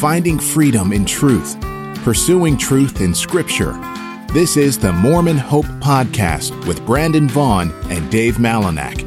finding 0.00 0.38
freedom 0.38 0.94
in 0.94 1.04
truth, 1.04 1.60
pursuing 1.96 2.56
truth 2.56 3.02
in 3.02 3.14
Scripture. 3.14 3.72
This 4.32 4.56
is 4.56 4.78
the 4.78 4.94
Mormon 4.94 5.36
Hope 5.36 5.66
Podcast 5.82 6.66
with 6.66 6.86
Brandon 6.86 7.28
Vaughn 7.28 7.70
and 7.90 8.10
Dave 8.10 8.36
Malinak. 8.36 9.06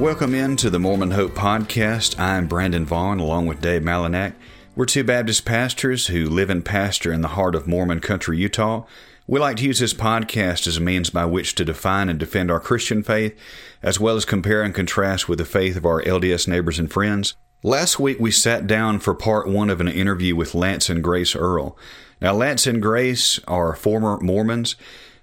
Welcome 0.00 0.34
into 0.34 0.70
the 0.70 0.78
Mormon 0.78 1.10
Hope 1.10 1.32
Podcast. 1.32 2.18
I'm 2.18 2.46
Brandon 2.46 2.86
Vaughn 2.86 3.20
along 3.20 3.44
with 3.44 3.60
Dave 3.60 3.82
Malinak. 3.82 4.32
We're 4.74 4.86
two 4.86 5.04
Baptist 5.04 5.44
pastors 5.44 6.06
who 6.06 6.24
live 6.30 6.48
and 6.48 6.64
pastor 6.64 7.12
in 7.12 7.20
the 7.20 7.28
heart 7.28 7.54
of 7.54 7.66
Mormon 7.66 8.00
country, 8.00 8.38
Utah. 8.38 8.86
We 9.26 9.38
like 9.38 9.58
to 9.58 9.64
use 9.64 9.80
this 9.80 9.92
podcast 9.92 10.66
as 10.66 10.78
a 10.78 10.80
means 10.80 11.10
by 11.10 11.26
which 11.26 11.54
to 11.56 11.64
define 11.66 12.08
and 12.08 12.18
defend 12.18 12.50
our 12.50 12.58
Christian 12.58 13.02
faith, 13.02 13.38
as 13.82 14.00
well 14.00 14.16
as 14.16 14.24
compare 14.24 14.62
and 14.62 14.74
contrast 14.74 15.28
with 15.28 15.40
the 15.40 15.44
faith 15.44 15.76
of 15.76 15.84
our 15.84 16.00
LDS 16.02 16.48
neighbors 16.48 16.78
and 16.78 16.90
friends. 16.90 17.34
Last 17.62 18.00
week 18.00 18.18
we 18.18 18.30
sat 18.30 18.66
down 18.66 19.00
for 19.00 19.12
part 19.12 19.46
one 19.46 19.68
of 19.68 19.82
an 19.82 19.88
interview 19.88 20.34
with 20.34 20.54
Lance 20.54 20.88
and 20.88 21.04
Grace 21.04 21.36
Earl. 21.36 21.76
Now, 22.22 22.32
Lance 22.32 22.66
and 22.66 22.80
Grace 22.80 23.38
are 23.46 23.76
former 23.76 24.18
Mormons. 24.20 24.76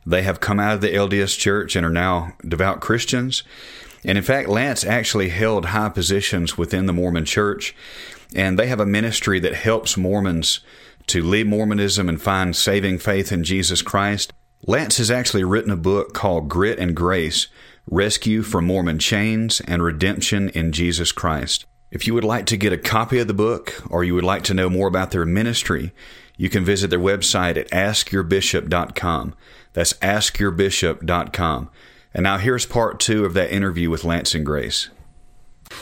They 0.06 0.22
have 0.22 0.40
come 0.40 0.60
out 0.60 0.76
of 0.76 0.82
the 0.82 0.94
LDS 0.94 1.36
church 1.36 1.76
and 1.76 1.84
are 1.84 1.90
now 1.90 2.34
devout 2.48 2.82
Christians. 2.82 3.42
And 4.06 4.16
in 4.16 4.24
fact, 4.24 4.48
Lance 4.48 4.86
actually 4.86 5.30
held 5.30 5.66
high 5.66 5.90
positions 5.90 6.56
within 6.56 6.86
the 6.86 6.94
Mormon 6.94 7.26
church, 7.26 7.76
and 8.36 8.58
they 8.58 8.68
have 8.68 8.80
a 8.80 8.86
ministry 8.86 9.40
that 9.40 9.56
helps 9.56 9.98
Mormons 9.98 10.60
to 11.08 11.24
leave 11.24 11.48
Mormonism 11.48 12.08
and 12.08 12.22
find 12.22 12.56
saving 12.56 13.00
faith 13.00 13.32
in 13.32 13.44
Jesus 13.44 13.82
Christ. 13.82 14.32
Lance 14.66 14.98
has 14.98 15.10
actually 15.10 15.44
written 15.44 15.72
a 15.72 15.78
book 15.78 16.14
called 16.14 16.50
Grit 16.50 16.80
and 16.80 16.96
Grace 16.96 17.48
Rescue 17.90 18.44
from 18.44 18.66
Mormon 18.66 19.00
Chains 19.00 19.62
and 19.62 19.82
Redemption 19.82 20.50
in 20.50 20.72
Jesus 20.72 21.12
Christ. 21.12 21.66
If 21.90 22.06
you 22.06 22.14
would 22.14 22.24
like 22.24 22.46
to 22.48 22.58
get 22.58 22.72
a 22.72 22.78
copy 22.78 23.18
of 23.18 23.28
the 23.28 23.34
book 23.34 23.82
or 23.90 24.04
you 24.04 24.14
would 24.14 24.24
like 24.24 24.44
to 24.44 24.54
know 24.54 24.70
more 24.70 24.88
about 24.88 25.10
their 25.10 25.26
ministry, 25.26 25.92
you 26.38 26.50
can 26.50 26.64
visit 26.64 26.92
their 26.92 27.00
website 27.00 27.58
at 27.58 27.70
askyourbishop.com. 27.72 29.36
That's 29.74 29.94
askyourbishop.com. 29.94 31.70
And 32.14 32.24
now 32.24 32.38
here's 32.38 32.66
part 32.66 33.00
two 33.00 33.26
of 33.26 33.34
that 33.34 33.52
interview 33.52 33.90
with 33.90 34.04
Lance 34.04 34.36
and 34.36 34.46
Grace. 34.46 34.90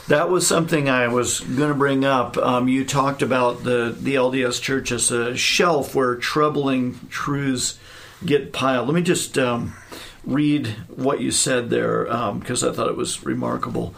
That 0.08 0.30
was 0.30 0.48
something 0.48 0.90
I 0.90 1.10
was 1.10 1.42
going 1.42 1.68
to 1.68 1.76
bring 1.76 2.06
up. 2.06 2.38
Um, 2.38 2.70
you 2.70 2.86
talked 2.86 3.22
about 3.22 3.66
the, 3.66 3.94
the 4.00 4.16
LDS 4.16 4.62
church 4.62 4.90
as 4.94 5.12
a 5.12 5.36
shelf 5.36 5.94
where 5.94 6.16
troubling 6.16 6.98
truths 7.10 7.78
get 8.26 8.54
piled. 8.54 8.88
Let 8.88 8.96
me 8.96 9.02
just 9.02 9.38
um, 9.38 9.76
read 10.24 10.68
what 10.88 11.20
you 11.20 11.32
said 11.32 11.70
there 11.70 12.06
because 12.06 12.64
um, 12.64 12.70
I 12.70 12.74
thought 12.74 12.88
it 12.88 12.96
was 12.96 13.26
remarkable. 13.26 13.94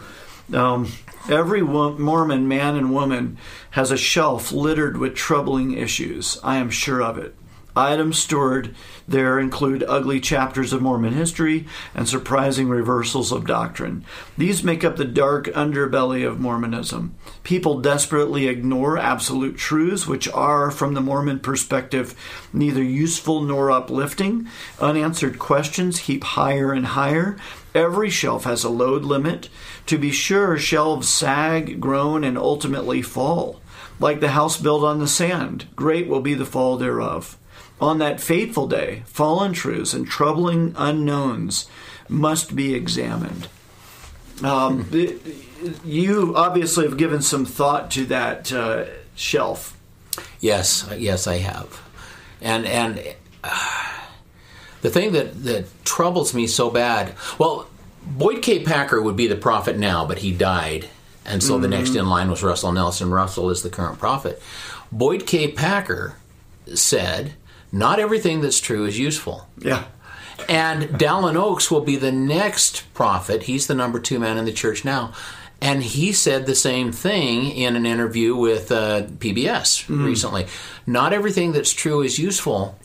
Um, 0.52 0.90
every 1.30 1.62
Mormon 1.62 2.48
man 2.48 2.74
and 2.74 2.92
woman 2.92 3.38
has 3.70 3.92
a 3.92 3.96
shelf 3.96 4.50
littered 4.50 4.96
with 4.96 5.14
troubling 5.14 5.78
issues. 5.78 6.38
I 6.42 6.56
am 6.56 6.70
sure 6.70 7.00
of 7.02 7.18
it. 7.18 7.36
Items 7.76 8.18
stored 8.18 8.74
there 9.06 9.38
include 9.38 9.84
ugly 9.86 10.20
chapters 10.20 10.72
of 10.72 10.82
Mormon 10.82 11.12
history 11.12 11.66
and 11.94 12.08
surprising 12.08 12.68
reversals 12.68 13.32
of 13.32 13.46
doctrine. 13.46 14.04
These 14.36 14.62
make 14.64 14.84
up 14.84 14.96
the 14.96 15.04
dark 15.04 15.46
underbelly 15.46 16.26
of 16.26 16.40
Mormonism. 16.40 17.14
People 17.42 17.80
desperately 17.80 18.48
ignore 18.48 18.98
absolute 18.98 19.56
truths, 19.56 20.06
which 20.06 20.28
are, 20.28 20.70
from 20.70 20.94
the 20.94 21.00
Mormon 21.00 21.40
perspective, 21.40 22.14
neither 22.52 22.82
useful 22.82 23.40
nor 23.40 23.70
uplifting. 23.70 24.48
Unanswered 24.80 25.38
questions 25.38 26.00
heap 26.00 26.24
higher 26.24 26.72
and 26.72 26.86
higher. 26.86 27.36
Every 27.74 28.10
shelf 28.10 28.44
has 28.44 28.64
a 28.64 28.68
load 28.68 29.04
limit. 29.04 29.48
To 29.86 29.98
be 29.98 30.10
sure, 30.10 30.58
shelves 30.58 31.08
sag, 31.08 31.80
groan, 31.80 32.24
and 32.24 32.36
ultimately 32.36 33.02
fall. 33.02 33.60
Like 33.98 34.20
the 34.20 34.28
house 34.28 34.56
built 34.56 34.82
on 34.82 34.98
the 34.98 35.08
sand, 35.08 35.66
great 35.76 36.08
will 36.08 36.20
be 36.20 36.34
the 36.34 36.46
fall 36.46 36.76
thereof. 36.76 37.36
On 37.80 37.98
that 37.98 38.20
fateful 38.20 38.66
day, 38.66 39.02
fallen 39.06 39.52
truths 39.52 39.94
and 39.94 40.06
troubling 40.06 40.74
unknowns 40.76 41.66
must 42.08 42.54
be 42.54 42.74
examined. 42.74 43.48
Um, 44.42 44.88
you 45.84 46.34
obviously 46.36 46.86
have 46.86 46.96
given 46.96 47.22
some 47.22 47.44
thought 47.44 47.90
to 47.92 48.04
that 48.06 48.52
uh, 48.52 48.86
shelf. 49.14 49.76
Yes, 50.40 50.88
yes, 50.96 51.26
I 51.26 51.38
have, 51.38 51.80
and 52.40 52.66
and 52.66 53.14
uh, 53.44 54.00
the 54.82 54.90
thing 54.90 55.12
that 55.12 55.44
that 55.44 55.84
troubles 55.84 56.34
me 56.34 56.46
so 56.46 56.70
bad. 56.70 57.14
Well, 57.38 57.68
Boyd 58.04 58.42
K. 58.42 58.62
Packer 58.62 59.00
would 59.00 59.16
be 59.16 59.26
the 59.26 59.36
prophet 59.36 59.78
now, 59.78 60.04
but 60.04 60.18
he 60.18 60.32
died, 60.32 60.88
and 61.24 61.42
so 61.42 61.54
mm-hmm. 61.54 61.62
the 61.62 61.68
next 61.68 61.94
in 61.94 62.08
line 62.08 62.30
was 62.30 62.42
Russell 62.42 62.72
Nelson. 62.72 63.10
Russell 63.10 63.50
is 63.50 63.62
the 63.62 63.70
current 63.70 63.98
prophet. 63.98 64.42
Boyd 64.90 65.26
K. 65.26 65.48
Packer 65.48 66.16
said 66.74 67.34
not 67.72 68.00
everything 68.00 68.40
that's 68.40 68.60
true 68.60 68.84
is 68.84 68.98
useful. 68.98 69.46
Yeah. 69.58 69.84
And 70.48 70.84
Dallin 70.98 71.36
Oaks 71.36 71.70
will 71.70 71.82
be 71.82 71.96
the 71.96 72.12
next 72.12 72.92
prophet. 72.94 73.44
He's 73.44 73.66
the 73.66 73.74
number 73.74 74.00
two 74.00 74.18
man 74.18 74.38
in 74.38 74.44
the 74.44 74.52
church 74.52 74.84
now. 74.84 75.12
And 75.62 75.82
he 75.82 76.12
said 76.12 76.46
the 76.46 76.54
same 76.54 76.90
thing 76.90 77.50
in 77.50 77.76
an 77.76 77.84
interview 77.84 78.34
with 78.34 78.72
uh, 78.72 79.02
PBS 79.02 79.86
mm. 79.86 80.04
recently. 80.04 80.46
Not 80.86 81.12
everything 81.12 81.52
that's 81.52 81.72
true 81.72 82.00
is 82.00 82.18
useful. 82.18 82.78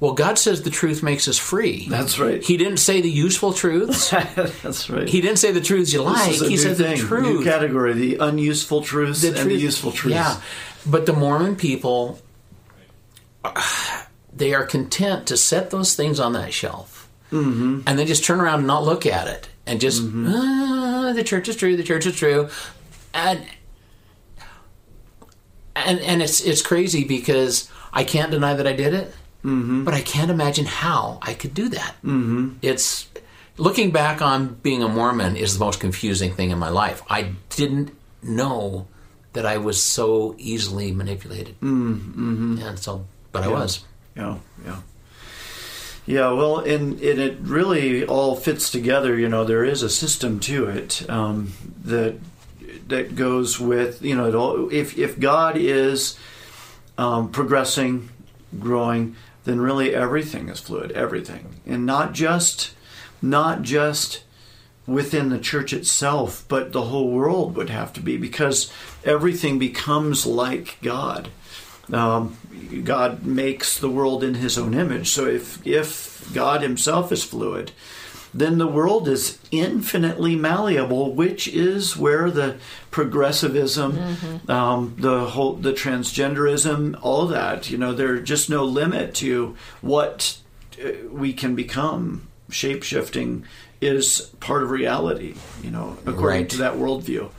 Well, 0.00 0.14
God 0.14 0.38
says 0.38 0.62
the 0.62 0.70
truth 0.70 1.02
makes 1.02 1.28
us 1.28 1.38
free. 1.38 1.86
That's 1.88 2.18
right. 2.18 2.42
He 2.42 2.56
didn't 2.56 2.78
say 2.78 3.00
the 3.00 3.10
useful 3.10 3.52
truths. 3.52 4.10
That's 4.34 4.88
right. 4.88 5.06
He 5.06 5.20
didn't 5.20 5.36
say 5.36 5.52
the 5.52 5.60
truths 5.60 5.92
you 5.92 6.00
like. 6.00 6.32
He 6.32 6.56
said 6.56 6.78
thing, 6.78 6.96
the 6.96 7.06
truth. 7.06 7.22
New 7.22 7.44
category: 7.44 7.92
the 7.92 8.16
unuseful 8.16 8.80
truths 8.80 9.20
the 9.20 9.28
and 9.28 9.36
truth, 9.36 9.48
the 9.48 9.56
useful 9.56 9.92
truths. 9.92 10.14
Yeah, 10.14 10.40
but 10.86 11.04
the 11.04 11.12
Mormon 11.12 11.54
people 11.54 12.18
they 14.32 14.54
are 14.54 14.64
content 14.64 15.26
to 15.26 15.36
set 15.36 15.70
those 15.70 15.94
things 15.94 16.20
on 16.20 16.32
that 16.32 16.52
shelf 16.52 17.08
mm-hmm. 17.30 17.80
and 17.86 17.98
then 17.98 18.06
just 18.06 18.24
turn 18.24 18.40
around 18.40 18.58
and 18.58 18.66
not 18.66 18.84
look 18.84 19.06
at 19.06 19.26
it 19.26 19.48
and 19.66 19.80
just 19.80 20.02
mm-hmm. 20.02 20.26
ah, 20.28 21.12
the 21.14 21.24
church 21.24 21.48
is 21.48 21.56
true 21.56 21.76
the 21.76 21.82
church 21.82 22.06
is 22.06 22.16
true 22.16 22.48
and 23.14 23.44
and 25.74 26.00
and 26.00 26.22
it's 26.22 26.40
it's 26.40 26.62
crazy 26.62 27.04
because 27.04 27.70
I 27.92 28.04
can't 28.04 28.30
deny 28.30 28.54
that 28.54 28.66
I 28.66 28.72
did 28.72 28.94
it 28.94 29.08
mm-hmm. 29.44 29.84
but 29.84 29.94
I 29.94 30.00
can't 30.00 30.30
imagine 30.30 30.66
how 30.66 31.18
I 31.22 31.34
could 31.34 31.54
do 31.54 31.68
that 31.70 31.94
mm-hmm. 32.04 32.54
it's 32.62 33.08
looking 33.56 33.90
back 33.90 34.22
on 34.22 34.54
being 34.54 34.82
a 34.82 34.88
Mormon 34.88 35.36
is 35.36 35.58
the 35.58 35.64
most 35.64 35.80
confusing 35.80 36.32
thing 36.32 36.50
in 36.50 36.58
my 36.58 36.70
life 36.70 37.02
I 37.08 37.32
didn't 37.50 37.92
know 38.22 38.86
that 39.32 39.46
I 39.46 39.58
was 39.58 39.82
so 39.82 40.34
easily 40.38 40.92
manipulated 40.92 41.60
mm-hmm. 41.60 42.58
and 42.60 42.78
so 42.78 43.06
but 43.32 43.42
yeah. 43.42 43.50
I 43.50 43.52
was 43.52 43.84
yeah, 44.16 44.38
yeah. 44.64 44.80
Yeah, 46.06 46.32
well, 46.32 46.58
and, 46.58 47.00
and 47.00 47.20
it 47.20 47.38
really 47.40 48.04
all 48.04 48.34
fits 48.34 48.70
together. 48.70 49.16
You 49.18 49.28
know, 49.28 49.44
there 49.44 49.64
is 49.64 49.82
a 49.82 49.90
system 49.90 50.40
to 50.40 50.66
it 50.66 51.08
um, 51.08 51.52
that 51.84 52.16
that 52.88 53.14
goes 53.14 53.60
with 53.60 54.02
you 54.02 54.16
know 54.16 54.26
it 54.26 54.34
all, 54.34 54.68
if 54.72 54.98
if 54.98 55.20
God 55.20 55.56
is 55.56 56.18
um, 56.98 57.30
progressing, 57.30 58.10
growing, 58.58 59.14
then 59.44 59.60
really 59.60 59.94
everything 59.94 60.48
is 60.48 60.60
fluid, 60.60 60.90
everything, 60.92 61.60
and 61.66 61.86
not 61.86 62.12
just 62.12 62.74
not 63.22 63.62
just 63.62 64.24
within 64.86 65.28
the 65.28 65.38
church 65.38 65.72
itself, 65.72 66.44
but 66.48 66.72
the 66.72 66.82
whole 66.82 67.10
world 67.10 67.54
would 67.54 67.70
have 67.70 67.92
to 67.92 68.00
be 68.00 68.16
because 68.16 68.72
everything 69.04 69.58
becomes 69.58 70.26
like 70.26 70.78
God. 70.82 71.28
Um, 71.92 72.36
God 72.84 73.24
makes 73.24 73.78
the 73.78 73.90
world 73.90 74.22
in 74.22 74.34
His 74.34 74.58
own 74.58 74.74
image. 74.74 75.08
So 75.10 75.26
if 75.26 75.64
if 75.66 76.30
God 76.32 76.62
Himself 76.62 77.10
is 77.12 77.24
fluid, 77.24 77.72
then 78.32 78.58
the 78.58 78.66
world 78.66 79.08
is 79.08 79.38
infinitely 79.50 80.36
malleable, 80.36 81.14
which 81.14 81.48
is 81.48 81.96
where 81.96 82.30
the 82.30 82.56
progressivism, 82.90 83.92
mm-hmm. 83.92 84.50
um, 84.50 84.94
the 84.98 85.26
whole 85.26 85.54
the 85.54 85.72
transgenderism, 85.72 86.98
all 87.02 87.26
that. 87.26 87.70
You 87.70 87.78
know, 87.78 87.92
there's 87.92 88.26
just 88.26 88.48
no 88.48 88.64
limit 88.64 89.14
to 89.16 89.56
what 89.80 90.38
uh, 90.82 90.90
we 91.10 91.32
can 91.32 91.54
become. 91.54 92.28
Shape 92.50 92.82
shifting 92.82 93.44
is 93.80 94.32
part 94.40 94.62
of 94.62 94.70
reality. 94.70 95.34
You 95.62 95.70
know, 95.70 95.96
according 96.06 96.42
right. 96.42 96.50
to 96.50 96.58
that 96.58 96.74
worldview. 96.74 97.30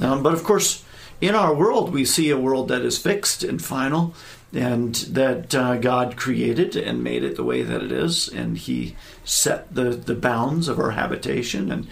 Um, 0.00 0.22
but 0.22 0.32
of 0.32 0.44
course 0.44 0.84
in 1.20 1.34
our 1.34 1.54
world, 1.54 1.92
we 1.92 2.04
see 2.04 2.30
a 2.30 2.38
world 2.38 2.68
that 2.68 2.82
is 2.82 2.98
fixed 2.98 3.42
and 3.42 3.62
final, 3.62 4.14
and 4.52 4.94
that 4.94 5.54
uh, 5.54 5.76
God 5.76 6.16
created 6.16 6.76
and 6.76 7.02
made 7.02 7.24
it 7.24 7.36
the 7.36 7.44
way 7.44 7.62
that 7.62 7.82
it 7.82 7.92
is, 7.92 8.28
and 8.28 8.56
He 8.56 8.96
set 9.24 9.74
the, 9.74 9.90
the 9.90 10.14
bounds 10.14 10.68
of 10.68 10.78
our 10.78 10.92
habitation 10.92 11.70
and, 11.70 11.88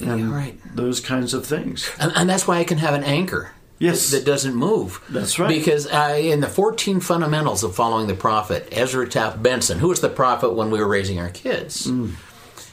and 0.00 0.20
yeah, 0.20 0.34
right. 0.34 0.60
those 0.74 1.00
kinds 1.00 1.34
of 1.34 1.46
things. 1.46 1.90
And, 2.00 2.12
and, 2.16 2.28
that's 2.28 2.48
why 2.48 2.58
I 2.58 2.64
can 2.64 2.78
have 2.78 2.94
an 2.94 3.04
anchor. 3.04 3.52
Yes. 3.78 4.10
that 4.10 4.26
doesn't 4.26 4.54
move. 4.54 5.02
That's 5.08 5.38
right. 5.38 5.48
Because 5.48 5.86
uh, 5.86 6.14
in 6.20 6.40
the 6.40 6.48
14 6.48 7.00
fundamentals 7.00 7.64
of 7.64 7.74
following 7.74 8.08
the 8.08 8.14
prophet, 8.14 8.68
Ezra 8.72 9.08
Taft 9.08 9.42
Benson, 9.42 9.78
who 9.78 9.88
was 9.88 10.02
the 10.02 10.10
prophet 10.10 10.52
when 10.52 10.70
we 10.70 10.78
were 10.78 10.88
raising 10.88 11.18
our 11.18 11.30
kids, 11.30 11.86
Mm. 11.86 12.12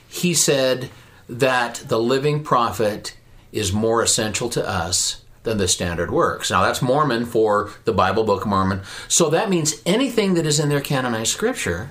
he 0.09 0.33
said 0.33 0.89
that 1.30 1.75
the 1.88 2.00
living 2.00 2.44
prophet 2.44 3.15
is 3.54 3.71
more 3.71 4.04
essential 4.04 4.50
to 4.50 4.68
us 4.68 5.24
than 5.47 5.57
the 5.57 5.67
standard 5.67 6.11
works. 6.11 6.51
Now, 6.51 6.61
that's 6.61 6.81
Mormon 6.81 7.25
for 7.25 7.71
the 7.85 7.94
Bible, 7.94 8.23
Book 8.23 8.41
of 8.44 8.47
Mormon. 8.49 8.81
So 9.07 9.29
that 9.29 9.49
means 9.49 9.81
anything 9.85 10.33
that 10.35 10.45
is 10.45 10.59
in 10.59 10.69
their 10.69 10.81
canonized 10.81 11.31
scripture 11.31 11.89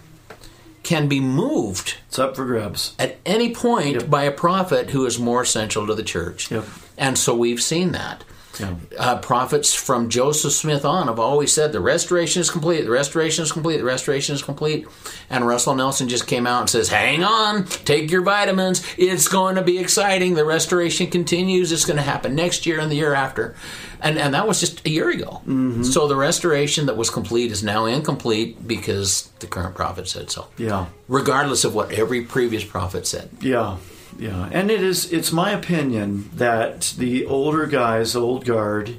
can 0.83 1.09
be 1.09 1.19
moved 1.19 1.97
It's 2.07 2.19
up 2.19 2.37
for 2.37 2.45
grabs. 2.45 2.95
at 2.99 3.17
any 3.27 3.53
point 3.53 3.95
Yep. 4.03 4.11
by 4.11 4.23
a 4.25 4.31
prophet 4.31 4.91
who 4.91 5.05
is 5.07 5.19
more 5.19 5.43
essential 5.43 5.87
to 5.87 5.95
the 5.95 6.03
church. 6.05 6.51
Yep. 6.51 6.65
And 6.97 7.19
so 7.19 7.35
we've 7.35 7.63
seen 7.63 7.91
that. 7.93 8.23
Yeah. 8.61 8.75
Uh, 8.99 9.19
prophets 9.19 9.75
from 9.75 10.09
Joseph 10.09 10.53
Smith 10.53 10.85
on 10.85 11.09
have 11.09 11.19
always 11.19 11.53
said 11.53 11.73
the 11.73 11.81
restoration 11.81 12.41
is 12.41 12.51
complete, 12.51 12.83
the 12.83 12.91
restoration 12.91 13.43
is 13.43 13.53
complete, 13.53 13.77
the 13.79 13.85
restoration 13.85 14.35
is 14.35 14.43
complete. 14.43 14.87
And 15.29 15.47
Russell 15.47 15.75
Nelson 15.75 16.09
just 16.09 16.27
came 16.27 16.47
out 16.47 16.61
and 16.63 16.71
says, 16.71 16.89
Hang 16.89 17.23
on, 17.25 17.65
take 17.67 18.11
your 18.11 18.23
vitamins. 18.23 18.83
It's 18.97 19.29
going 19.29 19.57
to 19.57 19.63
be 19.63 19.79
exciting. 19.79 20.35
The 20.35 20.45
restoration 20.45 21.09
continues. 21.09 21.73
It's 21.73 21.85
going 21.85 21.97
to 21.99 22.03
happen 22.03 22.35
next 22.35 22.65
year 22.67 22.81
and 22.81 22.91
the 22.91 22.97
year 22.97 23.15
after. 23.15 23.55
And, 24.01 24.19
and 24.19 24.35
that 24.35 24.47
was 24.47 24.61
just 24.61 24.87
a 24.87 24.91
year 24.91 25.11
ago. 25.11 25.41
Mm-hmm. 25.47 25.83
So 25.83 26.07
the 26.07 26.17
restoration 26.17 26.87
that 26.87 26.97
was 26.97 27.11
complete 27.11 27.51
is 27.51 27.63
now 27.65 27.87
incomplete 27.87 28.67
because 28.69 29.31
the 29.41 29.47
current 29.47 29.75
prophet 29.75 30.07
said 30.09 30.31
so 30.31 30.47
Yeah. 30.59 30.87
regardless 31.09 31.65
of 31.65 31.75
what 31.75 31.91
every 31.93 32.23
previous 32.23 32.63
prophet 32.65 33.07
said. 33.07 33.31
Yeah, 33.41 33.77
yeah, 34.19 34.49
and 34.53 34.71
it 34.71 34.83
is. 34.83 35.13
It's 35.13 35.33
my 35.33 35.51
opinion 35.51 36.31
that 36.35 36.95
the 36.99 37.27
older 37.27 37.67
guys, 37.67 38.13
the 38.15 38.21
old 38.21 38.45
guard, 38.45 38.97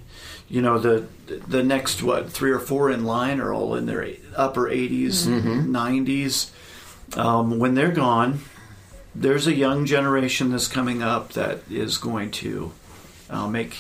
you 0.50 0.62
know, 0.62 0.78
the 0.80 1.06
the 1.48 1.64
next 1.64 2.02
what 2.04 2.30
three 2.32 2.52
or 2.52 2.60
four 2.60 2.90
in 2.90 3.04
line 3.06 3.40
are 3.40 3.54
all 3.54 3.76
in 3.76 3.86
their 3.86 4.08
upper 4.36 4.70
80s, 4.70 5.26
90s. 5.68 6.52
Um, 7.18 7.58
when 7.60 7.74
they're 7.76 7.92
gone, 7.92 8.42
there's 9.16 9.48
a 9.48 9.54
young 9.54 9.86
generation 9.86 10.52
that's 10.52 10.68
coming 10.68 11.02
up 11.02 11.34
that 11.34 11.62
is 11.70 11.98
going 11.98 12.32
to 12.32 12.72
uh, 13.30 13.48
make 13.48 13.76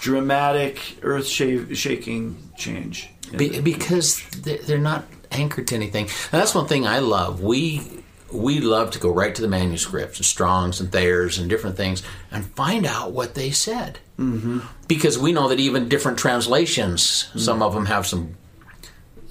dramatic, 0.00 0.80
earth-shaking 1.02 2.50
change. 2.56 3.10
Be, 3.36 3.60
because 3.60 4.22
they- 4.42 4.58
they're 4.58 4.78
not 4.78 5.04
anchored 5.32 5.66
to 5.68 5.74
anything. 5.74 6.04
And 6.06 6.40
that's 6.40 6.54
one 6.54 6.66
thing 6.66 6.86
I 6.86 7.00
love. 7.00 7.40
We 7.42 8.02
we 8.32 8.60
love 8.60 8.90
to 8.92 8.98
go 8.98 9.10
right 9.10 9.34
to 9.34 9.42
the 9.42 9.48
manuscripts 9.48 10.18
and 10.18 10.26
Strong's 10.26 10.80
and 10.80 10.92
Thayer's 10.92 11.38
and 11.38 11.48
different 11.48 11.76
things 11.76 12.02
and 12.30 12.44
find 12.44 12.84
out 12.86 13.12
what 13.12 13.34
they 13.34 13.50
said. 13.50 13.98
Mm-hmm. 14.18 14.60
Because 14.86 15.18
we 15.18 15.32
know 15.32 15.48
that 15.48 15.60
even 15.60 15.88
different 15.88 16.18
translations, 16.18 17.30
some 17.36 17.62
of 17.62 17.74
them 17.74 17.86
have 17.86 18.06
some 18.06 18.36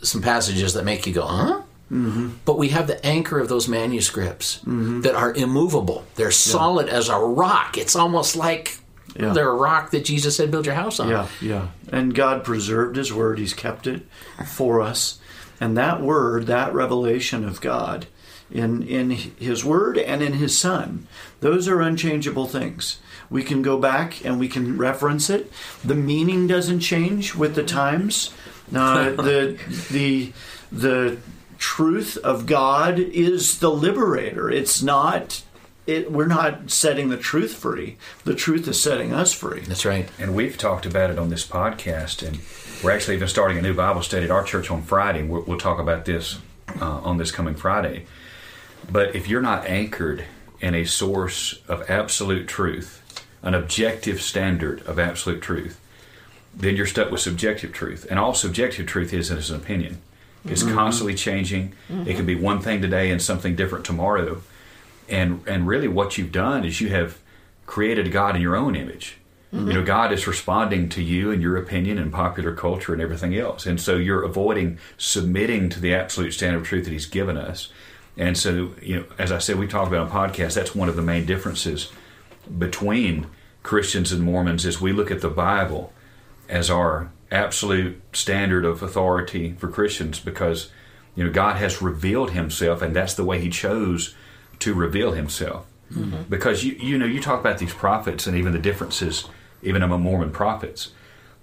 some 0.02 0.22
passages 0.22 0.74
that 0.74 0.86
make 0.86 1.08
you 1.08 1.14
go, 1.14 1.26
huh? 1.26 1.62
Mm-hmm. 1.92 2.30
But 2.46 2.58
we 2.58 2.70
have 2.70 2.88
the 2.88 3.04
anchor 3.06 3.40
of 3.40 3.50
those 3.50 3.68
manuscripts 3.68 4.60
that 4.66 5.16
are 5.16 5.34
immovable. 5.34 6.06
They're 6.16 6.32
solid 6.32 6.88
as 6.90 7.10
a 7.10 7.18
rock. 7.18 7.78
It's 7.78 7.96
almost 7.96 8.36
like 8.36 8.78
Yeah. 9.16 9.34
they're 9.34 9.50
a 9.50 9.56
rock 9.56 9.92
that 9.92 10.06
Jesus 10.06 10.36
said, 10.36 10.52
"Build 10.52 10.66
your 10.66 10.76
house 10.76 11.00
on." 11.00 11.10
Yeah, 11.10 11.28
yeah. 11.42 11.68
And 11.92 12.14
God 12.14 12.44
preserved 12.44 12.96
His 12.98 13.12
Word, 13.14 13.40
He's 13.40 13.54
kept 13.54 13.88
it 13.88 14.06
for 14.46 14.82
us. 14.82 15.18
And 15.60 15.76
that 15.78 16.02
Word, 16.02 16.46
that 16.48 16.74
revelation 16.74 17.44
of 17.44 17.60
God 17.62 18.06
in, 18.52 18.84
in 18.84 19.12
His 19.12 19.64
Word 19.64 19.98
and 19.98 20.22
in 20.22 20.34
His 20.34 20.58
Son, 20.58 21.08
those 21.40 21.68
are 21.68 21.82
unchangeable 21.82 22.48
things. 22.48 23.00
We 23.30 23.44
can 23.44 23.62
go 23.62 23.78
back 23.78 24.24
and 24.26 24.40
we 24.40 24.48
can 24.48 24.78
reference 24.78 25.30
it. 25.30 25.52
The 25.84 25.96
meaning 25.96 26.48
doesn't 26.48 26.80
change 26.80 27.36
with 27.36 27.56
the 27.56 27.64
times. 27.64 28.34
Uh, 28.74 29.12
the, 29.12 29.60
the, 29.92 30.34
the 30.72 31.18
truth 31.58 32.18
of 32.18 32.46
God 32.46 33.00
is 33.00 33.60
the 33.60 33.72
liberator. 33.72 34.50
It's 34.50 34.82
not. 34.82 35.44
It, 35.86 36.12
we're 36.12 36.28
not 36.28 36.70
setting 36.70 37.08
the 37.10 37.18
truth 37.18 37.54
free. 37.56 37.96
The 38.26 38.36
truth 38.36 38.68
is 38.68 38.82
setting 38.82 39.14
us 39.14 39.32
free. 39.32 39.62
That's 39.62 39.86
right. 39.86 40.10
And 40.20 40.36
we've 40.36 40.58
talked 40.58 40.86
about 40.86 41.12
it 41.12 41.18
on 41.18 41.30
this 41.30 41.48
podcast, 41.48 42.28
and 42.28 42.40
we're 42.84 42.92
actually 42.92 43.16
even 43.16 43.30
starting 43.30 43.58
a 43.58 43.62
new 43.62 43.74
Bible 43.74 44.02
study 44.02 44.26
at 44.26 44.32
our 44.32 44.44
church 44.44 44.70
on 44.70 44.82
Friday. 44.82 45.24
We'll, 45.24 45.44
we'll 45.44 45.58
talk 45.58 45.80
about 45.80 46.04
this 46.04 46.40
uh, 46.82 47.00
on 47.00 47.18
this 47.18 47.32
coming 47.32 47.56
Friday. 47.56 48.06
But 48.90 49.16
if 49.16 49.28
you're 49.28 49.42
not 49.42 49.66
anchored 49.66 50.26
in 50.60 50.74
a 50.74 50.86
source 50.86 51.60
of 51.68 51.90
absolute 51.90 52.48
truth, 52.48 53.04
an 53.44 53.54
objective 53.54 54.22
standard 54.22 54.82
of 54.84 54.98
absolute 55.00 55.42
truth, 55.42 55.80
then 56.56 56.76
you're 56.76 56.88
stuck 56.88 57.12
with 57.12 57.22
subjective 57.22 57.72
truth. 57.72 58.08
And 58.10 58.18
all 58.18 58.34
subjective 58.34 58.88
truth 58.88 59.14
is 59.14 59.30
is 59.30 59.52
an 59.52 59.58
opinion. 59.58 60.02
It's 60.46 60.64
mm-hmm. 60.64 60.76
constantly 60.76 61.16
changing. 61.16 61.74
It 61.90 62.16
can 62.16 62.26
be 62.26 62.36
mm-hmm. 62.36 62.44
one 62.44 62.60
thing 62.62 62.82
today 62.82 63.12
and 63.12 63.22
something 63.22 63.56
different 63.56 63.86
tomorrow. 63.86 64.42
And 65.10 65.42
and 65.48 65.68
really 65.68 65.88
what 65.88 66.18
you've 66.18 66.32
done 66.32 66.66
is 66.66 66.82
you 66.82 66.90
have 66.90 67.20
created 67.66 68.12
God 68.12 68.36
in 68.36 68.42
your 68.42 68.56
own 68.56 68.76
image. 68.76 69.18
You 69.52 69.60
know, 69.62 69.76
mm-hmm. 69.76 69.86
God 69.86 70.12
is 70.12 70.28
responding 70.28 70.90
to 70.90 71.02
you 71.02 71.32
and 71.32 71.42
your 71.42 71.56
opinion 71.56 71.98
and 71.98 72.12
popular 72.12 72.54
culture 72.54 72.92
and 72.92 73.02
everything 73.02 73.34
else. 73.36 73.66
And 73.66 73.80
so 73.80 73.96
you're 73.96 74.24
avoiding 74.24 74.78
submitting 74.98 75.70
to 75.70 75.80
the 75.80 75.94
absolute 75.94 76.32
standard 76.32 76.62
of 76.62 76.68
truth 76.68 76.84
that 76.84 76.92
He's 76.92 77.06
given 77.06 77.38
us. 77.38 77.70
And 78.18 78.38
so, 78.38 78.74
you 78.82 78.98
know, 78.98 79.06
as 79.20 79.32
I 79.32 79.38
said, 79.38 79.60
we 79.60 79.68
talked 79.68 79.88
about 79.88 80.10
on 80.10 80.30
podcast, 80.30 80.56
that's 80.56 80.74
one 80.74 80.90
of 80.90 80.96
the 80.96 81.02
main 81.02 81.26
differences 81.26 81.92
between 82.58 83.28
Christians 83.64 84.12
and 84.12 84.24
Mormons 84.24 84.66
is 84.66 84.82
we 84.82 84.92
look 84.92 85.12
at 85.12 85.22
the 85.22 85.30
Bible 85.30 85.94
as 86.50 86.70
our 86.70 87.12
absolute 87.32 88.02
standard 88.14 88.66
of 88.66 88.82
authority 88.82 89.54
for 89.60 89.68
Christians 89.68 90.20
because 90.20 90.72
you 91.16 91.26
know 91.26 91.30
God 91.30 91.58
has 91.58 91.82
revealed 91.82 92.32
himself 92.32 92.82
and 92.82 92.96
that's 92.96 93.14
the 93.16 93.26
way 93.26 93.42
he 93.42 93.50
chose 93.50 94.16
to 94.60 94.74
reveal 94.74 95.12
himself. 95.12 95.66
Mm-hmm. 95.92 96.24
Because 96.30 96.64
you 96.64 96.74
you 96.74 96.98
know 96.98 97.06
you 97.06 97.22
talk 97.22 97.40
about 97.40 97.58
these 97.58 97.74
prophets 97.74 98.26
and 98.26 98.38
even 98.38 98.54
the 98.54 98.60
differences 98.60 99.28
even 99.62 99.84
among 99.84 100.02
Mormon 100.02 100.32
prophets. 100.32 100.92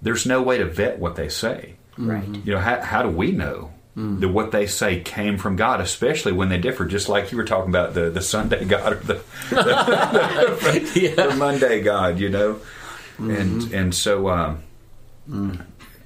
There's 0.01 0.25
no 0.25 0.41
way 0.41 0.57
to 0.57 0.65
vet 0.65 0.99
what 0.99 1.15
they 1.15 1.29
say. 1.29 1.75
Right. 1.97 2.27
You 2.27 2.53
know, 2.53 2.59
how, 2.59 2.81
how 2.81 3.03
do 3.03 3.09
we 3.09 3.31
know 3.31 3.71
that 3.95 4.29
what 4.29 4.51
they 4.51 4.67
say 4.67 4.99
came 4.99 5.37
from 5.37 5.55
God, 5.55 5.79
especially 5.79 6.33
when 6.33 6.49
they 6.49 6.57
differ? 6.57 6.85
Just 6.85 7.07
like 7.07 7.31
you 7.31 7.37
were 7.37 7.45
talking 7.45 7.69
about 7.69 7.93
the, 7.93 8.09
the 8.09 8.21
Sunday 8.21 8.65
God 8.65 8.93
or 8.93 8.95
the, 9.03 9.23
the 11.15 11.35
Monday 11.37 11.81
God, 11.81 12.19
you 12.19 12.29
know? 12.29 12.59
And 13.17 13.73
and 13.73 13.95
so 13.95 14.29
um, 14.29 14.63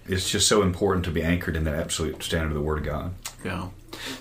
it's 0.08 0.30
just 0.30 0.48
so 0.48 0.62
important 0.62 1.06
to 1.06 1.12
be 1.12 1.24
anchored 1.24 1.56
in 1.56 1.64
that 1.64 1.76
absolute 1.76 2.22
standard 2.24 2.50
of 2.50 2.54
the 2.54 2.62
Word 2.62 2.80
of 2.80 2.86
God. 2.86 3.14
Yeah. 3.44 3.70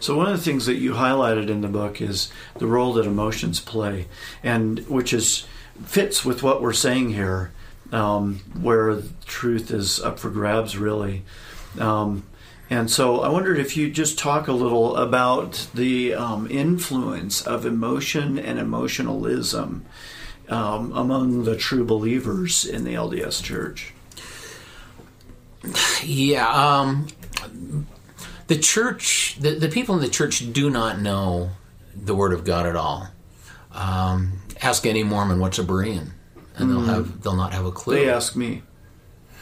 So 0.01 0.17
one 0.17 0.27
of 0.27 0.37
the 0.37 0.43
things 0.43 0.67
that 0.67 0.77
you 0.77 0.93
highlighted 0.93 1.49
in 1.49 1.61
the 1.61 1.69
book 1.69 2.01
is 2.01 2.33
the 2.57 2.67
role 2.67 2.95
that 2.95 3.07
emotions 3.07 3.61
play, 3.61 4.07
and 4.43 4.81
which 4.89 5.13
is 5.13 5.47
fits 5.85 6.25
with 6.25 6.43
what 6.43 6.63
we're 6.63 6.73
saying 6.73 7.11
here, 7.11 7.53
um, 7.93 8.41
where 8.61 9.01
truth 9.27 9.71
is 9.71 10.01
up 10.01 10.19
for 10.19 10.31
grabs, 10.31 10.77
really. 10.77 11.23
Um, 11.79 12.25
and 12.71 12.91
so 12.91 13.21
I 13.21 13.29
wondered 13.29 13.59
if 13.59 13.77
you 13.77 13.91
just 13.91 14.19
talk 14.19 14.49
a 14.49 14.53
little 14.53 14.97
about 14.97 15.69
the 15.75 16.15
um, 16.15 16.51
influence 16.51 17.41
of 17.47 17.65
emotion 17.65 18.39
and 18.39 18.59
emotionalism 18.59 19.87
um, 20.49 20.93
among 20.93 21.45
the 21.45 21.57
true 21.57 21.85
believers 21.85 22.65
in 22.65 22.85
the 22.85 22.95
LDS 22.95 23.43
Church. 23.43 23.95
Yeah, 26.03 26.49
um, 26.49 27.07
the 28.47 28.59
church, 28.59 29.37
the, 29.41 29.53
the 29.53 29.69
people 29.69 29.95
in 29.95 30.01
the 30.01 30.09
church 30.09 30.53
do 30.53 30.71
not 30.71 31.01
know 31.01 31.51
the 31.95 32.15
Word 32.15 32.33
of 32.33 32.45
God 32.45 32.67
at 32.67 32.77
all. 32.77 33.09
Um, 33.73 34.41
ask 34.63 34.87
any 34.87 35.03
Mormon 35.03 35.41
what's 35.41 35.59
a 35.59 35.65
Berean, 35.65 36.11
and 36.57 36.71
they'll 36.71 36.81
have 36.83 37.23
they'll 37.23 37.37
not 37.37 37.53
have 37.53 37.65
a 37.65 37.73
clue. 37.73 37.95
They 37.95 38.09
ask 38.09 38.37
me 38.37 38.63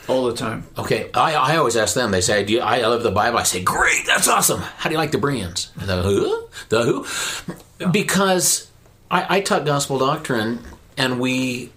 all 0.08 0.26
the 0.26 0.34
time. 0.34 0.64
Okay, 0.78 1.10
I, 1.14 1.34
I 1.34 1.56
always 1.56 1.76
ask 1.76 1.94
them. 1.94 2.10
They 2.10 2.20
say, 2.20 2.44
"Do 2.44 2.52
you, 2.54 2.60
I 2.60 2.80
love 2.82 3.02
the 3.02 3.10
Bible?" 3.10 3.38
I 3.38 3.42
say, 3.44 3.62
"Great, 3.62 4.04
that's 4.06 4.28
awesome." 4.28 4.60
How 4.60 4.88
do 4.88 4.94
you 4.94 4.98
like 4.98 5.12
the 5.12 5.18
Bereans? 5.18 5.72
And 5.80 5.88
The 5.88 6.02
who? 6.02 6.48
The 6.68 6.82
who? 6.84 7.90
Because 7.90 8.70
I, 9.10 9.36
I 9.36 9.40
taught 9.40 9.64
gospel 9.64 9.98
doctrine, 9.98 10.60
and 10.96 11.20
we, 11.20 11.72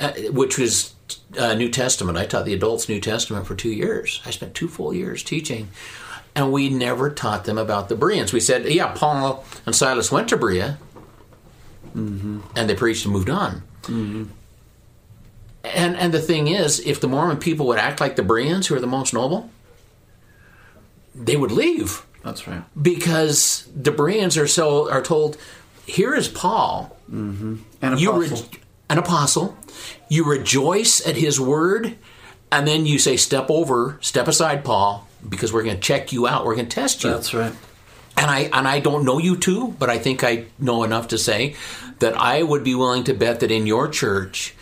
uh, 0.00 0.12
which 0.30 0.58
was 0.58 0.94
uh, 1.38 1.54
New 1.54 1.68
Testament. 1.70 2.18
I 2.18 2.26
taught 2.26 2.44
the 2.44 2.54
adults 2.54 2.88
New 2.88 3.00
Testament 3.00 3.46
for 3.46 3.54
two 3.54 3.70
years. 3.70 4.20
I 4.26 4.30
spent 4.30 4.54
two 4.54 4.68
full 4.68 4.92
years 4.92 5.22
teaching, 5.22 5.68
and 6.34 6.52
we 6.52 6.68
never 6.68 7.10
taught 7.10 7.44
them 7.44 7.58
about 7.58 7.88
the 7.88 7.96
Bereans. 7.96 8.32
We 8.32 8.40
said, 8.40 8.66
"Yeah, 8.66 8.92
Paul 8.94 9.44
and 9.66 9.74
Silas 9.74 10.10
went 10.12 10.28
to 10.30 10.36
Berea, 10.36 10.78
and 11.94 12.42
they 12.54 12.74
preached 12.74 13.04
and 13.04 13.12
moved 13.14 13.30
on." 13.30 13.62
And 15.88 15.96
and 15.96 16.12
the 16.12 16.20
thing 16.20 16.48
is, 16.48 16.80
if 16.80 17.00
the 17.00 17.08
Mormon 17.08 17.38
people 17.38 17.66
would 17.68 17.78
act 17.78 18.00
like 18.00 18.16
the 18.16 18.22
Bereans, 18.22 18.66
who 18.66 18.74
are 18.74 18.80
the 18.80 18.86
most 18.86 19.14
noble, 19.14 19.50
they 21.14 21.36
would 21.36 21.50
leave 21.50 22.04
That's 22.22 22.46
right. 22.46 22.62
because 22.80 23.68
the 23.74 23.90
Bereans 23.90 24.36
are 24.36 24.46
so 24.46 24.90
are 24.90 25.02
told, 25.02 25.36
here 25.86 26.14
is 26.14 26.28
Paul, 26.28 26.96
mm-hmm. 27.10 27.56
And 27.80 28.00
you 28.00 28.10
apostle. 28.12 28.46
re- 28.52 28.60
an 28.90 28.98
apostle, 28.98 29.56
you 30.08 30.24
rejoice 30.24 31.06
at 31.06 31.16
his 31.16 31.40
word, 31.40 31.96
and 32.52 32.66
then 32.66 32.86
you 32.86 32.98
say, 32.98 33.16
"Step 33.16 33.50
over, 33.50 33.98
step 34.00 34.28
aside, 34.28 34.64
Paul, 34.64 35.06
because 35.26 35.52
we're 35.52 35.62
going 35.62 35.76
to 35.76 35.82
check 35.82 36.12
you 36.12 36.26
out. 36.26 36.44
We're 36.44 36.56
going 36.56 36.68
to 36.68 36.74
test 36.74 37.02
you." 37.04 37.10
That's 37.10 37.32
right. 37.34 37.52
and 38.16 38.30
I 38.30 38.40
and 38.52 38.68
I 38.68 38.80
don't 38.80 39.04
know 39.04 39.18
you 39.18 39.36
two, 39.36 39.74
but 39.78 39.88
I 39.88 39.98
think 39.98 40.22
I 40.24 40.46
know 40.58 40.82
enough 40.84 41.08
to 41.08 41.18
say 41.18 41.54
that 42.00 42.14
I 42.16 42.42
would 42.42 42.62
be 42.64 42.74
willing 42.74 43.04
to 43.04 43.14
bet 43.14 43.40
that 43.40 43.50
in 43.50 43.66
your 43.66 43.88
church, 43.88 44.54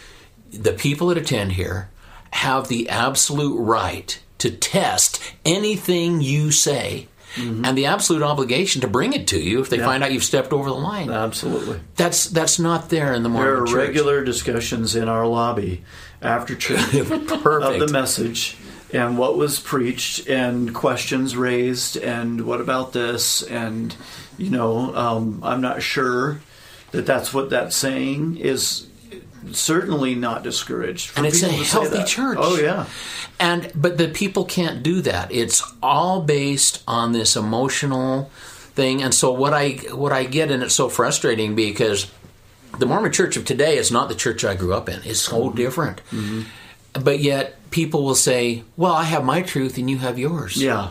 the 0.62 0.72
people 0.72 1.08
that 1.08 1.18
attend 1.18 1.52
here 1.52 1.90
have 2.32 2.68
the 2.68 2.88
absolute 2.88 3.56
right 3.56 4.20
to 4.38 4.50
test 4.50 5.22
anything 5.44 6.20
you 6.20 6.50
say. 6.50 7.08
And 7.38 7.76
the 7.76 7.84
absolute 7.84 8.22
obligation 8.22 8.80
to 8.80 8.88
bring 8.88 9.12
it 9.12 9.26
to 9.28 9.38
you 9.38 9.60
if 9.60 9.68
they 9.68 9.78
find 9.78 10.02
out 10.02 10.10
you've 10.10 10.24
stepped 10.24 10.54
over 10.54 10.70
the 10.70 10.76
line. 10.76 11.10
Absolutely. 11.10 11.80
That's 11.94 12.30
that's 12.30 12.58
not 12.58 12.88
there 12.88 13.12
in 13.12 13.22
the 13.22 13.28
morning. 13.28 13.52
There 13.52 13.62
are 13.62 13.66
church. 13.66 13.88
regular 13.88 14.24
discussions 14.24 14.96
in 14.96 15.06
our 15.06 15.26
lobby 15.26 15.84
after 16.22 16.54
church 16.56 16.94
of 16.94 17.08
the 17.10 17.88
message 17.92 18.56
and 18.92 19.18
what 19.18 19.36
was 19.36 19.60
preached 19.60 20.28
and 20.28 20.74
questions 20.74 21.36
raised 21.36 21.96
and 21.96 22.46
what 22.46 22.60
about 22.60 22.92
this 22.92 23.42
and 23.42 23.94
you 24.38 24.50
know 24.50 24.94
um, 24.94 25.40
I'm 25.42 25.60
not 25.60 25.82
sure 25.82 26.40
that 26.92 27.06
that's 27.06 27.34
what 27.34 27.50
that's 27.50 27.76
saying 27.76 28.38
is 28.38 28.86
certainly 29.52 30.14
not 30.14 30.42
discouraged. 30.42 31.16
And 31.16 31.26
it's 31.26 31.42
a 31.42 31.48
people 31.48 31.58
to 31.58 31.64
say 31.64 31.80
healthy 31.80 32.04
church. 32.04 32.38
Oh 32.40 32.58
yeah, 32.58 32.86
And 33.38 33.70
but 33.74 33.98
the 33.98 34.08
people 34.08 34.44
can't 34.44 34.82
do 34.82 35.00
that. 35.02 35.32
It's 35.32 35.62
all 35.82 36.22
based 36.22 36.82
on 36.86 37.12
this 37.12 37.36
emotional 37.36 38.30
thing. 38.74 39.02
And 39.02 39.14
so 39.14 39.32
what 39.32 39.52
I 39.52 39.72
what 39.92 40.12
I 40.12 40.24
get 40.24 40.50
and 40.50 40.62
it's 40.62 40.74
so 40.74 40.88
frustrating 40.88 41.54
because 41.54 42.10
the 42.78 42.86
Mormon 42.86 43.12
church 43.12 43.36
of 43.36 43.44
today 43.44 43.78
is 43.78 43.90
not 43.90 44.08
the 44.08 44.14
church 44.14 44.44
I 44.44 44.54
grew 44.54 44.74
up 44.74 44.88
in. 44.88 45.00
It's 45.04 45.20
so 45.20 45.44
mm-hmm. 45.44 45.56
different. 45.56 46.00
Mm-hmm. 46.10 46.42
But 47.02 47.20
yet 47.20 47.70
people 47.70 48.04
will 48.04 48.14
say, 48.14 48.64
"Well, 48.76 48.94
I 48.94 49.04
have 49.04 49.24
my 49.24 49.42
truth 49.42 49.76
and 49.78 49.90
you 49.90 49.98
have 49.98 50.18
yours." 50.18 50.56
yeah. 50.56 50.90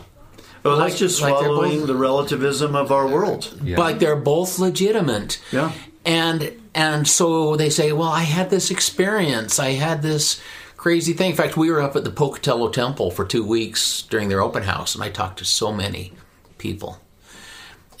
Oh, 0.64 0.70
well, 0.70 0.78
Like- 0.78 0.88
that's 0.90 0.98
just 0.98 1.20
like 1.20 1.30
swallowing 1.30 1.80
both- 1.80 1.86
the 1.86 1.94
relativism 1.94 2.74
of 2.74 2.90
our 2.90 3.06
world. 3.06 3.52
But 3.76 4.00
they're 4.00 4.16
both 4.16 4.58
legitimate. 4.58 5.40
Yeah. 5.52 5.70
And 6.04 6.52
and 6.76 7.08
so 7.08 7.56
they 7.56 7.70
say, 7.70 7.90
"Well, 7.90 8.10
I 8.10 8.22
had 8.22 8.50
this 8.50 8.70
experience. 8.70 9.58
I 9.58 9.70
had 9.70 10.02
this 10.02 10.40
crazy 10.76 11.14
thing." 11.14 11.30
In 11.30 11.36
fact, 11.36 11.56
we 11.56 11.70
were 11.70 11.80
up 11.80 11.96
at 11.96 12.04
the 12.04 12.10
Pocatello 12.10 12.68
Temple 12.68 13.10
for 13.10 13.24
2 13.24 13.44
weeks 13.44 14.02
during 14.02 14.28
their 14.28 14.42
open 14.42 14.62
house 14.62 14.94
and 14.94 15.02
I 15.02 15.08
talked 15.08 15.38
to 15.38 15.44
so 15.44 15.72
many 15.72 16.12
people. 16.58 17.00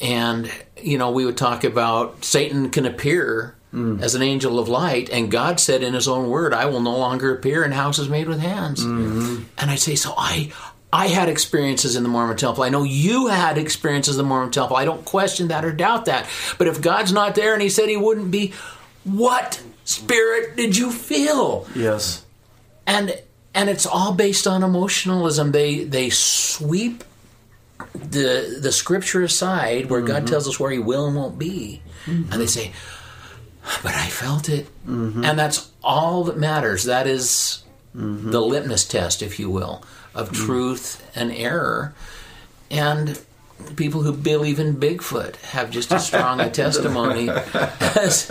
And 0.00 0.50
you 0.80 0.98
know, 0.98 1.10
we 1.10 1.24
would 1.24 1.38
talk 1.38 1.64
about 1.64 2.24
Satan 2.24 2.68
can 2.70 2.84
appear 2.84 3.56
mm. 3.72 4.00
as 4.02 4.14
an 4.14 4.22
angel 4.22 4.58
of 4.58 4.68
light, 4.68 5.08
and 5.10 5.30
God 5.30 5.58
said 5.58 5.82
in 5.82 5.94
His 5.94 6.06
own 6.06 6.28
word, 6.28 6.52
"I 6.52 6.66
will 6.66 6.82
no 6.82 6.96
longer 6.96 7.34
appear 7.34 7.64
in 7.64 7.72
houses 7.72 8.08
made 8.08 8.28
with 8.28 8.40
hands." 8.40 8.84
Mm-hmm. 8.84 9.44
And 9.58 9.70
I'd 9.70 9.80
say, 9.80 9.94
"So 9.94 10.12
I, 10.16 10.52
I 10.96 11.08
had 11.08 11.28
experiences 11.28 11.94
in 11.94 12.02
the 12.02 12.08
Mormon 12.08 12.38
Temple. 12.38 12.64
I 12.64 12.70
know 12.70 12.82
you 12.82 13.26
had 13.26 13.58
experiences 13.58 14.16
in 14.16 14.24
the 14.24 14.28
Mormon 14.28 14.50
Temple. 14.50 14.76
I 14.76 14.86
don't 14.86 15.04
question 15.04 15.48
that 15.48 15.62
or 15.62 15.70
doubt 15.70 16.06
that. 16.06 16.26
But 16.56 16.68
if 16.68 16.80
God's 16.80 17.12
not 17.12 17.34
there, 17.34 17.52
and 17.52 17.60
He 17.60 17.68
said 17.68 17.90
He 17.90 17.98
wouldn't 17.98 18.30
be, 18.30 18.54
what 19.04 19.62
spirit 19.84 20.56
did 20.56 20.74
you 20.74 20.90
feel?" 20.90 21.66
Yes. 21.74 22.24
and 22.86 23.14
and 23.54 23.68
it's 23.68 23.84
all 23.84 24.14
based 24.14 24.46
on 24.46 24.62
emotionalism. 24.62 25.52
They 25.52 25.84
they 25.84 26.08
sweep 26.08 27.04
the 27.92 28.58
the 28.62 28.72
scripture 28.72 29.22
aside, 29.22 29.90
where 29.90 30.00
God 30.00 30.22
mm-hmm. 30.22 30.26
tells 30.26 30.48
us 30.48 30.58
where 30.58 30.70
He 30.70 30.78
will 30.78 31.06
and 31.06 31.16
won't 31.16 31.38
be, 31.38 31.82
mm-hmm. 32.06 32.32
and 32.32 32.40
they 32.40 32.46
say, 32.46 32.72
"But 33.82 33.94
I 33.94 34.06
felt 34.08 34.48
it," 34.48 34.66
mm-hmm. 34.86 35.24
and 35.24 35.38
that's 35.38 35.70
all 35.84 36.24
that 36.24 36.38
matters. 36.38 36.84
That 36.84 37.06
is 37.06 37.62
the 37.94 38.42
litmus 38.42 38.84
test, 38.84 39.22
if 39.22 39.38
you 39.38 39.48
will, 39.48 39.82
of 40.16 40.32
truth 40.32 41.08
and 41.14 41.30
error, 41.32 41.94
and. 42.70 43.18
People 43.74 44.02
who 44.02 44.12
believe 44.12 44.60
in 44.60 44.76
Bigfoot 44.76 45.36
have 45.36 45.70
just 45.70 45.90
as 45.90 46.06
strong 46.06 46.40
a 46.40 46.50
testimony 46.62 47.30
as, 47.80 48.30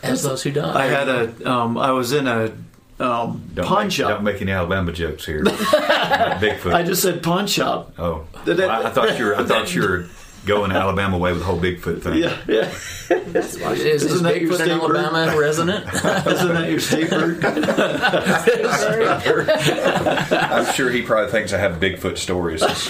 as 0.00 0.22
those 0.22 0.44
who 0.44 0.52
don't. 0.52 0.76
I 0.76 0.84
had 0.84 1.08
a. 1.08 1.50
Um, 1.50 1.76
I 1.76 1.90
was 1.90 2.12
in 2.12 2.28
a 2.28 2.52
um, 3.00 3.50
Don't 3.52 3.66
pawn 3.66 3.82
make, 3.86 3.92
shop. 3.92 4.10
Don't 4.10 4.22
make 4.22 4.40
any 4.40 4.52
Alabama 4.52 4.92
jokes 4.92 5.26
here. 5.26 5.42
Bigfoot. 5.44 6.72
I 6.72 6.84
just 6.84 7.02
said 7.02 7.20
pawn 7.20 7.48
shop. 7.48 7.94
oh, 7.98 8.26
Did 8.44 8.60
it- 8.60 8.68
Well, 8.68 8.86
I 8.86 8.90
thought 8.90 9.18
you 9.18 9.24
were. 9.24 9.36
I 9.36 9.44
thought 9.44 9.74
you 9.74 9.82
were 9.82 10.06
going 10.46 10.72
Alabama 10.72 11.18
way 11.18 11.32
with 11.32 11.40
the 11.40 11.46
whole 11.46 11.60
Bigfoot 11.60 12.02
thing. 12.02 12.22
Yeah, 12.22 12.36
yeah. 12.46 12.70
is, 13.10 13.56
is 13.56 14.04
Isn't 14.04 14.22
that 14.24 14.40
your 14.40 14.52
Bigfoot 14.52 14.60
an 14.60 14.66
state 14.66 14.80
bird? 14.80 14.96
Alabama 14.96 15.38
resident? 15.38 15.84
Isn't 15.94 16.54
that 16.54 16.70
your 16.70 16.80
state 16.80 17.10
bird? 17.10 17.44
I'm 20.34 20.72
sure 20.74 20.90
he 20.90 21.02
probably 21.02 21.30
thinks 21.30 21.52
I 21.52 21.58
have 21.58 21.80
Bigfoot 21.80 22.18
stories. 22.18 22.60
That's 22.60 22.82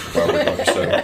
so. 0.73 1.03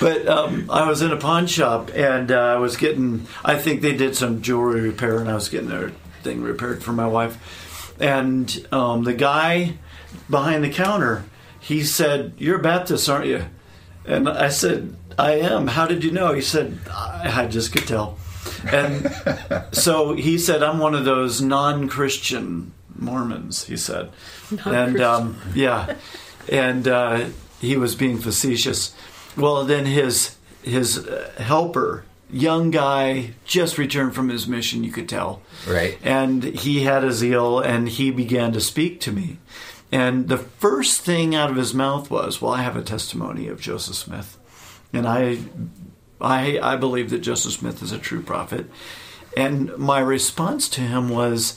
But 0.00 0.26
um, 0.28 0.68
I 0.70 0.88
was 0.88 1.02
in 1.02 1.12
a 1.12 1.16
pawn 1.16 1.46
shop 1.46 1.90
and 1.94 2.30
uh, 2.30 2.38
I 2.38 2.56
was 2.56 2.76
getting. 2.76 3.26
I 3.44 3.56
think 3.56 3.80
they 3.80 3.96
did 3.96 4.16
some 4.16 4.42
jewelry 4.42 4.80
repair, 4.80 5.18
and 5.18 5.30
I 5.30 5.34
was 5.34 5.48
getting 5.48 5.68
their 5.68 5.90
thing 6.22 6.42
repaired 6.42 6.82
for 6.82 6.92
my 6.92 7.06
wife. 7.06 7.94
And 8.00 8.66
um, 8.72 9.04
the 9.04 9.14
guy 9.14 9.78
behind 10.28 10.64
the 10.64 10.70
counter, 10.70 11.24
he 11.60 11.84
said, 11.84 12.34
"You're 12.38 12.58
a 12.58 12.62
Baptist, 12.62 13.08
aren't 13.08 13.26
you?" 13.26 13.44
And 14.06 14.28
I 14.28 14.48
said, 14.48 14.96
"I 15.18 15.32
am." 15.32 15.68
How 15.68 15.86
did 15.86 16.04
you 16.04 16.10
know? 16.10 16.32
He 16.32 16.42
said, 16.42 16.78
"I, 16.90 17.42
I 17.42 17.46
just 17.46 17.72
could 17.72 17.86
tell." 17.86 18.18
And 18.70 19.10
so 19.72 20.14
he 20.14 20.38
said, 20.38 20.62
"I'm 20.62 20.78
one 20.78 20.94
of 20.94 21.04
those 21.04 21.40
non-Christian 21.40 22.72
Mormons." 22.98 23.64
He 23.64 23.76
said, 23.76 24.10
and 24.64 25.00
um, 25.00 25.40
yeah, 25.54 25.96
and 26.48 26.86
uh, 26.86 27.26
he 27.60 27.76
was 27.76 27.94
being 27.94 28.18
facetious. 28.18 28.94
Well, 29.36 29.64
then 29.64 29.86
his 29.86 30.36
his 30.62 30.98
uh, 31.06 31.30
helper, 31.38 32.04
young 32.30 32.70
guy, 32.70 33.32
just 33.44 33.78
returned 33.78 34.14
from 34.14 34.28
his 34.28 34.46
mission. 34.46 34.84
You 34.84 34.92
could 34.92 35.08
tell, 35.08 35.42
Right. 35.66 35.98
And 36.02 36.44
he 36.44 36.84
had 36.84 37.04
a 37.04 37.12
zeal, 37.12 37.58
and 37.60 37.88
he 37.88 38.10
began 38.10 38.52
to 38.52 38.60
speak 38.60 39.00
to 39.00 39.12
me. 39.12 39.38
And 39.94 40.28
the 40.28 40.38
first 40.38 41.02
thing 41.02 41.36
out 41.36 41.50
of 41.50 41.56
his 41.56 41.72
mouth 41.72 42.10
was, 42.10 42.42
"Well, 42.42 42.52
I 42.52 42.62
have 42.62 42.76
a 42.76 42.82
testimony 42.82 43.46
of 43.46 43.60
Joseph 43.60 43.94
Smith, 43.94 44.36
and 44.92 45.06
I, 45.06 45.38
I, 46.20 46.58
I 46.58 46.74
believe 46.74 47.10
that 47.10 47.20
Joseph 47.20 47.52
Smith 47.52 47.80
is 47.80 47.92
a 47.92 47.98
true 47.98 48.20
prophet." 48.20 48.66
And 49.36 49.76
my 49.78 50.00
response 50.00 50.68
to 50.70 50.80
him 50.80 51.08
was, 51.08 51.56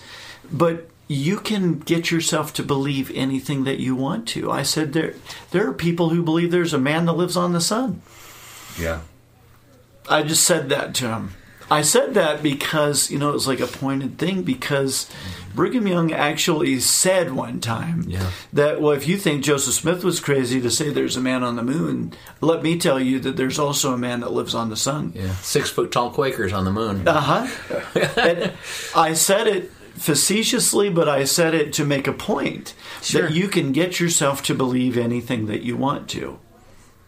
"But." 0.51 0.87
You 1.09 1.37
can 1.39 1.79
get 1.79 2.11
yourself 2.11 2.51
to 2.55 2.63
believe 2.63 3.09
anything 3.15 3.63
that 3.63 3.79
you 3.79 3.95
want 3.95 4.27
to. 4.33 4.51
I 4.51 4.63
said 4.63 4.91
there 4.91 5.13
there 5.51 5.65
are 5.69 5.73
people 5.73 6.09
who 6.09 6.21
believe 6.21 6.51
there's 6.51 6.73
a 6.73 6.77
man 6.77 7.05
that 7.05 7.13
lives 7.13 7.37
on 7.37 7.53
the 7.53 7.61
sun. 7.61 8.01
Yeah. 8.77 8.99
I 10.09 10.23
just 10.23 10.43
said 10.43 10.67
that 10.67 10.93
to 10.95 11.07
him. 11.07 11.35
I 11.71 11.81
said 11.81 12.13
that 12.15 12.43
because, 12.43 13.09
you 13.09 13.19
know, 13.19 13.29
it 13.29 13.33
was 13.33 13.47
like 13.47 13.61
a 13.61 13.67
pointed 13.67 14.17
thing 14.17 14.43
because 14.43 15.09
Brigham 15.57 15.85
Young 15.87 16.13
actually 16.13 16.79
said 16.79 17.33
one 17.33 17.59
time 17.59 18.05
Yeah. 18.07 18.31
that, 18.53 18.79
well, 18.79 18.93
if 18.93 19.07
you 19.07 19.17
think 19.17 19.43
Joseph 19.43 19.73
Smith 19.73 20.03
was 20.05 20.21
crazy 20.21 20.61
to 20.61 20.71
say 20.71 20.89
there's 20.91 21.17
a 21.17 21.21
man 21.21 21.43
on 21.43 21.57
the 21.57 21.63
moon, 21.63 22.13
let 22.39 22.63
me 22.63 22.77
tell 22.77 22.99
you 22.99 23.19
that 23.19 23.35
there's 23.35 23.59
also 23.59 23.91
a 23.93 23.97
man 23.97 24.21
that 24.21 24.31
lives 24.31 24.55
on 24.55 24.69
the 24.69 24.77
sun. 24.77 25.11
Yeah. 25.15 25.33
Six 25.41 25.69
foot 25.69 25.91
tall 25.91 26.11
Quakers 26.11 26.53
on 26.53 26.63
the 26.63 26.71
moon. 26.71 27.05
Uh 27.07 27.19
huh. 27.19 28.51
I 28.95 29.13
said 29.13 29.47
it 29.47 29.71
facetiously, 29.95 30.89
but 30.89 31.09
I 31.09 31.23
said 31.23 31.53
it 31.53 31.73
to 31.73 31.85
make 31.85 32.07
a 32.07 32.13
point 32.13 32.73
Sure. 33.01 33.23
that 33.23 33.31
you 33.33 33.47
can 33.47 33.71
get 33.71 33.99
yourself 33.99 34.43
to 34.43 34.53
believe 34.53 34.97
anything 34.97 35.47
that 35.47 35.63
you 35.63 35.75
want 35.75 36.07
to 36.09 36.39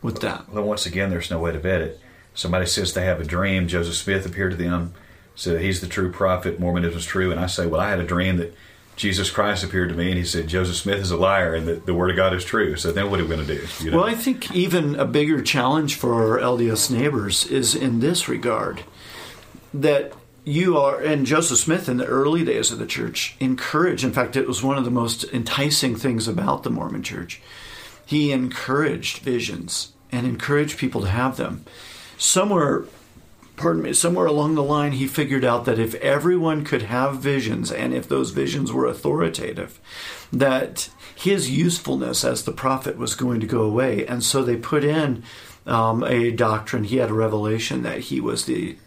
with 0.02 0.22
that. 0.22 0.50
Well, 0.50 0.64
once 0.64 0.86
again, 0.86 1.10
there's 1.10 1.30
no 1.30 1.40
way 1.40 1.52
to 1.52 1.60
vet 1.60 1.82
it. 1.82 2.00
Somebody 2.34 2.66
says 2.66 2.94
they 2.94 3.06
have 3.06 3.20
a 3.22 3.26
dream. 3.26 3.68
Joseph 3.68 3.96
Smith 3.96 4.26
appeared 4.26 4.52
to 4.52 4.58
them, 4.58 4.94
said 5.40 5.62
he's 5.62 5.80
the 5.80 5.88
true 5.88 6.12
prophet. 6.12 6.60
Mormonism 6.60 6.98
is 6.98 7.06
true. 7.06 7.32
And 7.32 7.40
I 7.40 7.48
say, 7.48 7.66
well, 7.66 7.80
I 7.80 7.90
had 7.90 8.00
a 8.00 8.06
dream 8.06 8.38
that 8.38 8.54
Jesus 8.98 9.32
Christ 9.32 9.64
appeared 9.64 9.88
to 9.88 9.96
me, 9.96 10.10
and 10.10 10.18
he 10.18 10.26
said 10.26 10.48
Joseph 10.48 10.76
Smith 10.76 11.00
is 11.00 11.12
a 11.12 11.18
liar, 11.18 11.56
and 11.56 11.66
that 11.66 11.86
the 11.86 11.94
Word 11.94 12.10
of 12.10 12.18
God 12.18 12.34
is 12.34 12.44
true. 12.44 12.76
So 12.76 12.92
then, 12.92 13.10
what 13.10 13.22
are 13.22 13.24
we 13.24 13.30
going 13.30 13.48
to 13.48 13.58
do? 13.58 13.66
You 13.82 13.92
know? 13.92 13.98
Well, 13.98 14.06
I 14.06 14.16
think 14.16 14.52
even 14.54 14.96
a 15.00 15.06
bigger 15.06 15.42
challenge 15.42 15.96
for 15.96 16.14
our 16.14 16.40
LDS 16.40 16.92
neighbors 16.92 17.46
is 17.46 17.74
in 17.74 18.02
this 18.02 18.28
regard 18.28 18.84
that 19.74 20.12
you 20.44 20.78
are, 20.78 21.00
and 21.00 21.26
Joseph 21.26 21.60
Smith 21.60 21.88
in 21.88 21.96
the 21.96 22.06
early 22.06 22.44
days 22.44 22.72
of 22.72 22.80
the 22.80 22.86
church 22.86 23.38
encouraged, 23.40 24.04
in 24.04 24.12
fact, 24.12 24.36
it 24.36 24.48
was 24.48 24.62
one 24.62 24.78
of 24.78 24.84
the 24.84 24.92
most 24.92 25.24
enticing 25.26 25.96
things 25.96 26.28
about 26.28 26.64
the 26.64 26.70
Mormon 26.70 27.04
church. 27.04 27.42
He 28.06 28.34
encouraged 28.34 29.20
visions 29.20 29.94
and 30.12 30.28
encouraged 30.28 30.78
people 30.78 31.02
to 31.02 31.10
have 31.10 31.38
them. 31.38 31.64
Somewhere, 32.18 32.84
pardon 33.60 33.84
me, 33.84 33.94
somewhere 33.94 34.26
along 34.26 34.56
the 34.56 34.64
line, 34.64 34.94
he 34.94 35.06
figured 35.08 35.46
out 35.46 35.66
that 35.66 35.78
if 35.78 35.94
everyone 35.96 36.64
could 36.64 36.84
have 36.84 37.18
visions 37.18 37.72
and 37.72 37.94
if 37.94 38.08
those 38.08 38.32
visions 38.32 38.72
were 38.72 38.86
authoritative, 38.86 39.80
that 40.34 40.90
his 41.16 41.52
usefulness 41.52 42.24
as 42.24 42.44
the 42.44 42.52
prophet 42.52 42.98
was 42.98 43.14
going 43.14 43.40
to 43.42 43.46
go 43.48 43.62
away. 43.62 44.06
And 44.08 44.24
so 44.24 44.42
they 44.44 44.56
put 44.56 44.84
in 44.84 45.24
um, 45.68 46.04
a 46.04 46.32
doctrine. 46.32 46.86
He 46.86 46.98
had 46.98 47.10
a 47.10 47.14
revelation 47.14 47.84
that 47.84 48.00
he 48.00 48.20
was 48.20 48.46
the 48.46 48.78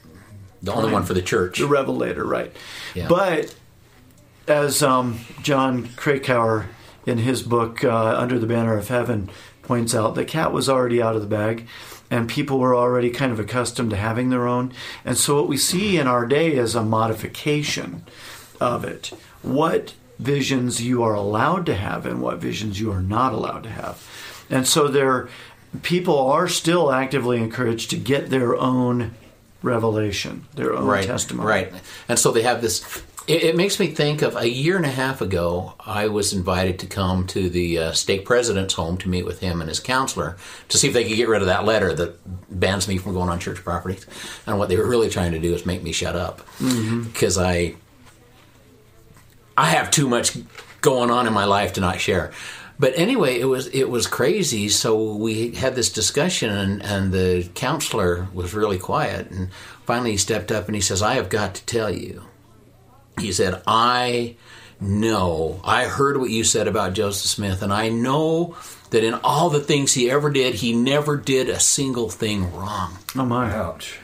The 0.63 0.73
only 0.73 0.93
one 0.93 1.05
for 1.05 1.15
the 1.15 1.23
church. 1.23 1.59
the 1.59 1.67
revelator, 1.67 2.25
right? 2.25 2.55
Yeah. 2.95 3.09
But 3.09 3.55
as 4.49 4.83
um, 4.83 5.21
Jon 5.43 5.89
Krakauer 5.97 6.67
in 7.07 7.19
his 7.19 7.43
book 7.43 7.85
uh, 7.85 8.17
Under 8.19 8.39
the 8.39 8.47
Banner 8.47 8.77
of 8.77 8.89
Heaven 8.89 9.31
points 9.63 9.95
out, 9.95 10.15
the 10.15 10.25
cat 10.25 10.53
was 10.53 10.69
already 10.69 11.01
out 11.01 11.15
of 11.15 11.21
the 11.21 11.29
bag 11.29 11.69
and 12.13 12.29
people 12.29 12.59
were 12.59 12.77
already 12.77 13.09
kind 13.09 13.33
of 13.33 13.41
accustomed 13.41 13.89
to 13.89 13.97
having 13.97 14.29
their 14.29 14.47
own. 14.47 14.71
And 15.03 15.17
so 15.17 15.37
what 15.37 15.49
we 15.49 15.57
see 15.57 15.97
in 15.97 16.07
our 16.07 16.27
day 16.27 16.53
is 16.53 16.75
a 16.75 16.85
modification 16.85 18.05
of 18.61 18.85
it. 18.85 19.15
What 19.41 19.95
visions 20.19 20.83
you 20.83 21.03
are 21.03 21.15
allowed 21.15 21.65
to 21.67 21.75
have 21.75 22.05
and 22.05 22.21
what 22.21 22.37
visions 22.37 22.79
you 22.79 22.93
are 22.93 23.01
not 23.01 23.33
allowed 23.33 23.63
to 23.63 23.71
have. 23.71 24.07
And 24.51 24.69
so 24.69 24.89
there 24.89 25.31
people 25.81 26.19
are 26.19 26.49
still 26.49 26.93
actively 26.93 27.39
encouraged 27.39 27.89
to 27.91 27.97
get 27.97 28.29
their 28.29 28.55
own 28.57 29.15
revelation, 29.63 30.45
their 30.55 30.75
own 30.75 30.85
right, 30.85 31.07
testimony. 31.07 31.49
Right. 31.49 31.73
And 32.11 32.19
so 32.19 32.31
they 32.31 32.43
have 32.43 32.61
this. 32.61 33.03
It, 33.29 33.45
it, 33.45 33.57
makes 33.57 33.79
me 33.79 33.87
think 33.87 34.21
of 34.23 34.37
a 34.37 34.49
year 34.49 34.77
and 34.77 34.85
a 34.85 34.91
half 34.91 35.21
ago, 35.21 35.75
I 35.79 36.09
was 36.09 36.33
invited 36.33 36.81
to 36.81 36.87
come 36.87 37.27
to 37.29 37.49
the 37.49 37.79
uh, 37.79 37.93
stake 37.93 38.25
president's 38.25 38.75
home 38.75 38.97
to 38.99 39.09
meet 39.09 39.25
with 39.25 39.39
him 39.39 39.61
and 39.61 39.69
his 39.69 39.79
counselor 39.79 40.37
to 40.69 40.79
see 40.79 40.89
if 40.89 40.95
they 40.95 41.05
could 41.05 41.17
get 41.17 41.29
rid 41.29 41.41
of 41.41 41.47
that 41.47 41.65
letter 41.65 41.95
that 41.95 42.19
bans 42.51 42.89
me 42.89 42.99
from 42.99 43.13
going 43.13 43.29
on 43.29 43.39
church 43.39 43.63
property. 43.63 43.99
And 44.47 44.59
what 44.59 44.69
they 44.69 44.77
were 44.77 44.89
really 44.89 45.09
trying 45.09 45.33
to 45.33 45.39
do 45.39 45.55
is 45.55 45.65
make 45.65 45.83
me 45.83 45.93
shut 45.93 46.17
up 46.17 46.39
because 46.59 47.39
mm-hmm. 47.39 47.47
I. 47.47 47.77
I 49.55 49.67
have 49.67 49.91
too 49.91 50.09
much 50.09 50.37
going 50.81 51.11
on 51.11 51.27
in 51.27 51.33
my 51.35 51.45
life 51.45 51.75
to 51.75 51.81
not 51.83 52.01
share. 52.01 52.33
But 52.79 52.95
anyway, 52.97 53.39
it 53.39 53.45
was 53.45 53.69
it 53.69 53.89
was 53.89 54.07
crazy. 54.07 54.69
So 54.69 55.15
we 55.15 55.53
had 55.53 55.75
this 55.75 55.93
discussion, 55.93 56.51
and, 56.51 56.83
and 56.83 57.13
the 57.13 57.49
counselor 57.55 58.29
was 58.33 58.55
really 58.55 58.79
quiet. 58.79 59.31
And 59.31 59.51
finally, 59.87 60.13
he 60.13 60.17
stepped 60.17 60.51
up 60.51 60.67
and 60.67 60.75
he 60.75 60.81
says, 60.81 61.03
"I 61.03 61.15
have 61.15 61.29
got 61.29 61.55
to 61.55 61.67
tell 61.67 61.91
you." 61.91 62.25
He 63.21 63.33
said, 63.33 63.63
"I 63.67 64.37
know. 64.81 65.61
I 65.65 65.85
heard 65.85 66.19
what 66.19 66.31
you 66.31 66.45
said 66.45 66.69
about 66.69 66.95
Joseph 66.95 67.31
Smith, 67.31 67.63
and 67.63 67.73
I 67.73 67.89
know 67.89 68.57
that 68.91 69.05
in 69.05 69.15
all 69.15 69.51
the 69.51 69.61
things 69.61 69.93
he 69.93 70.11
ever 70.11 70.31
did, 70.31 70.57
he 70.57 70.73
never 70.73 71.17
did 71.17 71.49
a 71.49 71.61
single 71.61 72.09
thing 72.09 72.55
wrong." 72.55 72.99
Oh 73.17 73.25
my! 73.25 73.55
Ouch. 73.55 73.99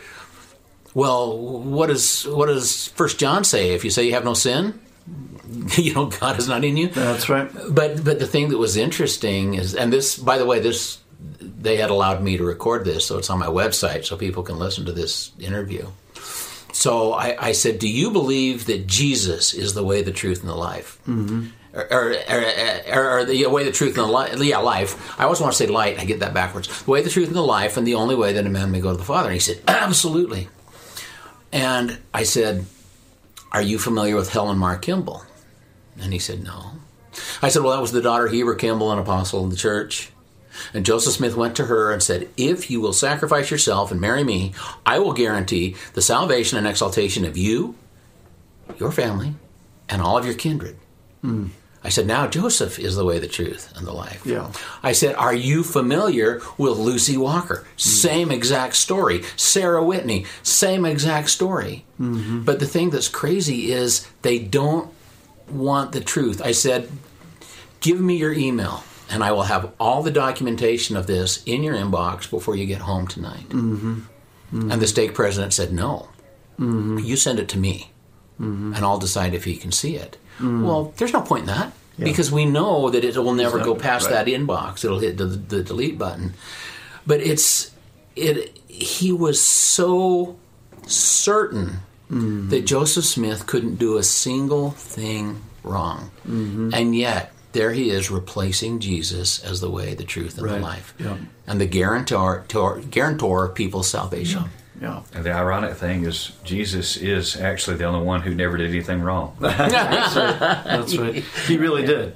Well, 0.95 1.39
what 1.39 1.89
does 1.89 2.25
what 2.27 2.47
does 2.47 2.89
First 2.89 3.19
John 3.19 3.45
say? 3.45 3.71
If 3.71 3.85
you 3.85 3.91
say 3.91 4.05
you 4.05 4.15
have 4.15 4.25
no 4.25 4.35
sin, 4.35 4.79
you 5.77 5.95
know 5.95 6.07
God 6.07 6.39
is 6.39 6.49
not 6.49 6.65
in 6.65 6.77
you. 6.77 6.89
That's 6.89 7.29
right. 7.29 7.51
But 7.69 8.05
but 8.05 8.19
the 8.19 8.27
thing 8.27 8.49
that 8.51 8.59
was 8.59 8.77
interesting 8.77 9.55
is, 9.55 9.75
and 9.75 9.93
this, 9.93 10.19
by 10.19 10.39
the 10.39 10.47
way, 10.47 10.61
this 10.61 10.99
they 11.41 11.77
had 11.77 11.91
allowed 11.91 12.23
me 12.23 12.37
to 12.37 12.45
record 12.45 12.85
this, 12.85 13.07
so 13.07 13.19
it's 13.19 13.31
on 13.31 13.39
my 13.39 13.47
website, 13.47 14.05
so 14.05 14.17
people 14.17 14.43
can 14.43 14.59
listen 14.59 14.85
to 14.87 14.93
this 14.93 15.33
interview. 15.39 15.87
So 16.79 17.13
I, 17.13 17.49
I 17.49 17.53
said, 17.53 17.81
"Do 17.81 17.89
you 17.89 18.11
believe 18.11 18.67
that 18.67 18.87
Jesus 18.87 19.53
is 19.53 19.75
the 19.75 19.83
way, 19.83 20.03
the 20.03 20.13
truth, 20.13 20.41
and 20.41 20.49
the 20.49 20.55
life?" 20.55 21.01
Mm-hmm. 21.09 21.47
Or, 21.75 21.85
or, 21.91 22.15
or, 22.95 23.19
or, 23.19 23.25
the 23.25 23.47
way, 23.47 23.65
the 23.65 23.73
truth, 23.73 23.99
and 23.99 24.07
the 24.07 24.13
life. 24.13 24.41
Yeah, 24.41 24.59
life. 24.59 25.19
I 25.19 25.25
always 25.25 25.41
want 25.41 25.53
to 25.53 25.59
say 25.59 25.67
light. 25.67 25.99
I 25.99 26.05
get 26.05 26.21
that 26.21 26.33
backwards. 26.33 26.85
The 26.85 26.91
way, 26.91 27.03
the 27.03 27.11
truth, 27.11 27.27
and 27.27 27.37
the 27.37 27.43
life, 27.43 27.77
and 27.77 27.87
the 27.87 27.97
only 27.97 28.15
way 28.15 28.33
that 28.33 28.47
a 28.47 28.49
man 28.49 28.71
may 28.71 28.81
go 28.81 28.93
to 28.93 28.97
the 28.97 29.05
Father. 29.05 29.29
And 29.29 29.35
he 29.35 29.41
said, 29.41 29.61
"Absolutely." 29.69 30.49
And 31.53 31.99
I 32.15 32.23
said, 32.23 32.67
"Are 33.51 33.63
you 33.63 33.79
familiar 33.79 34.15
with 34.15 34.31
Helen 34.31 34.59
Mar 34.59 34.79
Kimball?" 34.79 35.25
And 36.01 36.13
he 36.13 36.19
said, 36.19 36.45
No. 36.45 36.73
I 37.43 37.49
said, 37.49 37.63
Well, 37.63 37.73
that 37.73 37.81
was 37.81 37.93
the 37.93 38.03
daughter 38.03 38.27
of 38.27 38.33
Heber 38.33 38.55
Kimball, 38.55 38.93
an 38.93 38.99
apostle 38.99 39.45
of 39.45 39.51
the 39.51 39.57
church. 39.57 40.11
And 40.75 40.87
Joseph 40.87 41.15
Smith 41.15 41.37
went 41.37 41.57
to 41.57 41.67
her 41.67 41.93
and 41.93 42.03
said, 42.03 42.29
If 42.37 42.71
you 42.71 42.81
will 42.81 42.93
sacrifice 42.93 43.51
yourself 43.51 43.91
and 43.91 44.01
marry 44.01 44.25
me, 44.25 44.53
I 44.85 44.99
will 44.99 45.13
guarantee 45.13 45.77
the 45.95 46.03
salvation 46.03 46.59
and 46.59 46.67
exaltation 46.67 47.25
of 47.25 47.37
you, 47.37 47.75
your 48.79 48.93
family, 48.93 49.35
and 49.89 50.03
all 50.03 50.19
of 50.19 50.25
your 50.25 50.35
kindred. 50.35 50.77
Mm. 51.25 51.51
I 51.83 51.91
said, 51.91 52.07
Now 52.07 52.27
Joseph 52.27 52.79
is 52.79 52.97
the 52.97 53.05
way, 53.05 53.19
the 53.19 53.29
truth, 53.29 53.73
and 53.77 53.87
the 53.87 53.93
life. 53.93 54.27
Yeah. 54.27 54.53
I 54.83 54.93
said, 54.93 55.15
Are 55.15 55.35
you 55.35 55.63
familiar 55.63 56.41
with 56.57 56.77
Lucy 56.77 57.17
Walker? 57.17 57.67
Mm. 57.77 57.81
Same 57.81 58.31
exact 58.31 58.77
story. 58.77 59.23
Sarah 59.37 59.83
Whitney, 59.83 60.27
same 60.43 60.85
exact 60.85 61.31
story. 61.31 61.85
Mm-hmm. 62.01 62.43
But 62.43 62.61
the 62.61 62.67
thing 62.67 62.91
that's 62.91 63.09
crazy 63.09 63.73
is 63.73 64.09
they 64.23 64.39
don't 64.39 64.93
want 65.49 65.93
the 65.93 66.01
truth. 66.01 66.43
I 66.43 66.53
said, 66.53 66.91
Give 67.81 68.01
me 68.01 68.17
your 68.17 68.33
email, 68.33 68.83
and 69.11 69.25
I 69.25 69.33
will 69.33 69.43
have 69.43 69.73
all 69.81 70.03
the 70.03 70.11
documentation 70.11 70.97
of 70.97 71.07
this 71.07 71.43
in 71.45 71.63
your 71.63 71.75
inbox 71.75 72.29
before 72.29 72.57
you 72.57 72.67
get 72.67 72.81
home 72.81 73.07
tonight. 73.07 73.49
Mm-hmm. 73.49 74.01
Mm-hmm. 74.53 74.71
And 74.71 74.83
the 74.83 74.87
stake 74.87 75.15
president 75.15 75.53
said, 75.53 75.73
No, 75.73 76.09
mm-hmm. 76.59 76.99
you 76.99 77.17
send 77.17 77.39
it 77.39 77.49
to 77.51 77.59
me, 77.59 77.91
mm-hmm. 78.41 78.75
and 78.75 78.85
I'll 78.85 78.99
decide 78.99 79.35
if 79.35 79.45
he 79.45 79.57
can 79.57 79.73
see 79.73 79.97
it. 79.97 80.17
Mm. 80.39 80.65
Well, 80.65 80.95
there's 80.97 81.13
no 81.13 81.21
point 81.21 81.43
in 81.43 81.47
that. 81.47 81.73
Yeah. 81.99 82.05
Because 82.05 82.31
we 82.31 82.47
know 82.47 82.91
that 82.91 83.05
it 83.05 83.17
will 83.17 83.35
never 83.35 83.59
go 83.59 83.75
past 83.75 84.07
right. 84.07 84.25
that 84.25 84.27
inbox. 84.27 84.85
It'll 84.85 85.01
hit 85.01 85.17
the, 85.17 85.27
the 85.27 85.65
delete 85.65 85.99
button. 85.99 86.35
But 87.07 87.21
it's 87.21 87.73
it. 88.15 88.57
He 88.69 89.11
was 89.11 89.43
so 89.43 90.39
certain 90.87 91.81
mm-hmm. 92.11 92.51
that 92.51 92.67
Joseph 92.67 93.05
Smith 93.05 93.47
couldn't 93.47 93.77
do 93.77 93.97
a 93.97 94.05
single 94.05 94.71
thing 94.71 95.43
wrong. 95.65 96.11
Mm-hmm. 96.27 96.71
And 96.73 96.95
yet, 96.95 97.33
there 97.59 97.73
he 97.73 97.91
is 97.91 98.09
replacing 98.09 98.79
Jesus 98.79 99.43
as 99.43 99.61
the 99.61 99.69
way, 99.69 99.95
the 99.95 100.05
truth, 100.05 100.39
and 100.39 100.47
right. 100.47 100.55
the 100.55 100.61
life. 100.61 100.95
Yeah. 100.99 101.17
And 101.45 101.61
the 101.61 101.67
guarantor, 101.67 102.45
guarantor 102.89 103.47
of 103.47 103.55
people's 103.57 103.91
salvation. 103.91 104.45
Yeah. 104.45 104.49
Yeah. 104.81 105.03
And 105.13 105.25
the 105.25 105.33
ironic 105.33 105.75
thing 105.75 106.05
is, 106.05 106.31
Jesus 106.45 106.97
is 106.97 107.37
actually 107.37 107.79
the 107.79 107.85
only 107.85 108.07
one 108.07 108.21
who 108.21 108.33
never 108.33 108.57
did 108.57 108.71
anything 108.71 109.03
wrong. 109.03 109.37
That's 109.41 110.15
right. 110.17 110.39
That's 110.39 110.97
right. 110.97 111.25
He 111.49 111.57
really 111.57 111.85
did. 111.85 112.15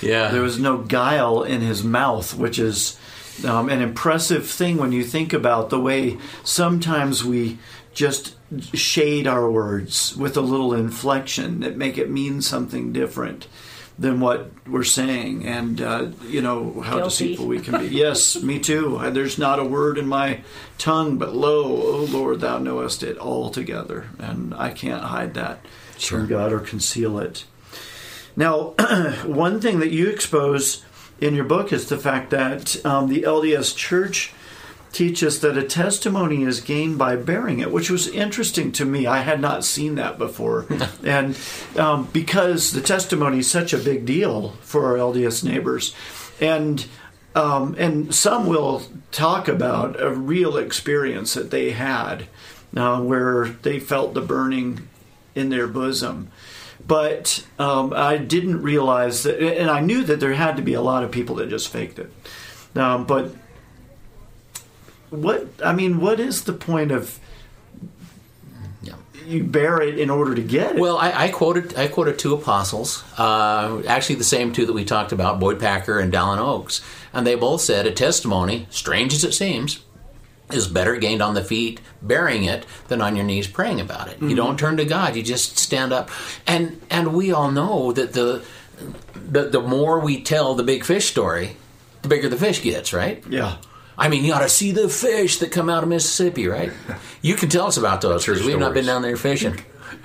Yeah. 0.00 0.28
There 0.28 0.42
was 0.42 0.60
no 0.60 0.78
guile 0.78 1.42
in 1.42 1.60
his 1.60 1.82
mouth, 1.82 2.32
which 2.34 2.60
is 2.60 2.96
um, 3.44 3.68
an 3.68 3.82
impressive 3.82 4.48
thing 4.48 4.76
when 4.76 4.92
you 4.92 5.02
think 5.02 5.32
about 5.32 5.70
the 5.70 5.80
way 5.80 6.18
sometimes 6.44 7.24
we 7.24 7.58
just 7.94 8.36
shade 8.72 9.26
our 9.26 9.50
words 9.50 10.16
with 10.16 10.36
a 10.36 10.40
little 10.40 10.72
inflection 10.72 11.60
that 11.60 11.76
make 11.76 11.98
it 11.98 12.08
mean 12.08 12.40
something 12.40 12.92
different 12.92 13.48
than 13.98 14.20
what 14.20 14.50
we're 14.66 14.84
saying. 14.84 15.46
And 15.46 15.80
uh, 15.80 16.08
you 16.26 16.42
know 16.42 16.80
how 16.80 16.96
Guilty. 16.96 17.08
deceitful 17.28 17.46
we 17.46 17.60
can 17.60 17.80
be. 17.80 17.88
Yes 17.94 18.42
me 18.42 18.58
too. 18.58 18.98
There's 19.12 19.38
not 19.38 19.58
a 19.58 19.64
word 19.64 19.98
in 19.98 20.06
my 20.08 20.40
tongue 20.78 21.16
but 21.16 21.34
lo 21.34 21.64
o 21.64 22.04
lord 22.04 22.40
thou 22.40 22.58
knowest 22.58 23.02
it 23.02 23.18
altogether. 23.18 24.08
And 24.18 24.54
i 24.54 24.70
can't 24.70 25.04
hide 25.04 25.34
that 25.34 25.60
sure. 25.96 26.20
from 26.20 26.28
god 26.28 26.52
or 26.52 26.60
conceal 26.60 27.18
it. 27.18 27.44
Now 28.36 28.70
one 29.24 29.60
thing 29.60 29.78
that 29.78 29.90
you 29.90 30.08
expose 30.08 30.84
in 31.20 31.34
your 31.34 31.44
book 31.44 31.72
is 31.72 31.88
the 31.88 31.98
fact 31.98 32.30
that 32.30 32.84
um, 32.84 33.08
the 33.08 33.22
lds 33.22 33.76
church 33.76 34.32
teach 34.94 35.22
us 35.22 35.38
that 35.38 35.58
a 35.58 35.62
testimony 35.62 36.44
is 36.44 36.60
gained 36.60 36.96
by 36.96 37.16
bearing 37.16 37.58
it, 37.58 37.72
which 37.72 37.90
was 37.90 38.08
interesting 38.08 38.72
to 38.72 38.84
me. 38.84 39.06
I 39.06 39.18
had 39.18 39.40
not 39.40 39.64
seen 39.64 39.96
that 39.96 40.18
before. 40.18 40.66
and 41.04 41.38
um, 41.76 42.08
because 42.12 42.72
the 42.72 42.80
testimony 42.80 43.40
is 43.40 43.50
such 43.50 43.72
a 43.72 43.78
big 43.78 44.06
deal 44.06 44.50
for 44.60 44.86
our 44.86 44.96
LDS 44.96 45.44
neighbors. 45.44 45.94
And 46.40 46.86
um, 47.34 47.74
and 47.78 48.14
some 48.14 48.46
will 48.46 48.82
talk 49.10 49.48
about 49.48 50.00
a 50.00 50.10
real 50.10 50.56
experience 50.56 51.34
that 51.34 51.50
they 51.50 51.72
had 51.72 52.28
uh, 52.76 53.00
where 53.00 53.48
they 53.48 53.80
felt 53.80 54.14
the 54.14 54.20
burning 54.20 54.88
in 55.34 55.48
their 55.48 55.66
bosom. 55.66 56.30
But 56.86 57.44
um, 57.58 57.92
I 57.92 58.18
didn't 58.18 58.62
realize 58.62 59.24
that, 59.24 59.42
and 59.42 59.68
I 59.68 59.80
knew 59.80 60.04
that 60.04 60.20
there 60.20 60.34
had 60.34 60.56
to 60.56 60.62
be 60.62 60.74
a 60.74 60.80
lot 60.80 61.02
of 61.02 61.10
people 61.10 61.36
that 61.36 61.48
just 61.48 61.70
faked 61.70 61.98
it. 61.98 62.12
Um, 62.76 63.04
but 63.04 63.34
what 65.10 65.46
I 65.64 65.72
mean, 65.72 66.00
what 66.00 66.20
is 66.20 66.44
the 66.44 66.52
point 66.52 66.90
of 66.90 67.18
you 69.26 69.44
bear 69.44 69.80
it 69.80 69.98
in 69.98 70.10
order 70.10 70.34
to 70.34 70.42
get 70.42 70.76
it. 70.76 70.80
Well, 70.80 70.98
I, 70.98 71.24
I 71.24 71.28
quoted 71.30 71.76
I 71.76 71.88
quoted 71.88 72.18
two 72.18 72.34
apostles, 72.34 73.04
uh, 73.18 73.82
actually 73.86 74.16
the 74.16 74.24
same 74.24 74.52
two 74.52 74.66
that 74.66 74.72
we 74.72 74.84
talked 74.84 75.12
about, 75.12 75.40
Boyd 75.40 75.60
Packer 75.60 75.98
and 75.98 76.12
Dallin 76.12 76.38
Oaks, 76.38 76.82
and 77.12 77.26
they 77.26 77.34
both 77.34 77.60
said 77.60 77.86
a 77.86 77.92
testimony, 77.92 78.66
strange 78.70 79.14
as 79.14 79.24
it 79.24 79.32
seems, 79.32 79.82
is 80.52 80.68
better 80.68 80.96
gained 80.96 81.22
on 81.22 81.34
the 81.34 81.44
feet 81.44 81.80
bearing 82.02 82.44
it 82.44 82.66
than 82.88 83.00
on 83.00 83.16
your 83.16 83.24
knees 83.24 83.46
praying 83.46 83.80
about 83.80 84.08
it. 84.08 84.16
Mm-hmm. 84.16 84.30
You 84.30 84.36
don't 84.36 84.58
turn 84.58 84.76
to 84.76 84.84
God; 84.84 85.16
you 85.16 85.22
just 85.22 85.58
stand 85.58 85.92
up, 85.92 86.10
and 86.46 86.80
and 86.90 87.14
we 87.14 87.32
all 87.32 87.50
know 87.50 87.92
that 87.92 88.12
the 88.12 88.44
the, 89.14 89.44
the 89.48 89.60
more 89.60 90.00
we 90.00 90.22
tell 90.22 90.54
the 90.54 90.62
big 90.62 90.84
fish 90.84 91.10
story, 91.10 91.56
the 92.02 92.08
bigger 92.08 92.28
the 92.28 92.36
fish 92.36 92.62
gets, 92.62 92.92
right? 92.92 93.24
Yeah. 93.28 93.56
I 93.96 94.08
mean, 94.08 94.24
you 94.24 94.32
ought 94.32 94.40
to 94.40 94.48
see 94.48 94.72
the 94.72 94.88
fish 94.88 95.38
that 95.38 95.52
come 95.52 95.70
out 95.70 95.82
of 95.82 95.88
Mississippi, 95.88 96.46
right? 96.46 96.72
You 97.22 97.36
can 97.36 97.48
tell 97.48 97.66
us 97.66 97.78
about 97.78 98.02
those 98.02 98.26
because 98.26 98.44
we've 98.44 98.58
not 98.58 98.74
been 98.74 98.84
down 98.84 99.00
there 99.00 99.16
fishing. 99.16 99.58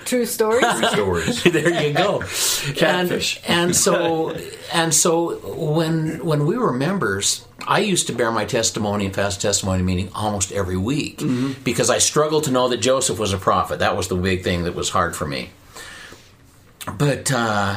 True 0.05 0.25
stories. 0.25 0.63
True 0.63 0.87
stories. 0.87 1.43
there 1.51 1.83
you 1.87 1.93
go. 1.93 2.19
Catfish. 2.75 3.41
And, 3.45 3.65
and 3.65 3.75
so, 3.75 4.37
and 4.71 4.93
so 4.93 5.37
when 5.53 6.23
when 6.23 6.45
we 6.45 6.57
were 6.57 6.71
members, 6.71 7.45
I 7.67 7.79
used 7.79 8.07
to 8.07 8.13
bear 8.13 8.31
my 8.31 8.45
testimony 8.45 9.05
and 9.05 9.13
fast 9.13 9.41
testimony 9.41 9.83
meeting 9.83 10.09
almost 10.15 10.53
every 10.53 10.77
week 10.77 11.17
mm-hmm. 11.17 11.61
because 11.63 11.89
I 11.89 11.97
struggled 11.97 12.45
to 12.45 12.51
know 12.51 12.69
that 12.69 12.77
Joseph 12.77 13.19
was 13.19 13.33
a 13.33 13.37
prophet. 13.37 13.79
That 13.79 13.97
was 13.97 14.07
the 14.07 14.15
big 14.15 14.41
thing 14.41 14.63
that 14.63 14.75
was 14.75 14.91
hard 14.91 15.17
for 15.17 15.27
me. 15.27 15.49
but 16.97 17.33
uh, 17.33 17.75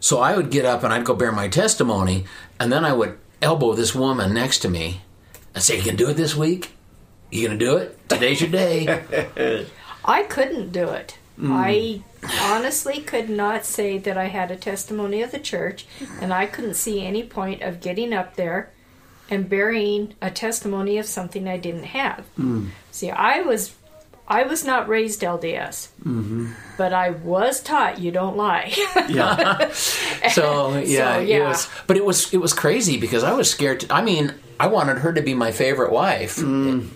so 0.00 0.20
I 0.20 0.36
would 0.36 0.50
get 0.50 0.66
up 0.66 0.84
and 0.84 0.92
I'd 0.92 1.06
go 1.06 1.14
bear 1.14 1.32
my 1.32 1.48
testimony, 1.48 2.26
and 2.60 2.70
then 2.70 2.84
I 2.84 2.92
would 2.92 3.18
elbow 3.40 3.72
this 3.72 3.94
woman 3.94 4.34
next 4.34 4.58
to 4.58 4.68
me 4.68 5.00
and 5.54 5.62
say, 5.62 5.76
"You 5.76 5.82
can 5.82 5.96
do 5.96 6.08
it 6.08 6.14
this 6.14 6.34
week. 6.36 6.72
You 7.30 7.46
gonna 7.46 7.58
do 7.58 7.76
it? 7.76 8.08
Today's 8.08 8.40
your 8.40 8.50
day." 8.50 9.66
I 10.04 10.22
couldn't 10.24 10.72
do 10.72 10.88
it. 10.88 11.18
Hmm. 11.36 11.52
I 11.52 12.02
honestly 12.40 13.00
could 13.00 13.30
not 13.30 13.64
say 13.64 13.98
that 13.98 14.18
I 14.18 14.26
had 14.26 14.50
a 14.50 14.56
testimony 14.56 15.22
of 15.22 15.30
the 15.30 15.38
church, 15.38 15.86
and 16.20 16.32
I 16.32 16.46
couldn't 16.46 16.74
see 16.74 17.04
any 17.04 17.22
point 17.22 17.62
of 17.62 17.80
getting 17.80 18.12
up 18.12 18.36
there 18.36 18.70
and 19.30 19.48
burying 19.48 20.14
a 20.20 20.30
testimony 20.30 20.98
of 20.98 21.06
something 21.06 21.48
I 21.48 21.56
didn't 21.56 21.84
have. 21.84 22.26
Hmm. 22.36 22.68
See, 22.90 23.10
I 23.10 23.40
was. 23.40 23.74
I 24.28 24.44
was 24.44 24.64
not 24.64 24.88
raised 24.88 25.20
LDS, 25.20 25.88
mm-hmm. 26.00 26.52
but 26.78 26.94
I 26.94 27.10
was 27.10 27.60
taught 27.60 27.98
you 27.98 28.12
don't 28.12 28.36
lie. 28.36 28.72
Yeah. 29.08 29.72
so 29.72 30.78
yeah, 30.78 31.18
yeah. 31.18 31.36
It 31.36 31.42
was, 31.42 31.68
but 31.86 31.96
it 31.96 32.04
was 32.04 32.32
it 32.32 32.38
was 32.38 32.54
crazy 32.54 32.98
because 32.98 33.24
I 33.24 33.32
was 33.32 33.50
scared. 33.50 33.80
To, 33.80 33.92
I 33.92 34.00
mean, 34.00 34.32
I 34.62 34.68
wanted 34.68 34.98
her 34.98 35.12
to 35.12 35.22
be 35.22 35.34
my 35.34 35.50
favorite 35.50 35.90
wife 35.90 36.38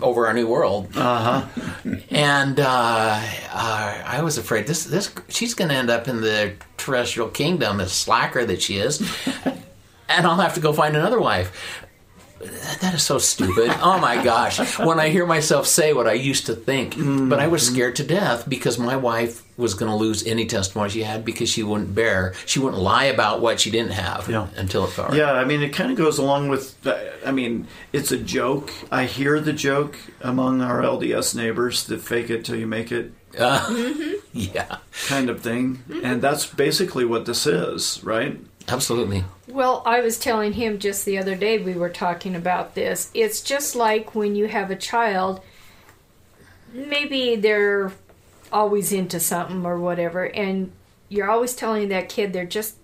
over 0.01 0.25
our 0.27 0.33
new 0.33 0.47
world, 0.47 0.87
Uh 0.95 1.19
huh. 1.43 1.95
and 2.09 2.59
uh, 2.61 3.21
uh, 3.51 4.03
I 4.05 4.21
was 4.21 4.37
afraid 4.37 4.67
this 4.67 4.85
this 4.85 5.11
she's 5.27 5.53
going 5.53 5.69
to 5.69 5.75
end 5.75 5.89
up 5.89 6.07
in 6.07 6.21
the 6.21 6.53
terrestrial 6.77 7.29
kingdom 7.29 7.81
as 7.81 7.91
slacker 7.91 8.45
that 8.45 8.61
she 8.61 8.77
is, 8.77 9.01
and 10.07 10.25
I'll 10.25 10.37
have 10.37 10.53
to 10.53 10.61
go 10.61 10.71
find 10.71 10.95
another 10.95 11.19
wife. 11.19 11.49
That 12.81 12.93
is 12.93 13.03
so 13.03 13.17
stupid. 13.17 13.71
Oh 13.81 13.99
my 13.99 14.23
gosh. 14.23 14.77
When 14.79 14.99
I 14.99 15.09
hear 15.09 15.25
myself 15.25 15.67
say 15.67 15.93
what 15.93 16.07
I 16.07 16.13
used 16.13 16.45
to 16.47 16.55
think, 16.55 16.95
but 17.29 17.39
I 17.39 17.47
was 17.47 17.63
mm. 17.63 17.73
scared 17.73 17.95
to 17.97 18.03
death 18.03 18.47
because 18.47 18.77
my 18.77 18.95
wife 18.95 19.43
was 19.57 19.73
going 19.73 19.89
to 19.89 19.95
lose 19.95 20.25
any 20.25 20.45
testimony 20.45 20.89
she 20.89 21.01
had 21.03 21.25
because 21.25 21.49
she 21.49 21.63
wouldn't 21.63 21.95
bear, 21.95 22.33
she 22.45 22.59
wouldn't 22.59 22.81
lie 22.81 23.05
about 23.05 23.41
what 23.41 23.59
she 23.59 23.71
didn't 23.71 23.91
have 23.91 24.29
Yeah. 24.29 24.47
until 24.55 24.85
it 24.85 24.97
right. 24.97 25.13
Yeah, 25.13 25.31
I 25.31 25.45
mean, 25.45 25.63
it 25.63 25.69
kind 25.69 25.91
of 25.91 25.97
goes 25.97 26.17
along 26.19 26.49
with. 26.49 26.75
I 27.25 27.31
mean, 27.31 27.67
it's 27.91 28.11
a 28.11 28.17
joke. 28.17 28.71
I 28.91 29.05
hear 29.05 29.39
the 29.39 29.53
joke 29.53 29.97
among 30.21 30.61
our 30.61 30.81
LDS 30.81 31.35
neighbors, 31.35 31.85
that 31.85 32.01
fake 32.01 32.29
it 32.29 32.45
till 32.45 32.55
you 32.55 32.67
make 32.67 32.91
it 32.91 33.11
Yeah, 34.33 34.77
kind 35.07 35.29
of 35.29 35.41
thing. 35.41 35.83
And 36.03 36.21
that's 36.21 36.45
basically 36.45 37.05
what 37.05 37.25
this 37.25 37.45
is, 37.45 38.03
right? 38.03 38.39
Absolutely. 38.67 39.23
Well, 39.47 39.81
I 39.85 40.01
was 40.01 40.19
telling 40.19 40.53
him 40.53 40.79
just 40.79 41.05
the 41.05 41.17
other 41.17 41.35
day 41.35 41.57
we 41.57 41.73
were 41.73 41.89
talking 41.89 42.35
about 42.35 42.75
this. 42.75 43.09
It's 43.13 43.41
just 43.41 43.75
like 43.75 44.13
when 44.15 44.35
you 44.35 44.47
have 44.47 44.71
a 44.71 44.75
child, 44.75 45.41
maybe 46.73 47.35
they're 47.35 47.93
always 48.51 48.91
into 48.91 49.19
something 49.19 49.65
or 49.65 49.79
whatever, 49.79 50.25
and 50.25 50.71
you're 51.09 51.29
always 51.29 51.55
telling 51.55 51.89
that 51.89 52.09
kid 52.09 52.33
they're 52.33 52.45
just 52.45 52.75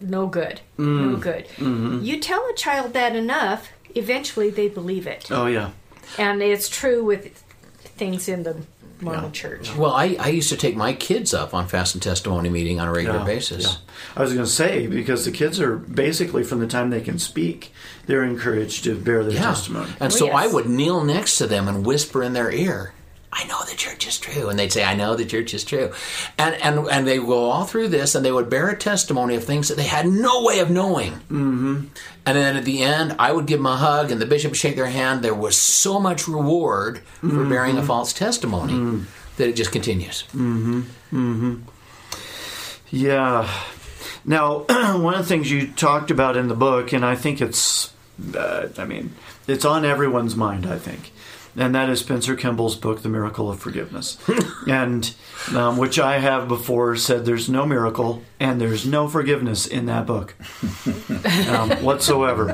no 0.00 0.26
good. 0.26 0.60
No 0.78 1.16
mm. 1.16 1.20
good. 1.20 1.46
Mm-hmm. 1.56 2.02
You 2.02 2.20
tell 2.20 2.46
a 2.48 2.54
child 2.54 2.92
that 2.94 3.14
enough, 3.14 3.70
eventually 3.94 4.50
they 4.50 4.68
believe 4.68 5.06
it. 5.06 5.30
Oh, 5.30 5.46
yeah. 5.46 5.70
And 6.18 6.42
it's 6.42 6.68
true 6.68 7.04
with 7.04 7.36
things 7.82 8.28
in 8.28 8.42
the 8.42 8.56
Mormon 9.02 9.24
Yeah. 9.24 9.30
church. 9.30 9.74
Well, 9.76 9.92
I, 9.92 10.16
I 10.18 10.28
used 10.28 10.48
to 10.50 10.56
take 10.56 10.76
my 10.76 10.92
kids 10.92 11.32
up 11.34 11.54
on 11.54 11.66
fast 11.68 11.94
and 11.94 12.02
testimony 12.02 12.48
meeting 12.48 12.80
on 12.80 12.88
a 12.88 12.92
regular 12.92 13.18
Yeah, 13.20 13.24
basis. 13.24 13.64
yeah. 13.64 13.72
I 14.16 14.22
was 14.22 14.32
going 14.32 14.44
to 14.44 14.50
say, 14.50 14.86
because 14.86 15.24
the 15.24 15.30
kids 15.32 15.60
are 15.60 15.76
basically 15.76 16.44
from 16.44 16.60
the 16.60 16.66
time 16.66 16.90
they 16.90 17.00
can 17.00 17.18
speak, 17.18 17.72
they're 18.06 18.24
encouraged 18.24 18.84
to 18.84 18.94
bear 18.94 19.22
their 19.24 19.34
Yeah. 19.34 19.42
testimony. 19.42 19.90
And 20.00 20.12
Oh, 20.12 20.16
so 20.16 20.26
yes. 20.26 20.34
I 20.34 20.46
would 20.46 20.68
kneel 20.68 21.04
next 21.04 21.38
to 21.38 21.46
them 21.46 21.68
and 21.68 21.84
whisper 21.86 22.22
in 22.22 22.32
their 22.32 22.50
ear, 22.50 22.92
I 23.32 23.44
know 23.46 23.62
the 23.64 23.76
church 23.76 24.06
is 24.08 24.18
true. 24.18 24.48
And 24.48 24.58
they'd 24.58 24.72
say, 24.72 24.82
I 24.82 24.94
know 24.94 25.14
the 25.14 25.24
church 25.24 25.54
is 25.54 25.64
true. 25.64 25.92
And 26.36 26.54
and 26.56 26.88
and 26.88 27.06
they 27.06 27.18
would 27.18 27.28
go 27.28 27.50
all 27.50 27.64
through 27.64 27.88
this 27.88 28.14
and 28.14 28.24
they 28.24 28.32
would 28.32 28.50
bear 28.50 28.68
a 28.68 28.76
testimony 28.76 29.36
of 29.36 29.44
things 29.44 29.68
that 29.68 29.76
they 29.76 29.84
had 29.84 30.06
no 30.06 30.42
way 30.44 30.58
of 30.58 30.70
knowing. 30.70 31.12
Mm-hmm. 31.12 31.84
And 32.26 32.36
then 32.36 32.56
at 32.56 32.64
the 32.64 32.82
end, 32.82 33.16
I 33.18 33.32
would 33.32 33.46
give 33.46 33.58
them 33.58 33.66
a 33.66 33.76
hug 33.76 34.10
and 34.10 34.20
the 34.20 34.26
bishop 34.26 34.50
would 34.50 34.58
shake 34.58 34.76
their 34.76 34.86
hand. 34.86 35.22
There 35.22 35.34
was 35.34 35.56
so 35.56 36.00
much 36.00 36.26
reward 36.28 37.00
for 37.20 37.48
bearing 37.48 37.78
a 37.78 37.82
false 37.82 38.12
testimony 38.12 38.74
that 39.36 39.48
it 39.48 39.56
just 39.56 39.72
continues. 39.72 40.24
Yeah. 42.90 43.48
Now, 44.24 44.58
one 44.68 45.14
of 45.14 45.20
the 45.20 45.26
things 45.26 45.50
you 45.50 45.68
talked 45.68 46.10
about 46.10 46.36
in 46.36 46.48
the 46.48 46.54
book, 46.54 46.92
and 46.92 47.04
I 47.04 47.14
think 47.14 47.40
it's, 47.40 47.92
uh, 48.34 48.68
I 48.76 48.84
mean, 48.84 49.14
it's 49.46 49.64
on 49.64 49.84
everyone's 49.84 50.36
mind, 50.36 50.66
I 50.66 50.78
think, 50.78 51.12
and 51.56 51.74
that 51.74 51.88
is 51.88 52.00
Spencer 52.00 52.36
Kimball's 52.36 52.76
book, 52.76 53.02
The 53.02 53.08
Miracle 53.08 53.50
of 53.50 53.60
Forgiveness, 53.60 54.18
and 54.68 55.12
um, 55.54 55.76
which 55.76 55.98
I 55.98 56.18
have 56.18 56.48
before 56.48 56.96
said 56.96 57.24
there's 57.24 57.48
no 57.48 57.66
miracle 57.66 58.22
and 58.38 58.60
there's 58.60 58.86
no 58.86 59.08
forgiveness 59.08 59.66
in 59.66 59.86
that 59.86 60.06
book 60.06 60.34
um, 61.48 61.70
whatsoever. 61.82 62.50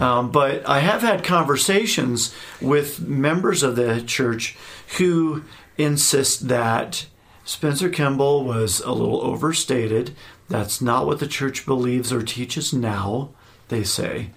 Um, 0.00 0.30
but 0.30 0.68
I 0.68 0.80
have 0.80 1.02
had 1.02 1.24
conversations 1.24 2.34
with 2.60 3.00
members 3.00 3.62
of 3.62 3.76
the 3.76 4.02
church 4.02 4.56
who 4.98 5.44
insist 5.76 6.48
that 6.48 7.06
Spencer 7.44 7.88
Kimball 7.88 8.44
was 8.44 8.80
a 8.80 8.92
little 8.92 9.22
overstated. 9.22 10.14
That's 10.48 10.80
not 10.80 11.06
what 11.06 11.18
the 11.18 11.26
church 11.26 11.66
believes 11.66 12.12
or 12.12 12.22
teaches 12.22 12.72
now, 12.72 13.30
they 13.68 13.84
say. 13.84 14.30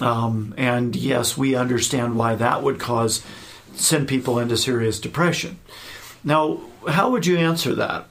Um, 0.00 0.54
and 0.56 0.96
yes, 0.96 1.36
we 1.36 1.54
understand 1.54 2.16
why 2.16 2.34
that 2.36 2.62
would 2.62 2.78
cause 2.78 3.24
send 3.74 4.08
people 4.08 4.38
into 4.38 4.56
serious 4.56 5.00
depression. 5.00 5.58
Now, 6.24 6.60
how 6.88 7.10
would 7.10 7.26
you 7.26 7.36
answer 7.36 7.74
that? 7.74 8.06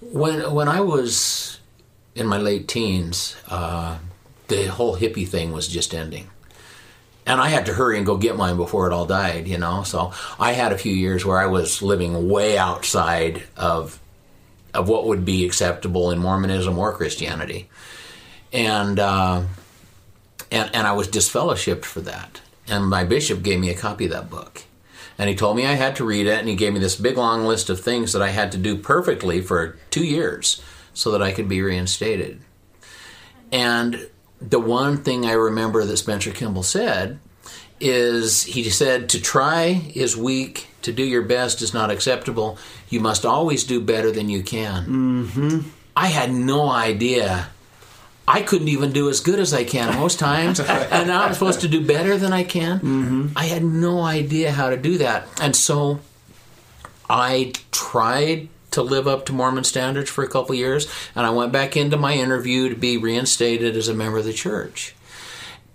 When 0.00 0.52
when 0.52 0.68
I 0.68 0.80
was 0.80 1.58
in 2.14 2.26
my 2.26 2.38
late 2.38 2.68
teens, 2.68 3.36
uh, 3.48 3.98
the 4.48 4.66
whole 4.66 4.96
hippie 4.96 5.26
thing 5.26 5.52
was 5.52 5.68
just 5.68 5.94
ending, 5.94 6.28
and 7.26 7.40
I 7.40 7.48
had 7.48 7.66
to 7.66 7.74
hurry 7.74 7.96
and 7.96 8.06
go 8.06 8.16
get 8.16 8.36
mine 8.36 8.56
before 8.56 8.86
it 8.86 8.92
all 8.92 9.06
died. 9.06 9.48
You 9.48 9.58
know, 9.58 9.82
so 9.82 10.12
I 10.38 10.52
had 10.52 10.72
a 10.72 10.78
few 10.78 10.92
years 10.92 11.24
where 11.24 11.38
I 11.38 11.46
was 11.46 11.82
living 11.82 12.28
way 12.28 12.58
outside 12.58 13.42
of 13.56 13.98
of 14.72 14.88
what 14.88 15.06
would 15.06 15.24
be 15.24 15.44
acceptable 15.46 16.10
in 16.10 16.18
Mormonism 16.18 16.78
or 16.78 16.92
Christianity, 16.92 17.68
and 18.52 18.98
uh, 18.98 19.42
and 20.50 20.74
and 20.74 20.86
I 20.86 20.92
was 20.92 21.08
disfellowshipped 21.08 21.84
for 21.84 22.00
that. 22.02 22.40
And 22.68 22.86
my 22.86 23.04
bishop 23.04 23.42
gave 23.42 23.60
me 23.60 23.70
a 23.70 23.76
copy 23.76 24.06
of 24.06 24.12
that 24.12 24.30
book. 24.30 24.62
And 25.18 25.28
he 25.28 25.36
told 25.36 25.56
me 25.56 25.66
I 25.66 25.74
had 25.74 25.96
to 25.96 26.04
read 26.04 26.26
it, 26.26 26.38
and 26.38 26.48
he 26.48 26.56
gave 26.56 26.72
me 26.72 26.80
this 26.80 26.96
big 26.96 27.16
long 27.16 27.44
list 27.44 27.70
of 27.70 27.80
things 27.80 28.12
that 28.12 28.22
I 28.22 28.30
had 28.30 28.50
to 28.52 28.58
do 28.58 28.76
perfectly 28.76 29.40
for 29.40 29.76
two 29.90 30.04
years 30.04 30.62
so 30.92 31.10
that 31.12 31.22
I 31.22 31.32
could 31.32 31.48
be 31.48 31.62
reinstated. 31.62 32.40
And 33.52 34.08
the 34.40 34.60
one 34.60 34.98
thing 34.98 35.24
I 35.24 35.32
remember 35.32 35.84
that 35.84 35.96
Spencer 35.96 36.32
Kimball 36.32 36.62
said 36.62 37.20
is 37.80 38.44
he 38.44 38.68
said, 38.70 39.08
To 39.10 39.20
try 39.20 39.90
is 39.94 40.16
weak, 40.16 40.68
to 40.82 40.92
do 40.92 41.04
your 41.04 41.22
best 41.22 41.62
is 41.62 41.74
not 41.74 41.90
acceptable. 41.90 42.58
You 42.88 43.00
must 43.00 43.24
always 43.24 43.64
do 43.64 43.80
better 43.80 44.10
than 44.10 44.28
you 44.28 44.42
can. 44.42 44.86
Mm-hmm. 44.86 45.68
I 45.96 46.08
had 46.08 46.32
no 46.32 46.68
idea. 46.68 47.48
I 48.26 48.42
couldn't 48.42 48.68
even 48.68 48.92
do 48.92 49.08
as 49.10 49.20
good 49.20 49.38
as 49.38 49.52
I 49.52 49.64
can 49.64 49.98
most 49.98 50.18
times, 50.18 50.60
and 50.60 51.08
now 51.08 51.24
I'm 51.24 51.34
supposed 51.34 51.60
to 51.60 51.68
do 51.68 51.84
better 51.84 52.16
than 52.16 52.32
I 52.32 52.44
can. 52.44 52.78
Mm-hmm. 52.78 53.26
I 53.36 53.44
had 53.44 53.62
no 53.62 54.02
idea 54.02 54.52
how 54.52 54.70
to 54.70 54.76
do 54.76 54.98
that, 54.98 55.28
and 55.40 55.54
so 55.54 56.00
I 57.08 57.52
tried 57.70 58.48
to 58.70 58.82
live 58.82 59.06
up 59.06 59.24
to 59.26 59.32
Mormon 59.32 59.64
standards 59.64 60.10
for 60.10 60.24
a 60.24 60.28
couple 60.28 60.54
years, 60.54 60.92
and 61.14 61.24
I 61.26 61.30
went 61.30 61.52
back 61.52 61.76
into 61.76 61.96
my 61.96 62.14
interview 62.14 62.68
to 62.68 62.74
be 62.74 62.96
reinstated 62.96 63.76
as 63.76 63.88
a 63.88 63.94
member 63.94 64.18
of 64.18 64.24
the 64.24 64.32
church. 64.32 64.94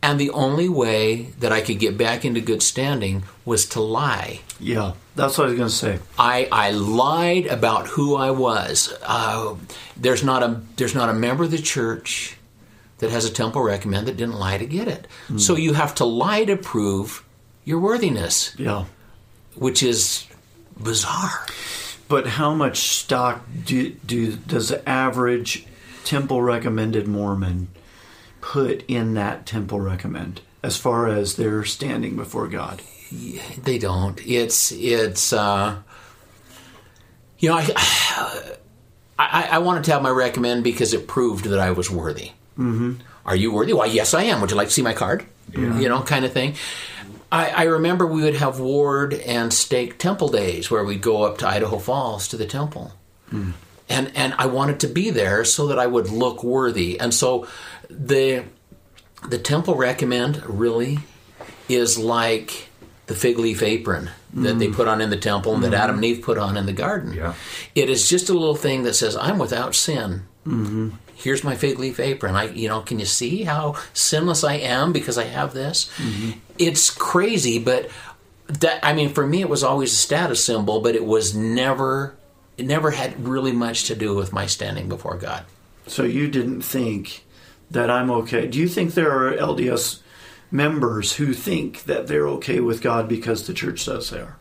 And 0.01 0.19
the 0.19 0.29
only 0.31 0.69
way 0.69 1.23
that 1.39 1.51
I 1.51 1.61
could 1.61 1.79
get 1.79 1.97
back 1.97 2.23
into 2.23 2.39
good 2.39 2.63
standing 2.63 3.23
was 3.45 3.65
to 3.69 3.81
lie. 3.81 4.41
Yeah, 4.59 4.93
that's 5.15 5.37
what 5.37 5.45
I 5.45 5.49
was 5.51 5.57
going 5.57 5.69
to 5.69 5.75
say. 5.75 5.99
I, 6.17 6.47
I 6.51 6.71
lied 6.71 7.47
about 7.47 7.87
who 7.87 8.15
I 8.15 8.31
was. 8.31 8.97
Uh, 9.03 9.55
there's 9.97 10.23
not 10.23 10.41
a 10.41 10.61
there's 10.77 10.95
not 10.95 11.09
a 11.09 11.13
member 11.13 11.43
of 11.43 11.51
the 11.51 11.57
church 11.57 12.37
that 12.99 13.09
has 13.11 13.25
a 13.25 13.29
temple 13.31 13.61
recommend 13.63 14.07
that 14.07 14.17
didn't 14.17 14.39
lie 14.39 14.57
to 14.57 14.65
get 14.65 14.87
it. 14.87 15.07
So 15.37 15.55
you 15.55 15.73
have 15.73 15.95
to 15.95 16.05
lie 16.05 16.45
to 16.45 16.55
prove 16.57 17.23
your 17.65 17.79
worthiness, 17.79 18.53
Yeah. 18.57 18.85
which 19.55 19.81
is 19.83 20.25
bizarre. 20.81 21.45
But 22.07 22.25
how 22.27 22.53
much 22.53 22.77
stock 22.79 23.45
do, 23.65 23.89
do 24.05 24.35
does 24.35 24.69
the 24.69 24.87
average 24.89 25.65
temple 26.03 26.41
recommended 26.41 27.07
Mormon 27.07 27.67
put 28.41 28.83
in 28.87 29.13
that 29.13 29.45
temple 29.45 29.79
recommend 29.79 30.41
as 30.63 30.75
far 30.77 31.07
as 31.07 31.35
their 31.35 31.63
standing 31.65 32.15
before 32.15 32.47
God? 32.47 32.81
They 33.63 33.77
don't. 33.77 34.19
It's 34.25 34.71
it's 34.71 35.31
uh, 35.33 35.77
you 37.37 37.49
know 37.49 37.55
I, 37.75 38.55
I 39.17 39.47
I 39.51 39.57
wanted 39.59 39.83
to 39.85 39.91
have 39.93 40.01
my 40.01 40.09
recommend 40.09 40.63
because 40.63 40.93
it 40.93 41.07
proved 41.07 41.45
that 41.45 41.59
I 41.59 41.71
was 41.71 41.89
worthy. 41.89 42.31
Mm-hmm. 42.59 42.93
Are 43.25 43.35
you 43.35 43.51
worthy? 43.51 43.73
Why, 43.73 43.85
yes, 43.85 44.13
I 44.13 44.23
am. 44.23 44.41
Would 44.41 44.51
you 44.51 44.57
like 44.57 44.67
to 44.67 44.73
see 44.73 44.81
my 44.81 44.93
card? 44.93 45.25
You 45.79 45.89
know, 45.89 46.01
kind 46.01 46.25
of 46.25 46.33
thing. 46.33 46.55
I, 47.31 47.49
I 47.49 47.63
remember 47.63 48.05
we 48.05 48.23
would 48.23 48.35
have 48.35 48.59
ward 48.59 49.13
and 49.13 49.53
stake 49.53 49.97
temple 49.97 50.29
days 50.29 50.69
where 50.69 50.83
we'd 50.83 51.01
go 51.01 51.23
up 51.23 51.37
to 51.39 51.47
Idaho 51.47 51.77
Falls 51.77 52.27
to 52.29 52.37
the 52.37 52.45
temple. 52.45 52.93
Hmm. 53.29 53.51
and 53.87 54.11
and 54.15 54.33
I 54.39 54.47
wanted 54.47 54.79
to 54.79 54.87
be 54.87 55.11
there 55.11 55.45
so 55.45 55.67
that 55.67 55.77
I 55.77 55.85
would 55.85 56.09
look 56.09 56.43
worthy. 56.43 56.99
And 56.99 57.13
so 57.13 57.47
the 57.89 58.45
the 59.27 59.37
temple 59.37 59.75
recommend 59.75 60.43
really 60.47 60.99
is 61.67 61.99
like 61.99 62.69
the 63.05 63.13
fig 63.13 63.37
leaf 63.37 63.61
apron 63.61 64.09
that 64.33 64.57
they 64.57 64.67
hmm. 64.67 64.73
put 64.73 64.87
on 64.87 65.01
in 65.01 65.11
the 65.11 65.17
temple 65.17 65.53
and 65.53 65.63
that 65.63 65.69
hmm. 65.69 65.75
Adam 65.75 65.95
and 65.97 66.05
Eve 66.05 66.23
put 66.23 66.37
on 66.39 66.57
in 66.57 66.65
the 66.65 66.73
garden. 66.73 67.13
Yeah. 67.13 67.35
It 67.75 67.89
is 67.89 68.09
just 68.09 68.29
a 68.29 68.33
little 68.33 68.55
thing 68.55 68.83
that 68.83 68.95
says, 68.95 69.15
"I'm 69.15 69.37
without 69.37 69.75
sin." 69.75 70.23
Mm-hmm. 70.47 70.89
Here's 71.19 71.43
my 71.43 71.55
fig 71.55 71.77
leaf 71.79 71.99
apron. 71.99 72.35
I, 72.35 72.45
you 72.49 72.69
know, 72.69 72.79
can 72.79 72.97
you 72.97 73.05
see 73.05 73.43
how 73.43 73.75
sinless 73.93 74.43
I 74.43 74.53
am 74.53 74.93
because 74.93 75.17
I 75.17 75.25
have 75.25 75.53
this? 75.53 75.91
Mm-hmm. 75.97 76.39
It's 76.57 76.89
crazy, 76.89 77.59
but 77.59 77.89
that 78.47 78.79
I 78.83 78.93
mean, 78.93 79.09
for 79.09 79.27
me, 79.27 79.41
it 79.41 79.49
was 79.49 79.61
always 79.61 79.91
a 79.91 79.97
status 79.97 80.43
symbol, 80.43 80.79
but 80.79 80.95
it 80.95 81.05
was 81.05 81.35
never, 81.35 82.15
it 82.57 82.65
never 82.65 82.91
had 82.91 83.27
really 83.27 83.51
much 83.51 83.83
to 83.85 83.95
do 83.95 84.15
with 84.15 84.31
my 84.31 84.45
standing 84.45 84.87
before 84.87 85.17
God. 85.17 85.43
So 85.87 86.03
you 86.03 86.29
didn't 86.29 86.61
think 86.61 87.25
that 87.69 87.89
I'm 87.89 88.09
okay. 88.11 88.47
Do 88.47 88.57
you 88.57 88.69
think 88.69 88.93
there 88.93 89.11
are 89.11 89.35
LDS 89.35 89.99
members 90.49 91.17
who 91.17 91.33
think 91.33 91.83
that 91.83 92.07
they're 92.07 92.27
okay 92.27 92.61
with 92.61 92.81
God 92.81 93.09
because 93.09 93.45
the 93.45 93.53
church 93.53 93.83
says 93.83 94.09
they 94.09 94.19
are? 94.19 94.37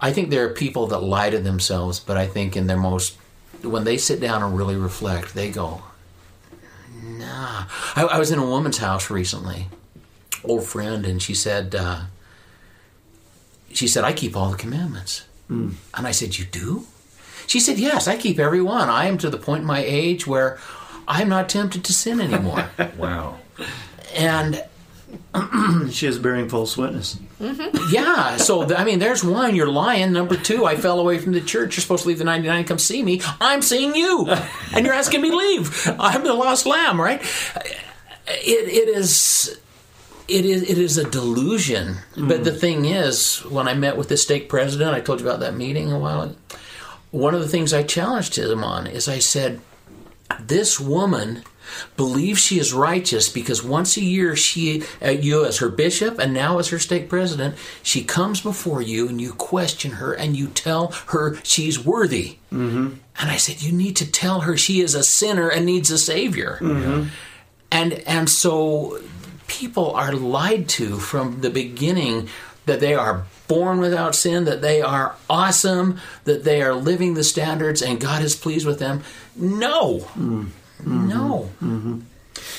I 0.00 0.12
think 0.12 0.30
there 0.30 0.44
are 0.44 0.52
people 0.52 0.88
that 0.88 0.98
lie 0.98 1.30
to 1.30 1.38
themselves, 1.38 2.00
but 2.00 2.16
I 2.16 2.26
think 2.26 2.56
in 2.56 2.66
their 2.66 2.76
most, 2.76 3.16
when 3.66 3.84
they 3.84 3.96
sit 3.98 4.20
down 4.20 4.42
and 4.42 4.56
really 4.56 4.76
reflect, 4.76 5.34
they 5.34 5.50
go, 5.50 5.82
nah. 7.02 7.64
I, 7.96 8.04
I 8.12 8.18
was 8.18 8.30
in 8.30 8.38
a 8.38 8.46
woman's 8.46 8.78
house 8.78 9.10
recently, 9.10 9.68
old 10.44 10.64
friend, 10.64 11.04
and 11.06 11.22
she 11.22 11.34
said, 11.34 11.74
uh, 11.74 12.02
she 13.72 13.88
said, 13.88 14.04
I 14.04 14.12
keep 14.12 14.36
all 14.36 14.50
the 14.50 14.56
commandments. 14.56 15.24
And 15.48 15.76
I 15.94 16.10
said, 16.10 16.38
You 16.38 16.46
do? 16.46 16.86
She 17.46 17.60
said, 17.60 17.78
Yes, 17.78 18.08
I 18.08 18.16
keep 18.16 18.38
every 18.38 18.62
one. 18.62 18.88
I 18.88 19.06
am 19.06 19.18
to 19.18 19.30
the 19.30 19.36
point 19.36 19.60
in 19.60 19.66
my 19.66 19.84
age 19.84 20.26
where 20.26 20.58
I'm 21.06 21.28
not 21.28 21.48
tempted 21.48 21.84
to 21.84 21.92
sin 21.92 22.20
anymore. 22.20 22.70
Wow. 22.96 23.38
and 24.16 24.64
She 25.90 26.06
is 26.06 26.18
bearing 26.18 26.48
false 26.48 26.76
witness. 26.76 27.18
Mm-hmm. 27.44 27.92
Yeah, 27.92 28.36
so 28.38 28.66
th- 28.66 28.78
I 28.78 28.84
mean, 28.84 28.98
there's 28.98 29.22
one. 29.22 29.54
You're 29.54 29.70
lying. 29.70 30.12
Number 30.12 30.36
two, 30.36 30.64
I 30.64 30.76
fell 30.76 30.98
away 30.98 31.18
from 31.18 31.32
the 31.32 31.42
church. 31.42 31.76
You're 31.76 31.82
supposed 31.82 32.04
to 32.04 32.08
leave 32.08 32.18
the 32.18 32.24
99. 32.24 32.64
Come 32.64 32.78
see 32.78 33.02
me. 33.02 33.20
I'm 33.38 33.60
seeing 33.60 33.94
you, 33.94 34.26
and 34.74 34.86
you're 34.86 34.94
asking 34.94 35.20
me 35.20 35.30
to 35.30 35.36
leave. 35.36 35.88
I'm 36.00 36.24
the 36.24 36.32
lost 36.32 36.64
lamb, 36.64 36.98
right? 36.98 37.20
It 38.26 38.68
it 38.68 38.88
is. 38.88 39.60
It 40.26 40.46
is 40.46 40.62
it 40.62 40.78
is 40.78 40.96
a 40.96 41.08
delusion. 41.08 41.96
But 42.16 42.44
the 42.44 42.52
hmm. 42.52 42.58
thing 42.58 42.84
is, 42.86 43.44
when 43.44 43.68
I 43.68 43.74
met 43.74 43.98
with 43.98 44.08
the 44.08 44.16
stake 44.16 44.48
president, 44.48 44.94
I 44.94 45.00
told 45.00 45.20
you 45.20 45.26
about 45.26 45.40
that 45.40 45.54
meeting 45.54 45.92
a 45.92 45.98
while 45.98 46.22
ago. 46.22 46.36
One 47.10 47.34
of 47.34 47.40
the 47.40 47.48
things 47.48 47.74
I 47.74 47.82
challenged 47.82 48.38
him 48.38 48.64
on 48.64 48.86
is 48.86 49.06
I 49.06 49.18
said, 49.18 49.60
"This 50.40 50.80
woman 50.80 51.44
believes 51.96 52.40
she 52.40 52.58
is 52.58 52.72
righteous 52.72 53.28
because 53.28 53.62
once 53.62 53.96
a 53.96 54.02
year 54.02 54.36
she 54.36 54.82
uh, 55.02 55.10
you 55.10 55.44
as 55.44 55.58
her 55.58 55.68
bishop 55.68 56.18
and 56.18 56.32
now 56.32 56.58
as 56.58 56.68
her 56.68 56.78
stake 56.78 57.08
president 57.08 57.54
she 57.82 58.02
comes 58.04 58.40
before 58.40 58.82
you 58.82 59.08
and 59.08 59.20
you 59.20 59.32
question 59.32 59.92
her 59.92 60.12
and 60.12 60.36
you 60.36 60.46
tell 60.48 60.92
her 61.08 61.36
she's 61.42 61.78
worthy. 61.84 62.38
Mm-hmm. 62.52 62.94
and 63.18 63.30
i 63.30 63.36
said 63.36 63.62
you 63.62 63.72
need 63.72 63.96
to 63.96 64.10
tell 64.10 64.40
her 64.40 64.56
she 64.56 64.80
is 64.80 64.94
a 64.94 65.02
sinner 65.02 65.48
and 65.48 65.66
needs 65.66 65.90
a 65.90 65.98
savior. 65.98 66.58
And 67.72 67.92
and 68.06 68.30
so 68.30 69.00
people 69.46 69.92
are 69.92 70.12
lied 70.12 70.68
to 70.68 70.98
from 70.98 71.40
the 71.40 71.50
beginning 71.50 72.28
that 72.66 72.80
they 72.80 72.94
are 72.94 73.24
born 73.46 73.78
without 73.78 74.14
sin 74.14 74.44
that 74.44 74.62
they 74.62 74.80
are 74.80 75.14
awesome 75.28 76.00
that 76.24 76.44
they 76.44 76.62
are 76.62 76.72
living 76.74 77.12
the 77.14 77.24
standards 77.24 77.82
and 77.82 78.00
god 78.00 78.22
is 78.22 78.34
pleased 78.36 78.66
with 78.66 78.78
them. 78.78 79.02
No 79.36 80.08
Mm-hmm. 80.84 81.08
no 81.08 81.50
mm-hmm. 81.62 82.00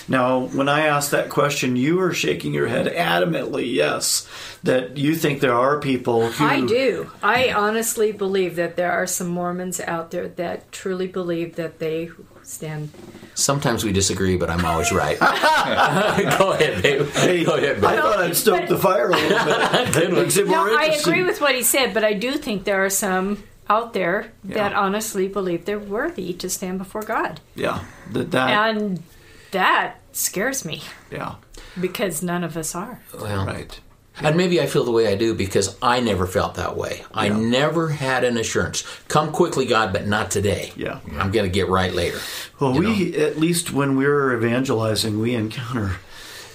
Now, 0.08 0.42
when 0.48 0.70
I 0.70 0.86
asked 0.86 1.12
that 1.12 1.30
question, 1.30 1.76
you 1.76 1.98
were 1.98 2.14
shaking 2.14 2.54
your 2.54 2.68
head 2.68 2.88
adamantly, 2.88 3.74
yes, 3.74 4.28
that 4.64 4.98
you 4.98 5.16
think 5.16 5.42
there 5.42 5.54
are 5.54 5.80
people 5.80 6.30
who. 6.30 6.46
I 6.46 6.62
do. 6.62 7.10
I 7.24 7.52
honestly 7.52 8.12
believe 8.12 8.56
that 8.56 8.76
there 8.76 8.92
are 8.92 9.08
some 9.08 9.28
Mormons 9.28 9.80
out 9.80 10.12
there 10.12 10.28
that 10.28 10.72
truly 10.72 11.08
believe 11.08 11.56
that 11.56 11.80
they 11.80 12.12
stand. 12.44 12.90
Sometimes 13.34 13.84
we 13.84 13.92
disagree, 13.92 14.38
but 14.38 14.50
I'm 14.50 14.64
always 14.64 14.92
right. 14.92 15.20
Go 16.38 16.52
ahead, 16.52 16.84
babe. 16.84 17.08
Hey, 17.10 17.44
Go 17.44 17.56
ahead, 17.56 17.84
I 17.84 17.96
thought 17.98 18.20
I'd 18.20 18.36
stoke 18.36 18.68
the 18.68 18.78
fire 18.78 19.10
a 19.10 19.16
little 19.16 19.94
bit. 19.94 20.12
Makes 20.14 20.38
it 20.38 20.48
No, 20.48 20.66
more 20.66 20.80
I 20.80 20.86
agree 21.00 21.24
with 21.24 21.42
what 21.42 21.56
he 21.56 21.64
said, 21.64 21.94
but 21.94 22.04
I 22.04 22.14
do 22.14 22.34
think 22.34 22.64
there 22.64 22.86
are 22.86 22.90
some 22.90 23.44
out 23.70 23.94
there 23.94 24.32
that 24.44 24.74
honestly 24.74 25.28
believe 25.28 25.66
they're 25.66 25.80
worthy 25.80 26.34
to 26.34 26.50
stand 26.50 26.78
before 26.78 27.02
God. 27.02 27.40
Yeah, 27.56 27.84
that, 28.12 28.32
that 28.32 28.50
And 28.50 29.04
that 29.52 29.98
scares 30.12 30.66
me 30.66 30.82
yeah, 31.12 31.36
because 31.80 32.22
none 32.22 32.44
of 32.44 32.56
us 32.58 32.76
are. 32.76 33.02
Well, 33.14 33.46
right. 33.46 33.80
And 34.22 34.38
maybe 34.38 34.62
I 34.62 34.66
feel 34.66 34.86
the 34.86 34.92
way 34.92 35.12
I 35.12 35.16
do 35.16 35.34
because 35.36 35.78
I 35.82 36.00
never 36.00 36.26
felt 36.26 36.56
that 36.56 36.78
way. 36.78 37.04
I 37.14 37.28
never 37.28 37.90
had 37.90 38.24
an 38.24 38.38
assurance. 38.38 38.84
Come 39.10 39.34
quickly, 39.34 39.66
God, 39.66 39.92
but 39.92 40.08
not 40.08 40.32
today. 40.32 40.72
Yeah. 40.78 41.00
I'm 41.20 41.32
going 41.32 41.46
to 41.46 41.52
get 41.52 41.68
right 41.68 41.94
later. 41.94 42.20
Well, 42.60 42.76
you 42.76 42.82
we 42.82 43.18
at 43.18 43.38
least 43.38 43.74
when 43.74 43.98
we're 43.98 44.34
evangelizing, 44.34 45.20
we 45.20 45.36
encounter 45.36 45.98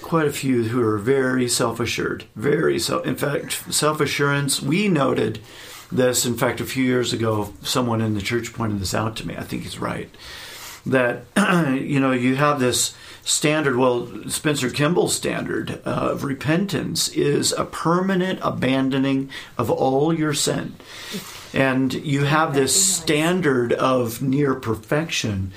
quite 0.00 0.26
a 0.26 0.32
few 0.32 0.64
who 0.64 0.80
are 0.80 0.96
very 0.96 1.48
self-assured, 1.48 2.24
very 2.34 2.78
self. 2.78 3.04
In 3.04 3.16
fact, 3.16 3.72
self-assurance. 3.72 4.62
We 4.62 4.88
noted 4.88 5.40
this. 5.90 6.26
In 6.26 6.36
fact, 6.36 6.60
a 6.60 6.64
few 6.64 6.84
years 6.84 7.12
ago, 7.12 7.52
someone 7.62 8.00
in 8.00 8.14
the 8.14 8.20
church 8.20 8.52
pointed 8.52 8.80
this 8.80 8.94
out 8.94 9.16
to 9.16 9.26
me. 9.26 9.36
I 9.36 9.42
think 9.42 9.62
he's 9.62 9.78
right. 9.78 10.08
That 10.86 11.24
you 11.36 12.00
know 12.00 12.12
you 12.12 12.36
have 12.36 12.60
this 12.60 12.94
standard. 13.22 13.76
Well, 13.76 14.28
Spencer 14.28 14.70
Kimball's 14.70 15.14
standard 15.14 15.82
of 15.84 16.24
repentance 16.24 17.08
is 17.08 17.52
a 17.52 17.64
permanent 17.64 18.38
abandoning 18.42 19.30
of 19.58 19.70
all 19.70 20.12
your 20.12 20.34
sin, 20.34 20.76
and 21.52 21.92
you 21.92 22.24
have 22.24 22.54
this 22.54 22.96
standard 22.96 23.72
of 23.72 24.22
near 24.22 24.54
perfection 24.54 25.52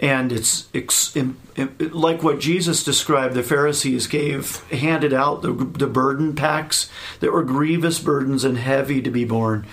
and 0.00 0.32
it's, 0.32 0.68
ex 0.74 1.16
im 1.16 1.36
im- 1.56 1.74
like 1.92 2.22
what 2.22 2.40
Jesus 2.40 2.84
described. 2.84 3.34
The 3.34 3.42
Pharisees 3.42 4.06
gave 4.06 4.58
handed 4.70 5.12
out 5.12 5.42
the, 5.42 5.52
the 5.52 5.86
burden 5.86 6.34
packs 6.34 6.88
that 7.20 7.32
were 7.32 7.42
grievous 7.42 7.98
burdens 7.98 8.44
and 8.44 8.58
heavy 8.58 9.02
to 9.02 9.10
be 9.10 9.24
borne. 9.24 9.66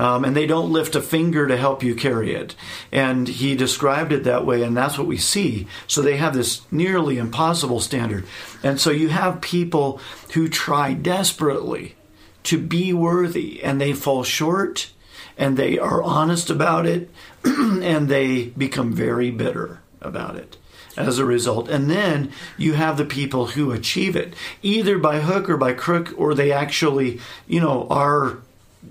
Um, 0.00 0.24
and 0.24 0.36
they 0.36 0.46
don't 0.46 0.70
lift 0.70 0.94
a 0.94 1.02
finger 1.02 1.48
to 1.48 1.56
help 1.56 1.82
you 1.82 1.96
carry 1.96 2.32
it. 2.32 2.54
And 2.92 3.26
he 3.26 3.56
described 3.56 4.12
it 4.12 4.22
that 4.24 4.46
way, 4.46 4.62
and 4.62 4.76
that's 4.76 4.96
what 4.96 5.08
we 5.08 5.16
see. 5.16 5.66
So 5.88 6.02
they 6.02 6.16
have 6.18 6.34
this 6.34 6.62
nearly 6.70 7.18
impossible 7.18 7.80
standard. 7.80 8.24
And 8.62 8.80
so 8.80 8.92
you 8.92 9.08
have 9.08 9.40
people 9.40 10.00
who 10.34 10.48
try 10.48 10.92
desperately 10.92 11.96
to 12.44 12.58
be 12.58 12.92
worthy, 12.92 13.60
and 13.60 13.80
they 13.80 13.92
fall 13.92 14.22
short, 14.22 14.92
and 15.36 15.56
they 15.56 15.80
are 15.80 16.00
honest 16.00 16.48
about 16.48 16.86
it, 16.86 17.10
and 17.44 18.08
they 18.08 18.46
become 18.46 18.92
very 18.92 19.30
bitter 19.30 19.80
about 20.00 20.36
it 20.36 20.56
as 20.96 21.18
a 21.18 21.24
result. 21.24 21.68
And 21.68 21.88
then 21.88 22.32
you 22.56 22.74
have 22.74 22.96
the 22.96 23.04
people 23.04 23.46
who 23.48 23.72
achieve 23.72 24.16
it, 24.16 24.34
either 24.62 24.98
by 24.98 25.20
hook 25.20 25.48
or 25.48 25.56
by 25.56 25.72
crook, 25.72 26.12
or 26.16 26.34
they 26.34 26.52
actually, 26.52 27.20
you 27.46 27.60
know, 27.60 27.86
are 27.88 28.38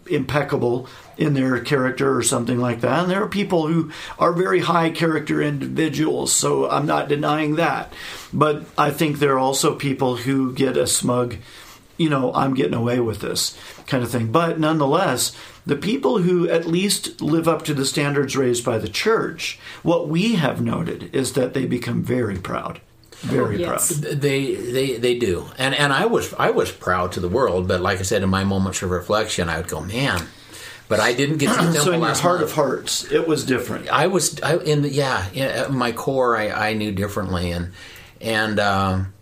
impeccable 0.07 0.87
in 1.17 1.33
their 1.33 1.59
character 1.59 2.15
or 2.15 2.23
something 2.23 2.59
like 2.59 2.81
that. 2.81 3.03
And 3.03 3.11
there 3.11 3.23
are 3.23 3.27
people 3.27 3.67
who 3.67 3.91
are 4.19 4.31
very 4.31 4.59
high 4.59 4.89
character 4.89 5.41
individuals, 5.41 6.33
so 6.33 6.69
I'm 6.69 6.85
not 6.85 7.07
denying 7.07 7.55
that. 7.55 7.91
But 8.31 8.65
I 8.77 8.91
think 8.91 9.17
there 9.17 9.33
are 9.33 9.39
also 9.39 9.75
people 9.75 10.17
who 10.17 10.53
get 10.53 10.77
a 10.77 10.87
smug, 10.87 11.37
you 11.97 12.09
know, 12.09 12.33
I'm 12.33 12.53
getting 12.53 12.73
away 12.73 12.99
with 12.99 13.21
this 13.21 13.57
kind 13.87 14.03
of 14.03 14.09
thing. 14.11 14.31
But 14.31 14.59
nonetheless, 14.59 15.35
the 15.65 15.75
people 15.75 16.19
who 16.19 16.47
at 16.49 16.65
least 16.67 17.21
live 17.21 17.47
up 17.47 17.63
to 17.65 17.73
the 17.73 17.85
standards 17.85 18.37
raised 18.37 18.63
by 18.63 18.77
the 18.77 18.87
church, 18.89 19.59
what 19.83 20.07
we 20.07 20.35
have 20.35 20.61
noted 20.61 21.09
is 21.13 21.33
that 21.33 21.53
they 21.53 21.65
become 21.65 22.03
very 22.03 22.37
proud. 22.37 22.79
Very 23.21 23.59
Yes. 23.59 23.99
proud. 23.99 24.21
They 24.21 24.53
they 24.53 24.97
they 24.97 25.17
do, 25.17 25.47
and 25.57 25.73
and 25.73 25.91
I 25.91 26.05
was 26.05 26.35
I 26.37 26.51
was 26.51 26.71
proud 26.71 27.11
to 27.13 27.19
the 27.19 27.27
world, 27.29 27.67
but 27.67 27.81
like 27.81 27.97
I 27.99 28.03
said, 28.03 28.21
in 28.21 28.29
my 28.29 28.43
moments 28.43 28.83
of 28.83 28.91
reflection, 28.91 29.49
I 29.49 29.57
would 29.57 29.67
go, 29.67 29.81
man. 29.81 30.21
But 30.87 30.99
I 30.99 31.13
didn't 31.13 31.37
get 31.39 31.47
to 31.49 31.65
the 31.65 31.73
temple 31.73 31.81
So 31.83 31.91
in 31.93 31.99
your 32.01 32.13
heart 32.13 32.39
month. 32.41 32.51
of 32.51 32.55
hearts, 32.55 33.11
it 33.11 33.27
was 33.27 33.43
different. 33.43 33.89
I 33.89 34.05
was 34.07 34.39
I, 34.41 34.57
in 34.57 34.83
the 34.83 34.89
yeah, 34.89 35.25
yeah 35.33 35.67
my 35.69 35.91
core 35.93 36.37
I, 36.37 36.69
I 36.69 36.73
knew 36.73 36.91
differently 36.91 37.51
and 37.51 37.71
and 38.21 38.59
um, 38.59 39.13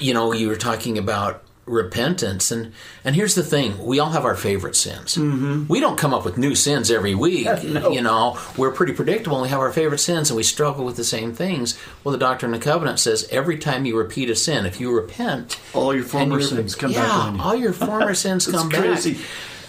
you 0.00 0.12
know 0.14 0.32
you 0.32 0.48
were 0.48 0.56
talking 0.56 0.98
about 0.98 1.44
repentance. 1.64 2.50
And 2.50 2.72
and 3.04 3.14
here's 3.14 3.34
the 3.34 3.42
thing. 3.42 3.84
We 3.84 3.98
all 4.00 4.10
have 4.10 4.24
our 4.24 4.34
favorite 4.36 4.74
sins. 4.76 5.16
Mm-hmm. 5.16 5.68
we 5.68 5.80
don't 5.80 5.96
come 5.96 6.12
up 6.12 6.24
with 6.24 6.36
new 6.36 6.54
sins 6.54 6.90
every 6.90 7.14
week 7.14 7.46
you 7.62 8.00
know. 8.00 8.38
We're 8.56 8.72
pretty 8.72 8.92
predictable 8.92 9.36
and 9.36 9.42
we 9.44 9.48
have 9.50 9.60
our 9.60 9.72
favorite 9.72 9.98
sins 9.98 10.30
and 10.30 10.36
we 10.36 10.42
struggle 10.42 10.84
with 10.84 10.96
the 10.96 11.04
same 11.04 11.32
things. 11.32 11.78
Well 12.02 12.12
the 12.12 12.18
doctrine 12.18 12.52
and 12.52 12.60
the 12.60 12.64
covenant 12.64 12.98
says 12.98 13.28
every 13.30 13.58
time 13.58 13.84
you 13.84 13.96
repeat 13.96 14.28
a 14.30 14.34
sin 14.34 14.66
if 14.66 14.80
you 14.80 14.94
repent 14.94 15.60
All 15.72 15.94
your 15.94 16.04
former 16.04 16.38
you 16.40 16.44
sins 16.44 16.74
come 16.74 16.90
yeah, 16.90 17.02
back 17.02 17.12
on 17.12 17.36
you. 17.36 17.42
all 17.42 17.54
your 17.54 17.72
former 17.72 18.14
sins 18.24 18.46
come 18.46 18.68
crazy. 18.70 19.14
back 19.14 19.22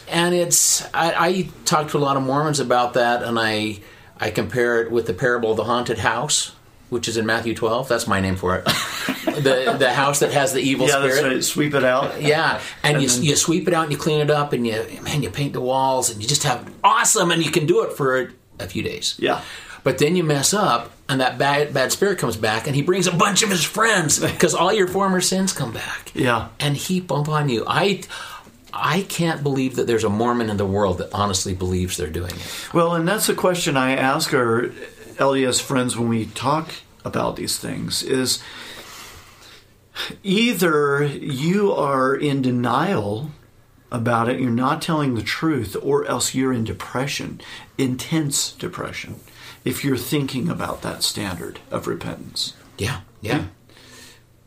and 0.09 0.35
it's 0.35 0.83
I, 0.93 1.13
I 1.27 1.49
talked 1.65 1.91
to 1.91 1.97
a 1.97 1.99
lot 1.99 2.17
of 2.17 2.23
Mormons 2.23 2.59
about 2.59 2.93
that, 2.95 3.23
and 3.23 3.39
I 3.39 3.79
I 4.19 4.29
compare 4.31 4.81
it 4.81 4.91
with 4.91 5.07
the 5.07 5.13
parable 5.13 5.51
of 5.51 5.57
the 5.57 5.63
haunted 5.63 5.97
house, 5.97 6.53
which 6.93 7.07
is 7.09 7.17
in 7.17 7.25
Matthew 7.25 7.53
12. 7.53 7.89
That's 7.89 8.07
my 8.07 8.21
name 8.21 8.35
for 8.37 8.55
it. 8.55 8.65
the 9.25 9.75
the 9.77 9.91
house 9.93 10.19
that 10.19 10.31
has 10.31 10.53
the 10.53 10.61
evil 10.61 10.87
Yeah, 10.87 10.99
spirit. 10.99 11.23
right. 11.23 11.43
Sweep 11.43 11.73
it 11.73 11.83
out. 11.83 12.21
Yeah, 12.21 12.61
and, 12.83 13.01
you, 13.01 13.09
then- 13.09 13.23
you 13.23 13.35
sweep 13.35 13.67
it 13.67 13.73
out 13.73 13.83
and 13.83 13.91
you 13.91 13.97
clean 13.97 14.21
it 14.21 14.29
up 14.29 14.53
and 14.53 14.65
you 14.65 14.85
man 15.01 15.23
you 15.23 15.29
paint 15.29 15.53
the 15.53 15.61
walls 15.61 16.09
and 16.09 16.21
you 16.21 16.27
just 16.27 16.43
have 16.43 16.71
awesome 16.83 17.31
and 17.31 17.43
you 17.43 17.51
can 17.51 17.65
do 17.65 17.83
it 17.83 17.93
for 17.93 18.31
a 18.59 18.67
few 18.67 18.83
days. 18.83 19.15
Yeah. 19.19 19.41
But 19.83 19.97
then 19.97 20.15
you 20.15 20.23
mess 20.23 20.53
up 20.53 20.91
and 21.09 21.19
that 21.19 21.37
bad 21.37 21.73
bad 21.73 21.91
spirit 21.91 22.17
comes 22.19 22.37
back 22.37 22.67
and 22.67 22.75
he 22.75 22.81
brings 22.81 23.05
a 23.07 23.11
bunch 23.11 23.43
of 23.43 23.49
his 23.49 23.63
friends 23.65 24.19
because 24.31 24.53
all 24.55 24.71
your 24.71 24.87
former 24.87 25.19
sins 25.19 25.51
come 25.51 25.73
back. 25.73 26.11
Yeah. 26.15 26.47
And 26.59 26.77
heap 26.77 27.11
upon 27.11 27.49
you. 27.49 27.65
I 27.67 28.03
I 28.75 29.03
can't 29.03 29.43
believe 29.43 29.75
that 29.75 29.85
there's 29.85 30.03
a 30.03 30.09
Mormon 30.09 30.49
in 30.49 30.57
the 30.57 30.65
world 30.65 30.97
that 30.99 31.13
honestly 31.13 31.53
believes 31.53 31.95
they're 31.97 32.07
doing 32.09 32.31
it. 32.31 32.73
Well, 32.73 32.95
and 32.95 33.07
that's 33.07 33.27
the 33.27 33.35
question 33.35 33.77
I 33.77 33.95
ask 33.95 34.33
LDS 35.17 35.61
friends 35.61 35.97
when 35.97 36.09
we 36.09 36.25
talk 36.25 36.73
about 37.05 37.35
these 37.35 37.57
things 37.57 38.03
is 38.03 38.41
either 40.23 41.03
you 41.05 41.71
are 41.71 42.15
in 42.15 42.41
denial 42.41 43.31
about 43.91 44.27
it, 44.27 44.39
you're 44.39 44.49
not 44.49 44.81
telling 44.81 45.13
the 45.13 45.21
truth, 45.21 45.77
or 45.81 46.03
else 46.05 46.33
you're 46.33 46.51
in 46.51 46.63
depression, 46.63 47.39
intense 47.77 48.51
depression, 48.53 49.19
if 49.63 49.83
you're 49.83 49.95
thinking 49.95 50.49
about 50.49 50.81
that 50.81 51.03
standard 51.03 51.59
of 51.69 51.85
repentance. 51.85 52.55
Yeah. 52.77 53.01
Yeah. 53.21 53.45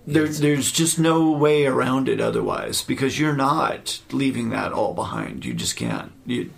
There, 0.05 0.27
there's 0.27 0.71
just 0.73 0.99
no 0.99 1.31
way 1.31 1.67
around 1.67 2.09
it 2.09 2.21
otherwise 2.21 2.83
because 2.83 3.19
you're 3.19 3.37
not 3.37 4.01
leaving 4.13 4.51
that 4.51 4.73
all 4.73 4.95
behind. 4.95 5.45
You 5.45 5.55
just 5.55 5.77
can't. 5.77 6.13
You, 6.25 6.51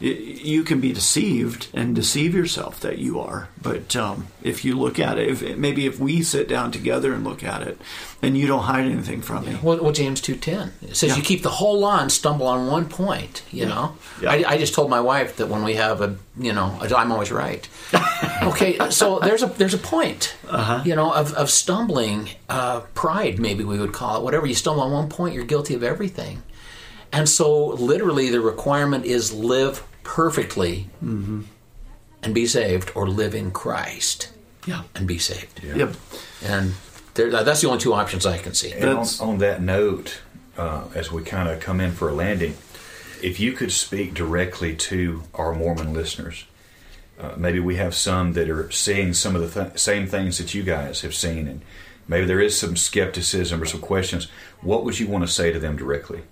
you- 0.00 0.62
can 0.66 0.80
be 0.80 0.92
deceived 0.92 1.68
and 1.74 1.94
deceive 1.94 2.34
yourself 2.34 2.80
that 2.80 2.98
you 2.98 3.20
are. 3.20 3.48
But 3.62 3.94
um, 3.94 4.26
if 4.42 4.64
you 4.64 4.76
look 4.78 4.98
at 4.98 5.18
it, 5.18 5.28
if, 5.28 5.56
maybe 5.56 5.86
if 5.86 6.00
we 6.00 6.22
sit 6.22 6.48
down 6.48 6.72
together 6.72 7.12
and 7.12 7.22
look 7.24 7.44
at 7.44 7.62
it, 7.62 7.78
and 8.22 8.36
you 8.36 8.46
don't 8.46 8.62
hide 8.64 8.84
anything 8.86 9.22
from 9.22 9.44
me. 9.44 9.56
Well, 9.62 9.78
well 9.82 9.92
James 9.92 10.20
two 10.20 10.36
ten 10.36 10.72
it 10.82 10.96
says 10.96 11.10
Yeah. 11.10 11.16
you 11.16 11.22
keep 11.22 11.42
the 11.42 11.50
whole 11.50 11.78
law 11.80 12.00
and 12.00 12.10
stumble 12.10 12.46
on 12.46 12.66
one 12.66 12.86
point. 12.88 13.42
You 13.52 13.66
know, 13.66 13.96
Yeah. 14.20 14.30
I, 14.32 14.44
I 14.54 14.58
just 14.58 14.74
told 14.74 14.90
my 14.90 15.00
wife 15.00 15.36
that 15.36 15.48
when 15.48 15.62
we 15.62 15.74
have 15.74 16.00
a, 16.00 16.16
you 16.38 16.52
know, 16.52 16.76
I'm 16.80 17.12
always 17.12 17.30
right. 17.30 17.68
okay, 18.42 18.78
so 18.90 19.18
there's 19.20 19.42
a 19.42 19.46
there's 19.46 19.74
a 19.74 19.78
point, 19.78 20.34
Uh-huh. 20.48 20.82
you 20.84 20.96
know, 20.96 21.12
of, 21.12 21.32
of 21.34 21.50
stumbling, 21.50 22.30
uh, 22.48 22.80
pride 22.94 23.38
maybe 23.38 23.62
we 23.64 23.78
would 23.78 23.92
call 23.92 24.16
it. 24.18 24.22
Whatever 24.24 24.46
you 24.46 24.54
stumble 24.54 24.82
on 24.82 24.90
one 24.92 25.08
point, 25.08 25.34
you're 25.34 25.44
guilty 25.44 25.74
of 25.74 25.82
everything. 25.82 26.42
And 27.12 27.28
so, 27.28 27.66
literally, 27.68 28.30
the 28.30 28.40
requirement 28.40 29.04
is 29.06 29.32
live 29.32 29.86
perfectly 30.02 30.88
Mm-hmm. 31.04 31.42
and 32.22 32.34
be 32.34 32.46
saved, 32.46 32.90
or 32.94 33.08
live 33.08 33.34
in 33.34 33.50
Christ 33.52 34.30
Yeah. 34.66 34.82
and 34.94 35.06
be 35.06 35.18
saved. 35.18 35.60
Yep. 35.62 35.94
And 36.44 36.72
there, 37.14 37.30
that's 37.30 37.60
the 37.60 37.68
only 37.68 37.80
two 37.80 37.94
options 37.94 38.26
I 38.26 38.38
can 38.38 38.52
see. 38.54 38.72
And 38.72 38.90
on, 38.90 39.06
on 39.20 39.38
that 39.38 39.62
note, 39.62 40.20
uh, 40.58 40.84
as 40.94 41.10
we 41.12 41.22
kind 41.22 41.48
of 41.48 41.60
come 41.60 41.80
in 41.80 41.92
for 41.92 42.08
a 42.08 42.14
landing, 42.14 42.54
if 43.22 43.38
you 43.40 43.52
could 43.52 43.72
speak 43.72 44.12
directly 44.14 44.74
to 44.76 45.22
our 45.34 45.54
Mormon 45.54 45.92
listeners, 45.94 46.44
uh, 47.18 47.32
maybe 47.36 47.60
we 47.60 47.76
have 47.76 47.94
some 47.94 48.32
that 48.34 48.50
are 48.50 48.70
seeing 48.70 49.14
some 49.14 49.34
of 49.36 49.54
the 49.54 49.64
th- 49.64 49.78
same 49.78 50.06
things 50.06 50.36
that 50.38 50.52
you 50.54 50.62
guys 50.62 51.00
have 51.00 51.14
seen, 51.14 51.46
and 51.48 51.62
maybe 52.08 52.26
there 52.26 52.40
is 52.40 52.58
some 52.58 52.76
skepticism 52.76 53.62
or 53.62 53.66
some 53.66 53.80
questions. 53.80 54.28
What 54.60 54.84
would 54.84 54.98
you 54.98 55.06
want 55.06 55.24
to 55.26 55.32
say 55.32 55.50
to 55.52 55.58
them 55.58 55.76
directly? 55.76 56.22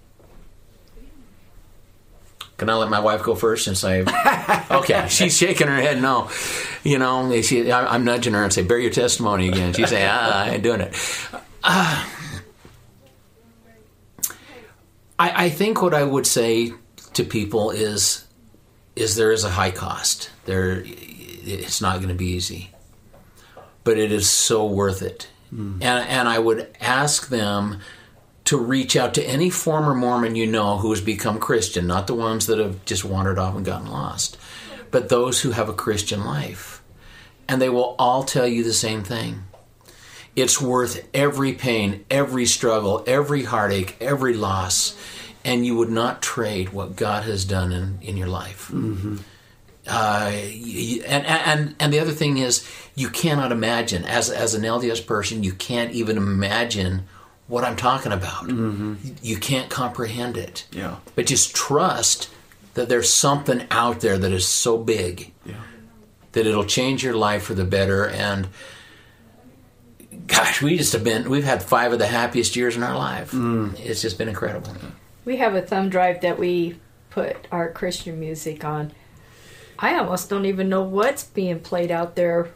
Can 2.57 2.71
I 2.71 2.75
let 2.75 2.89
my 2.89 3.01
wife 3.01 3.23
go 3.23 3.35
first 3.35 3.65
since 3.65 3.83
I? 3.85 4.05
Okay, 4.71 5.07
she's 5.09 5.37
shaking 5.37 5.67
her 5.69 5.77
head. 5.81 6.01
No, 6.01 6.31
you 6.85 6.99
know, 6.99 7.41
she, 7.43 7.71
I- 7.71 7.95
I'm 7.95 8.05
nudging 8.05 8.33
her 8.35 8.43
and 8.45 8.53
say, 8.53 8.63
"Bear 8.63 8.79
your 8.79 8.91
testimony 8.91 9.49
again." 9.49 9.73
She's 9.73 9.89
saying, 9.91 10.09
ah, 10.11 10.45
"I 10.45 10.51
ain't 10.51 10.63
doing 10.63 10.81
it." 10.81 10.95
Uh, 11.63 12.07
I, 15.19 15.45
I 15.47 15.51
think 15.51 15.81
what 15.83 15.95
I 15.95 16.03
would 16.03 16.27
say 16.27 16.73
to 17.15 17.25
people 17.25 17.71
is, 17.71 18.25
is 18.97 19.17
there 19.17 19.33
is 19.33 19.45
a 19.45 19.51
high 19.51 19.71
cost. 19.71 20.31
There, 20.47 20.83
it's 20.85 21.81
not 21.81 21.97
going 21.97 22.09
to 22.09 22.15
be 22.15 22.27
easy, 22.31 22.71
but 23.85 23.99
it 23.99 24.11
is 24.13 24.29
so 24.29 24.67
worth 24.67 25.03
it. 25.03 25.29
And 25.53 25.85
and 25.85 26.29
I 26.29 26.41
would 26.41 26.69
ask 26.81 27.29
them 27.29 27.79
to 28.45 28.59
reach 28.59 28.95
out 28.97 29.15
to 29.15 29.25
any 29.25 29.49
former 29.51 29.95
Mormon 29.95 30.37
you 30.37 30.47
know 30.47 30.79
who 30.79 30.91
has 30.91 31.01
become 31.01 31.39
Christian, 31.39 31.87
not 31.87 32.07
the 32.07 32.15
ones 32.15 32.47
that 32.47 32.59
have 32.59 32.85
just 32.85 33.05
wandered 33.05 33.39
off 33.39 33.57
and 33.57 33.65
gotten 33.65 33.91
lost, 33.91 34.37
but 34.91 35.09
those 35.09 35.41
who 35.41 35.53
have 35.53 35.69
a 35.69 35.75
Christian 35.75 36.25
life. 36.25 36.83
And 37.49 37.61
they 37.61 37.69
will 37.69 37.95
all 37.99 38.23
tell 38.25 38.47
you 38.47 38.63
the 38.65 38.73
same 38.73 39.03
thing. 39.03 39.45
It's 40.37 40.61
worth 40.61 41.07
every 41.15 41.53
pain, 41.53 42.05
every 42.11 42.45
struggle, 42.47 43.05
every 43.07 43.45
heartache, 43.45 43.97
every 44.01 44.35
loss, 44.35 44.97
and 45.45 45.65
you 45.65 45.77
would 45.77 45.91
not 45.91 46.23
trade 46.23 46.71
what 46.73 46.97
God 46.97 47.25
has 47.25 47.45
done 47.45 47.71
in, 47.71 47.99
in 48.03 48.17
your 48.17 48.29
life. 48.29 48.71
Uh, 49.87 50.31
y- 50.33 50.53
y- 50.65 51.03
and, 51.07 51.27
and 51.27 51.77
and 51.79 51.93
the 51.93 52.01
other 52.01 52.11
thing 52.13 52.39
is, 52.39 52.67
you 52.95 53.11
cannot 53.11 53.53
imagine 53.53 54.03
as 54.05 54.31
as 54.31 54.55
an 54.55 54.63
LDS 54.63 55.07
person, 55.07 55.45
you 55.45 55.53
can't 55.53 55.93
even 55.93 56.17
imagine 56.17 57.05
what 57.47 57.65
I'm 57.65 57.77
talking 57.77 58.13
about. 58.13 58.45
Mm-hmm. 58.45 58.95
You 59.23 59.37
can't 59.37 59.69
comprehend 59.71 60.37
it. 60.37 60.67
Yeah. 60.73 60.97
But 61.15 61.27
just 61.27 61.55
trust 61.55 62.31
that 62.75 62.89
there's 62.89 63.11
something 63.13 63.67
out 63.71 64.01
there 64.01 64.19
that 64.19 64.33
is 64.33 64.47
so 64.49 64.79
big 64.79 65.33
Yeah. 65.45 65.55
that 66.33 66.47
it'll 66.47 66.65
change 66.65 67.05
your 67.05 67.15
life 67.15 67.45
for 67.45 67.55
the 67.55 67.65
better. 67.65 68.07
And 68.09 68.49
gosh, 70.27 70.63
we 70.63 70.77
just 70.77 70.93
have 70.93 71.05
been 71.05 71.29
we've 71.31 71.45
had 71.45 71.63
five 71.63 71.93
of 71.93 71.99
the 71.99 72.07
happiest 72.07 72.57
years 72.57 72.77
in 72.77 72.83
our 72.83 72.97
life. 72.97 73.33
Mm. 73.33 73.79
It's 73.81 74.03
just 74.03 74.19
been 74.19 74.29
incredible. 74.29 74.73
We 75.25 75.37
have 75.37 75.55
a 75.55 75.63
thumb 75.63 75.89
drive 75.91 76.21
that 76.23 76.39
we 76.39 76.79
put 77.11 77.47
our 77.53 77.71
Christian 77.71 78.19
music 78.19 78.65
on. 78.65 78.93
I 79.79 79.97
almost 79.97 80.31
don't 80.31 80.47
even 80.47 80.69
know 80.69 80.83
what's 80.83 81.25
being 81.25 81.61
played 81.61 81.91
out 81.91 82.17
there 82.17 82.49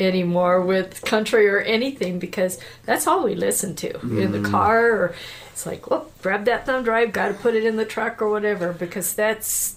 anymore 0.00 0.60
with 0.60 1.02
country 1.04 1.48
or 1.48 1.60
anything 1.60 2.18
because 2.18 2.58
that's 2.84 3.06
all 3.06 3.24
we 3.24 3.34
listen 3.34 3.74
to 3.76 4.00
in 4.00 4.32
the 4.32 4.48
car 4.50 4.90
or 4.90 5.14
it's 5.52 5.66
like, 5.66 5.88
well, 5.88 6.10
grab 6.22 6.46
that 6.46 6.66
thumb 6.66 6.82
drive, 6.82 7.12
got 7.12 7.28
to 7.28 7.34
put 7.34 7.54
it 7.54 7.64
in 7.64 7.76
the 7.76 7.84
truck 7.84 8.20
or 8.20 8.28
whatever 8.28 8.72
because 8.72 9.14
that's 9.14 9.76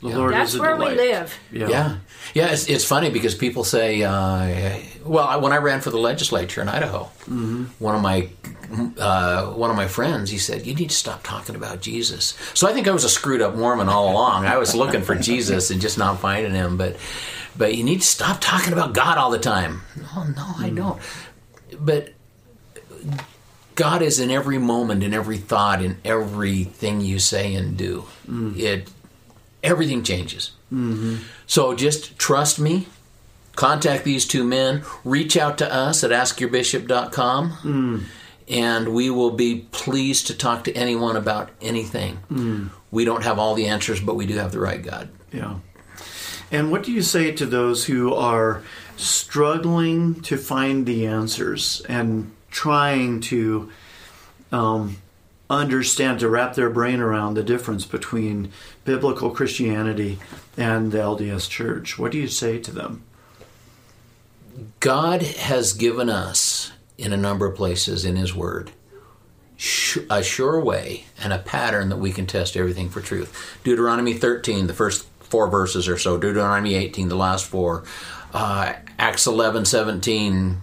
The 0.00 0.08
Lord 0.10 0.32
that's 0.34 0.50
is 0.54 0.60
a 0.60 0.62
where 0.62 0.76
we 0.76 0.84
live. 0.94 1.36
Yeah. 1.50 1.68
Yeah, 1.68 1.96
yeah. 2.34 2.52
It's, 2.52 2.68
it's 2.68 2.84
funny 2.84 3.10
because 3.10 3.34
people 3.34 3.64
say, 3.64 4.02
uh, 4.04 4.78
well, 5.04 5.26
I- 5.26 5.36
when 5.36 5.52
I 5.52 5.56
ran 5.56 5.80
for 5.80 5.90
the 5.90 5.98
legislature 5.98 6.60
in 6.60 6.68
Idaho, 6.68 7.04
one 7.78 7.94
of 7.96 8.02
my 8.02 8.28
uh, 8.98 9.46
one 9.52 9.70
of 9.70 9.76
my 9.76 9.86
friends, 9.86 10.28
he 10.30 10.38
said, 10.38 10.66
"You 10.66 10.74
need 10.74 10.90
to 10.90 10.94
stop 10.96 11.22
talking 11.22 11.54
about 11.54 11.80
Jesus." 11.80 12.36
So 12.54 12.68
I 12.68 12.72
think 12.72 12.88
I 12.88 12.90
was 12.90 13.04
a 13.04 13.08
screwed 13.08 13.40
up 13.40 13.54
Mormon 13.54 13.88
all 13.88 14.10
along. 14.12 14.44
I 14.46 14.56
was 14.58 14.74
looking 14.74 15.02
for 15.02 15.14
Jesus 15.14 15.70
and 15.70 15.80
just 15.80 15.98
not 15.98 16.18
finding 16.20 16.52
him, 16.52 16.76
but 16.76 16.96
but 17.56 17.74
you 17.74 17.84
need 17.84 18.00
to 18.00 18.06
stop 18.06 18.38
talking 18.40 18.72
about 18.72 18.92
God 18.92 19.18
all 19.18 19.30
the 19.30 19.38
time. 19.38 19.82
No, 19.96 20.24
no, 20.24 20.54
I 20.58 20.68
hmm. 20.68 20.76
don't. 20.76 21.02
But 21.80 22.12
God 23.74 24.02
is 24.02 24.18
in 24.18 24.30
every 24.30 24.58
moment, 24.58 25.02
in 25.02 25.12
every 25.14 25.38
thought, 25.38 25.82
in 25.82 25.98
everything 26.04 27.00
you 27.00 27.18
say 27.18 27.54
and 27.54 27.76
do. 27.76 28.00
Hmm. 28.26 28.54
It 28.56 28.88
everything 29.62 30.02
changes. 30.02 30.52
Mm-hmm. 30.72 31.16
So 31.46 31.74
just 31.74 32.18
trust 32.18 32.58
me. 32.58 32.88
Contact 33.54 34.04
these 34.04 34.26
two 34.26 34.44
men. 34.44 34.84
Reach 35.04 35.36
out 35.36 35.58
to 35.58 35.72
us 35.72 36.04
at 36.04 36.10
askyourbishop.com. 36.10 37.50
Hmm. 37.50 37.98
And 38.48 38.90
we 38.90 39.10
will 39.10 39.32
be 39.32 39.66
pleased 39.72 40.28
to 40.28 40.34
talk 40.36 40.64
to 40.64 40.72
anyone 40.74 41.16
about 41.16 41.50
anything. 41.60 42.70
We 42.92 43.04
don't 43.04 43.24
have 43.24 43.38
all 43.40 43.54
the 43.54 43.66
answers, 43.66 44.00
but 44.00 44.14
we 44.14 44.24
do 44.26 44.36
have 44.36 44.52
the 44.52 44.60
right 44.60 44.80
God. 44.80 45.08
Yeah. 45.32 45.56
And 46.50 46.70
what 46.70 46.82
do 46.84 46.92
you 46.92 47.02
say 47.02 47.32
to 47.32 47.46
those 47.46 47.86
who 47.86 48.14
are 48.14 48.62
struggling 48.96 50.20
to 50.22 50.36
find 50.36 50.86
the 50.86 51.06
answers 51.06 51.82
and 51.88 52.32
trying 52.50 53.20
to 53.20 53.70
um, 54.52 54.96
understand, 55.50 56.20
to 56.20 56.28
wrap 56.28 56.54
their 56.54 56.70
brain 56.70 57.00
around 57.00 57.34
the 57.34 57.42
difference 57.42 57.84
between 57.84 58.52
biblical 58.84 59.30
Christianity 59.30 60.18
and 60.56 60.92
the 60.92 60.98
LDS 60.98 61.48
Church? 61.48 61.98
What 61.98 62.12
do 62.12 62.18
you 62.18 62.28
say 62.28 62.58
to 62.58 62.70
them? 62.70 63.02
God 64.80 65.22
has 65.22 65.72
given 65.72 66.08
us, 66.08 66.72
in 66.96 67.12
a 67.12 67.16
number 67.16 67.46
of 67.46 67.56
places 67.56 68.04
in 68.04 68.16
His 68.16 68.34
Word, 68.34 68.70
a 70.10 70.22
sure 70.22 70.60
way 70.60 71.04
and 71.18 71.32
a 71.32 71.38
pattern 71.38 71.88
that 71.88 71.96
we 71.96 72.12
can 72.12 72.26
test 72.26 72.56
everything 72.56 72.88
for 72.88 73.00
truth. 73.00 73.58
Deuteronomy 73.64 74.14
13, 74.14 74.66
the 74.66 74.74
first 74.74 75.06
four 75.26 75.48
verses 75.48 75.88
or 75.88 75.98
so, 75.98 76.16
Deuteronomy 76.16 76.74
18, 76.74 77.08
the 77.08 77.16
last 77.16 77.46
four, 77.46 77.84
uh, 78.32 78.74
Acts 78.98 79.26
11, 79.26 79.64
17, 79.64 80.60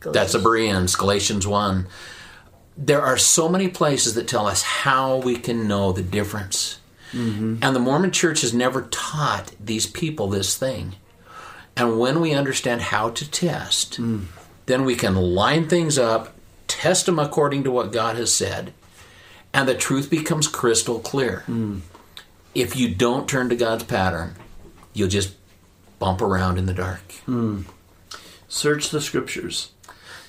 that's 0.00 0.32
the 0.32 0.38
Bereans, 0.38 0.94
Galatians 0.96 1.46
1. 1.46 1.86
There 2.76 3.02
are 3.02 3.18
so 3.18 3.48
many 3.48 3.68
places 3.68 4.14
that 4.14 4.28
tell 4.28 4.46
us 4.46 4.62
how 4.62 5.16
we 5.16 5.36
can 5.36 5.66
know 5.66 5.92
the 5.92 6.02
difference. 6.02 6.78
Mm-hmm. 7.12 7.56
And 7.62 7.74
the 7.74 7.80
Mormon 7.80 8.12
church 8.12 8.42
has 8.42 8.54
never 8.54 8.82
taught 8.82 9.52
these 9.58 9.86
people 9.86 10.28
this 10.28 10.56
thing. 10.56 10.94
And 11.76 11.98
when 11.98 12.20
we 12.20 12.34
understand 12.34 12.82
how 12.82 13.10
to 13.10 13.30
test, 13.30 14.00
mm. 14.00 14.24
then 14.66 14.84
we 14.84 14.94
can 14.94 15.14
line 15.14 15.68
things 15.68 15.98
up, 15.98 16.34
test 16.66 17.06
them 17.06 17.18
according 17.18 17.64
to 17.64 17.70
what 17.70 17.92
God 17.92 18.16
has 18.16 18.34
said, 18.34 18.72
and 19.54 19.68
the 19.68 19.74
truth 19.74 20.10
becomes 20.10 20.48
crystal 20.48 20.98
clear. 20.98 21.44
Mm. 21.48 21.80
If 22.54 22.76
you 22.76 22.94
don't 22.94 23.28
turn 23.28 23.48
to 23.50 23.56
God's 23.56 23.84
pattern, 23.84 24.34
you'll 24.92 25.08
just 25.08 25.34
bump 25.98 26.20
around 26.20 26.58
in 26.58 26.66
the 26.66 26.74
dark. 26.74 27.12
Hmm. 27.26 27.62
Search 28.48 28.90
the 28.90 29.00
scriptures. 29.00 29.72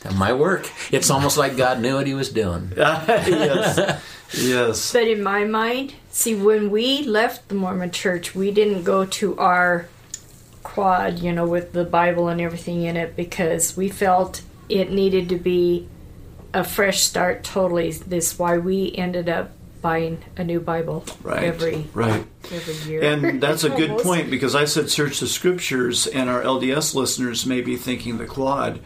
That 0.02 0.16
might 0.16 0.34
work. 0.34 0.70
It's 0.92 1.10
almost 1.10 1.38
like 1.38 1.58
God 1.58 1.82
knew 1.82 1.96
what 1.96 2.08
he 2.08 2.14
was 2.14 2.30
doing. 2.30 2.72
yes. 2.78 4.02
Yes. 4.34 4.94
But 4.94 5.08
in 5.08 5.22
my 5.22 5.44
mind, 5.44 5.96
see, 6.10 6.36
when 6.36 6.70
we 6.70 7.04
left 7.04 7.50
the 7.50 7.56
Mormon 7.56 7.92
church, 7.92 8.34
we 8.34 8.52
didn't 8.52 8.84
go 8.84 9.06
to 9.06 9.38
our 9.38 9.88
quad, 10.64 11.20
you 11.20 11.34
know, 11.34 11.48
with 11.48 11.74
the 11.74 11.84
Bible 11.84 12.30
and 12.30 12.40
everything 12.40 12.84
in 12.84 12.96
it 12.96 13.16
because 13.16 13.76
we 13.76 13.90
felt 13.90 14.42
it 14.70 14.92
needed 14.92 15.30
to 15.30 15.38
be 15.38 15.88
a 16.54 16.64
fresh 16.64 17.02
start 17.02 17.44
totally. 17.44 17.92
This 17.92 18.34
is 18.34 18.40
why 18.40 18.58
we 18.58 18.94
ended 18.96 19.28
up 19.28 19.52
buying 19.82 20.20
a 20.38 20.44
new 20.44 20.60
Bible 20.60 21.06
Right. 21.24 21.44
every 21.44 21.88
right. 21.94 22.26
every 22.52 22.76
year. 22.92 23.02
And 23.04 23.42
that's 23.44 23.64
a 23.64 23.70
good 23.70 24.00
point 24.00 24.30
because 24.30 24.56
I 24.56 24.66
said 24.66 24.90
search 24.90 25.20
the 25.20 25.28
scriptures, 25.28 26.08
and 26.08 26.30
our 26.30 26.42
LDS 26.44 26.96
listeners 26.96 27.46
may 27.46 27.62
be 27.62 27.76
thinking 27.78 28.18
the 28.18 28.26
quad 28.26 28.80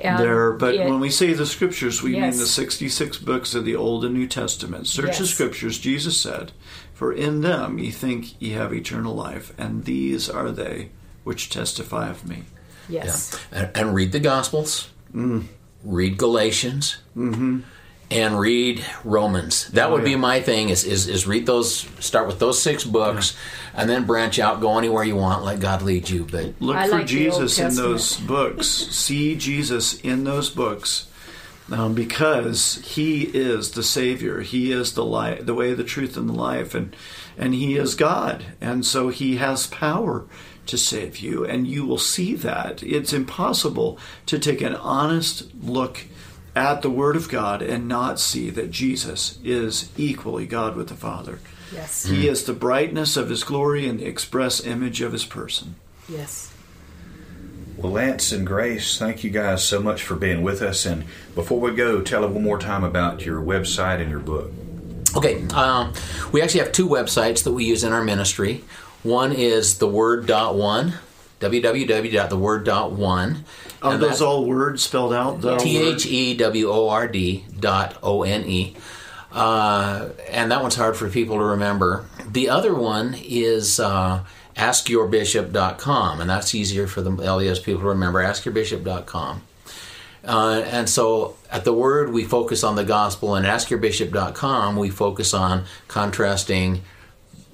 And 0.00 0.18
there. 0.18 0.52
But 0.52 0.74
it- 0.76 0.88
when 0.88 0.98
we 1.00 1.10
say 1.10 1.32
the 1.34 1.46
scriptures, 1.46 2.02
we 2.02 2.16
Yes. 2.16 2.32
mean 2.34 2.40
the 2.40 2.46
66 2.46 3.18
books 3.18 3.54
of 3.54 3.64
the 3.64 3.76
Old 3.76 4.04
and 4.04 4.14
New 4.14 4.26
Testament. 4.26 4.86
Search 4.86 5.18
the 5.18 5.26
scriptures, 5.26 5.78
Jesus 5.78 6.16
said, 6.16 6.52
for 6.94 7.12
in 7.12 7.40
them 7.42 7.78
ye 7.78 7.90
think 7.90 8.34
ye 8.40 8.50
have 8.50 8.72
eternal 8.72 9.14
life, 9.14 9.52
and 9.58 9.84
these 9.84 10.28
are 10.30 10.50
they 10.50 10.88
which 11.24 11.50
testify 11.50 12.08
of 12.08 12.26
me. 12.26 12.44
yes, 12.88 13.38
And, 13.52 13.70
and 13.74 13.94
read 13.94 14.12
the 14.12 14.20
Gospels, 14.20 14.88
mm. 15.14 15.44
read 15.84 16.16
Galatians, 16.18 16.96
mm-hmm. 17.16 17.60
And 18.10 18.38
read 18.38 18.84
Romans. 19.04 19.68
That 19.68 19.90
would 19.90 20.04
be 20.04 20.16
my 20.16 20.40
thing. 20.40 20.68
Is, 20.68 20.84
is 20.84 21.06
is 21.06 21.26
read 21.26 21.46
those. 21.46 21.86
Start 22.00 22.26
with 22.26 22.38
those 22.38 22.60
six 22.60 22.84
books, 22.84 23.36
and 23.74 23.88
then 23.88 24.04
branch 24.04 24.38
out. 24.38 24.60
Go 24.60 24.78
anywhere 24.78 25.04
you 25.04 25.16
want. 25.16 25.44
Let 25.44 25.60
God 25.60 25.82
lead 25.82 26.08
you. 26.08 26.24
But 26.24 26.54
Look 26.60 26.76
I 26.76 26.88
for 26.88 26.96
like 26.96 27.06
Jesus 27.06 27.58
in 27.58 27.74
those 27.74 28.16
books. 28.16 28.66
See 28.66 29.36
Jesus 29.36 30.00
in 30.00 30.24
those 30.24 30.50
books. 30.50 31.06
Um, 31.70 31.94
because 31.94 32.82
he 32.84 33.22
is 33.22 33.70
the 33.72 33.84
Savior, 33.84 34.40
he 34.40 34.72
is 34.72 34.94
the 34.94 35.04
light, 35.04 35.46
the 35.46 35.54
way, 35.54 35.72
the 35.72 35.84
truth, 35.84 36.16
and 36.16 36.28
the 36.28 36.32
life, 36.34 36.74
and 36.74 36.96
and 37.38 37.54
he 37.54 37.76
is 37.76 37.94
God, 37.94 38.44
and 38.60 38.84
so 38.84 39.08
he 39.08 39.36
has 39.36 39.68
power 39.68 40.26
to 40.66 40.76
save 40.76 41.18
you, 41.18 41.44
and 41.44 41.68
you 41.68 41.86
will 41.86 41.98
see 41.98 42.34
that. 42.34 42.82
It's 42.82 43.12
impossible 43.12 44.00
to 44.26 44.38
take 44.38 44.60
an 44.62 44.74
honest 44.74 45.46
look 45.62 46.06
at 46.60 46.82
the 46.82 46.90
Word 46.90 47.16
of 47.16 47.28
God 47.28 47.62
and 47.62 47.88
not 47.88 48.20
see 48.20 48.50
that 48.50 48.70
Jesus 48.70 49.38
is 49.42 49.90
equally 49.96 50.46
God 50.46 50.76
with 50.76 50.88
the 50.88 50.94
Father. 50.94 51.40
yes, 51.72 52.04
He 52.04 52.28
is 52.28 52.44
the 52.44 52.52
brightness 52.52 53.16
of 53.16 53.30
his 53.30 53.42
glory 53.44 53.88
and 53.88 53.98
the 54.00 54.06
express 54.06 54.64
image 54.64 55.00
of 55.00 55.12
his 55.12 55.24
person. 55.24 55.76
yes. 56.08 56.48
Well, 57.76 57.92
Lance 57.92 58.30
and 58.30 58.46
Grace, 58.46 58.98
thank 58.98 59.24
you 59.24 59.30
guys 59.30 59.64
so 59.64 59.80
much 59.80 60.02
for 60.02 60.14
being 60.14 60.42
with 60.42 60.60
us. 60.60 60.84
And 60.84 61.04
before 61.34 61.58
we 61.58 61.74
go, 61.74 62.02
tell 62.02 62.26
us 62.26 62.30
one 62.30 62.42
more 62.42 62.58
time 62.58 62.84
about 62.84 63.24
your 63.24 63.40
website 63.40 64.02
and 64.02 64.10
your 64.10 64.18
book. 64.20 64.52
Okay, 65.16 65.42
um, 65.54 65.94
we 66.30 66.42
actually 66.42 66.60
have 66.60 66.72
two 66.72 66.86
websites 66.86 67.42
that 67.44 67.52
we 67.52 67.64
use 67.64 67.82
in 67.82 67.94
our 67.94 68.04
ministry. 68.04 68.62
One 69.02 69.32
is 69.32 69.78
the 69.78 69.86
theword.one, 69.86 70.92
www.theword.one. 71.40 73.44
Are 73.82 73.94
And 73.94 74.02
those 74.02 74.20
all 74.20 74.44
words 74.44 74.82
spelled 74.82 75.14
out? 75.14 75.42
T 75.60 75.78
H 75.78 76.06
E 76.06 76.34
W 76.34 76.70
O 76.70 76.88
R 76.88 77.08
D 77.08 77.44
dot 77.58 77.96
O 78.02 78.22
N 78.22 78.44
E. 78.44 78.76
Uh, 79.32 80.08
and 80.28 80.50
that 80.50 80.60
one's 80.60 80.74
hard 80.74 80.96
for 80.96 81.08
people 81.08 81.36
to 81.38 81.44
remember. 81.44 82.04
The 82.28 82.48
other 82.48 82.74
one 82.74 83.14
is 83.16 83.78
uh, 83.78 84.24
askyourbishop.com, 84.56 86.20
and 86.20 86.28
that's 86.28 86.54
easier 86.54 86.86
for 86.86 87.00
the 87.00 87.10
LDS 87.10 87.62
people 87.62 87.82
to 87.82 87.88
remember. 87.88 88.22
Askyourbishop.com. 88.22 89.42
Uh, 90.22 90.62
and 90.66 90.88
so 90.88 91.36
at 91.50 91.64
the 91.64 91.72
Word, 91.72 92.12
we 92.12 92.24
focus 92.24 92.62
on 92.62 92.76
the 92.76 92.84
gospel, 92.84 93.34
and 93.34 93.46
askyourbishop.com, 93.46 94.76
we 94.76 94.90
focus 94.90 95.32
on 95.32 95.64
contrasting 95.88 96.82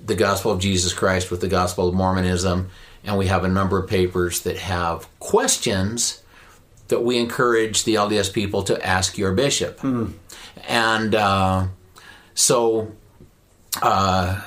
the 0.05 0.15
gospel 0.15 0.53
of 0.53 0.61
Jesus 0.61 0.93
Christ 0.93 1.31
with 1.31 1.41
the 1.41 1.49
gospel 1.49 1.89
of 1.89 1.95
Mormonism. 1.95 2.71
And 3.07 3.17
we 3.17 3.29
have 3.29 3.45
a 3.45 3.49
number 3.49 3.79
of 3.79 3.89
papers 3.89 4.41
that 4.41 4.57
have 4.59 5.09
questions 5.21 6.23
that 6.89 7.01
we 7.01 7.19
encourage 7.19 7.85
the 7.85 7.95
LDS 7.95 8.33
people 8.33 8.63
to 8.65 8.85
ask 8.85 9.17
your 9.17 9.33
bishop. 9.33 9.81
And 10.69 11.15
uh, 11.15 11.67
so 12.35 12.93
uh, 13.81 14.41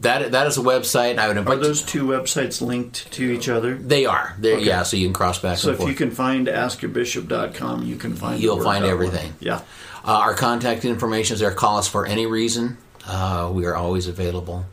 that 0.00 0.32
that 0.32 0.46
is 0.46 0.58
a 0.58 0.60
website. 0.60 1.18
I 1.18 1.28
would 1.28 1.36
Are 1.36 1.40
invite 1.40 1.60
those 1.60 1.82
two 1.82 2.04
websites 2.04 2.60
linked 2.60 3.10
to 3.12 3.24
each 3.32 3.48
other? 3.48 3.74
They 3.76 4.04
are. 4.06 4.34
Okay. 4.38 4.62
Yeah, 4.62 4.82
so 4.82 4.96
you 4.96 5.06
can 5.06 5.14
cross 5.14 5.38
back 5.38 5.56
So 5.58 5.70
if 5.70 5.78
forth. 5.78 5.88
you 5.88 5.94
can 5.94 6.10
find 6.10 6.46
askyourbishop.com, 6.46 7.84
you 7.84 7.96
can 7.96 8.14
find 8.14 8.42
You'll 8.42 8.62
find 8.62 8.84
everything. 8.84 9.28
one. 9.30 9.36
Yeah. 9.40 9.56
Uh, 10.04 10.18
our 10.18 10.34
contact 10.34 10.84
information 10.84 11.34
is 11.34 11.40
there. 11.40 11.50
Call 11.52 11.78
us 11.78 11.88
for 11.88 12.04
any 12.06 12.26
reason. 12.26 12.76
Uh, 13.06 13.50
we 13.52 13.64
are 13.64 13.74
always 13.74 14.06
available. 14.06 14.66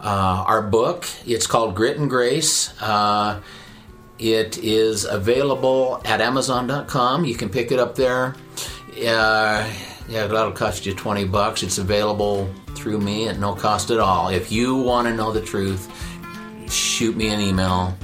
Uh, 0.00 0.44
our 0.46 0.62
book, 0.62 1.06
it's 1.26 1.46
called 1.46 1.74
Grit 1.74 1.98
and 1.98 2.08
Grace. 2.08 2.72
Uh, 2.80 3.40
it 4.18 4.58
is 4.58 5.04
available 5.04 6.00
at 6.04 6.20
Amazon.com. 6.20 7.24
You 7.24 7.34
can 7.34 7.50
pick 7.50 7.70
it 7.70 7.78
up 7.78 7.94
there. 7.96 8.34
Uh, 8.96 9.70
yeah, 10.08 10.26
that'll 10.26 10.52
cost 10.52 10.86
you 10.86 10.94
20 10.94 11.24
bucks. 11.24 11.62
It's 11.62 11.78
available 11.78 12.52
through 12.74 13.00
me 13.00 13.28
at 13.28 13.38
no 13.38 13.54
cost 13.54 13.90
at 13.90 13.98
all. 13.98 14.28
If 14.28 14.50
you 14.50 14.76
want 14.76 15.06
to 15.06 15.14
know 15.14 15.32
the 15.32 15.42
truth, 15.42 15.88
shoot 16.70 17.16
me 17.16 17.28
an 17.28 17.40
email, 17.40 17.96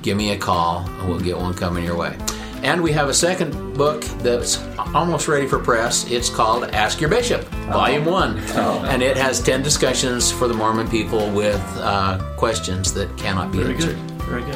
give 0.00 0.16
me 0.16 0.32
a 0.32 0.38
call, 0.38 0.78
and 0.78 1.08
we'll 1.08 1.20
get 1.20 1.36
one 1.36 1.54
coming 1.54 1.84
your 1.84 1.96
way. 1.96 2.16
And 2.62 2.82
we 2.82 2.92
have 2.92 3.08
a 3.08 3.14
second 3.14 3.76
book 3.76 4.02
that's 4.22 4.62
almost 4.94 5.26
ready 5.26 5.46
for 5.46 5.58
press. 5.58 6.08
It's 6.10 6.30
called 6.30 6.64
Ask 6.70 7.00
Your 7.00 7.10
Bishop, 7.10 7.42
Volume 7.70 8.04
1. 8.04 8.38
And 8.38 9.02
it 9.02 9.16
has 9.16 9.40
10 9.42 9.62
discussions 9.62 10.30
for 10.30 10.46
the 10.46 10.54
Mormon 10.54 10.88
people 10.88 11.28
with 11.32 11.60
uh, 11.78 12.18
questions 12.36 12.94
that 12.94 13.14
cannot 13.16 13.50
be 13.50 13.58
Very 13.58 13.74
answered. 13.74 13.96
good. 13.96 14.10
Very 14.22 14.42
good. 14.44 14.54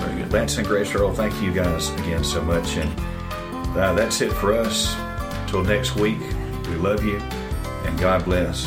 Very 0.00 0.22
good. 0.22 0.32
Lance 0.32 0.58
and 0.58 0.66
Grace 0.66 0.94
Earl, 0.94 1.14
thank 1.14 1.40
you 1.42 1.52
guys 1.52 1.90
again 2.00 2.22
so 2.24 2.42
much. 2.42 2.76
And 2.76 2.98
uh, 3.78 3.94
that's 3.94 4.20
it 4.20 4.32
for 4.32 4.52
us. 4.52 4.94
Until 5.42 5.62
next 5.64 5.96
week, 5.96 6.20
we 6.68 6.74
love 6.76 7.04
you 7.04 7.16
and 7.86 7.98
God 7.98 8.24
bless. 8.24 8.66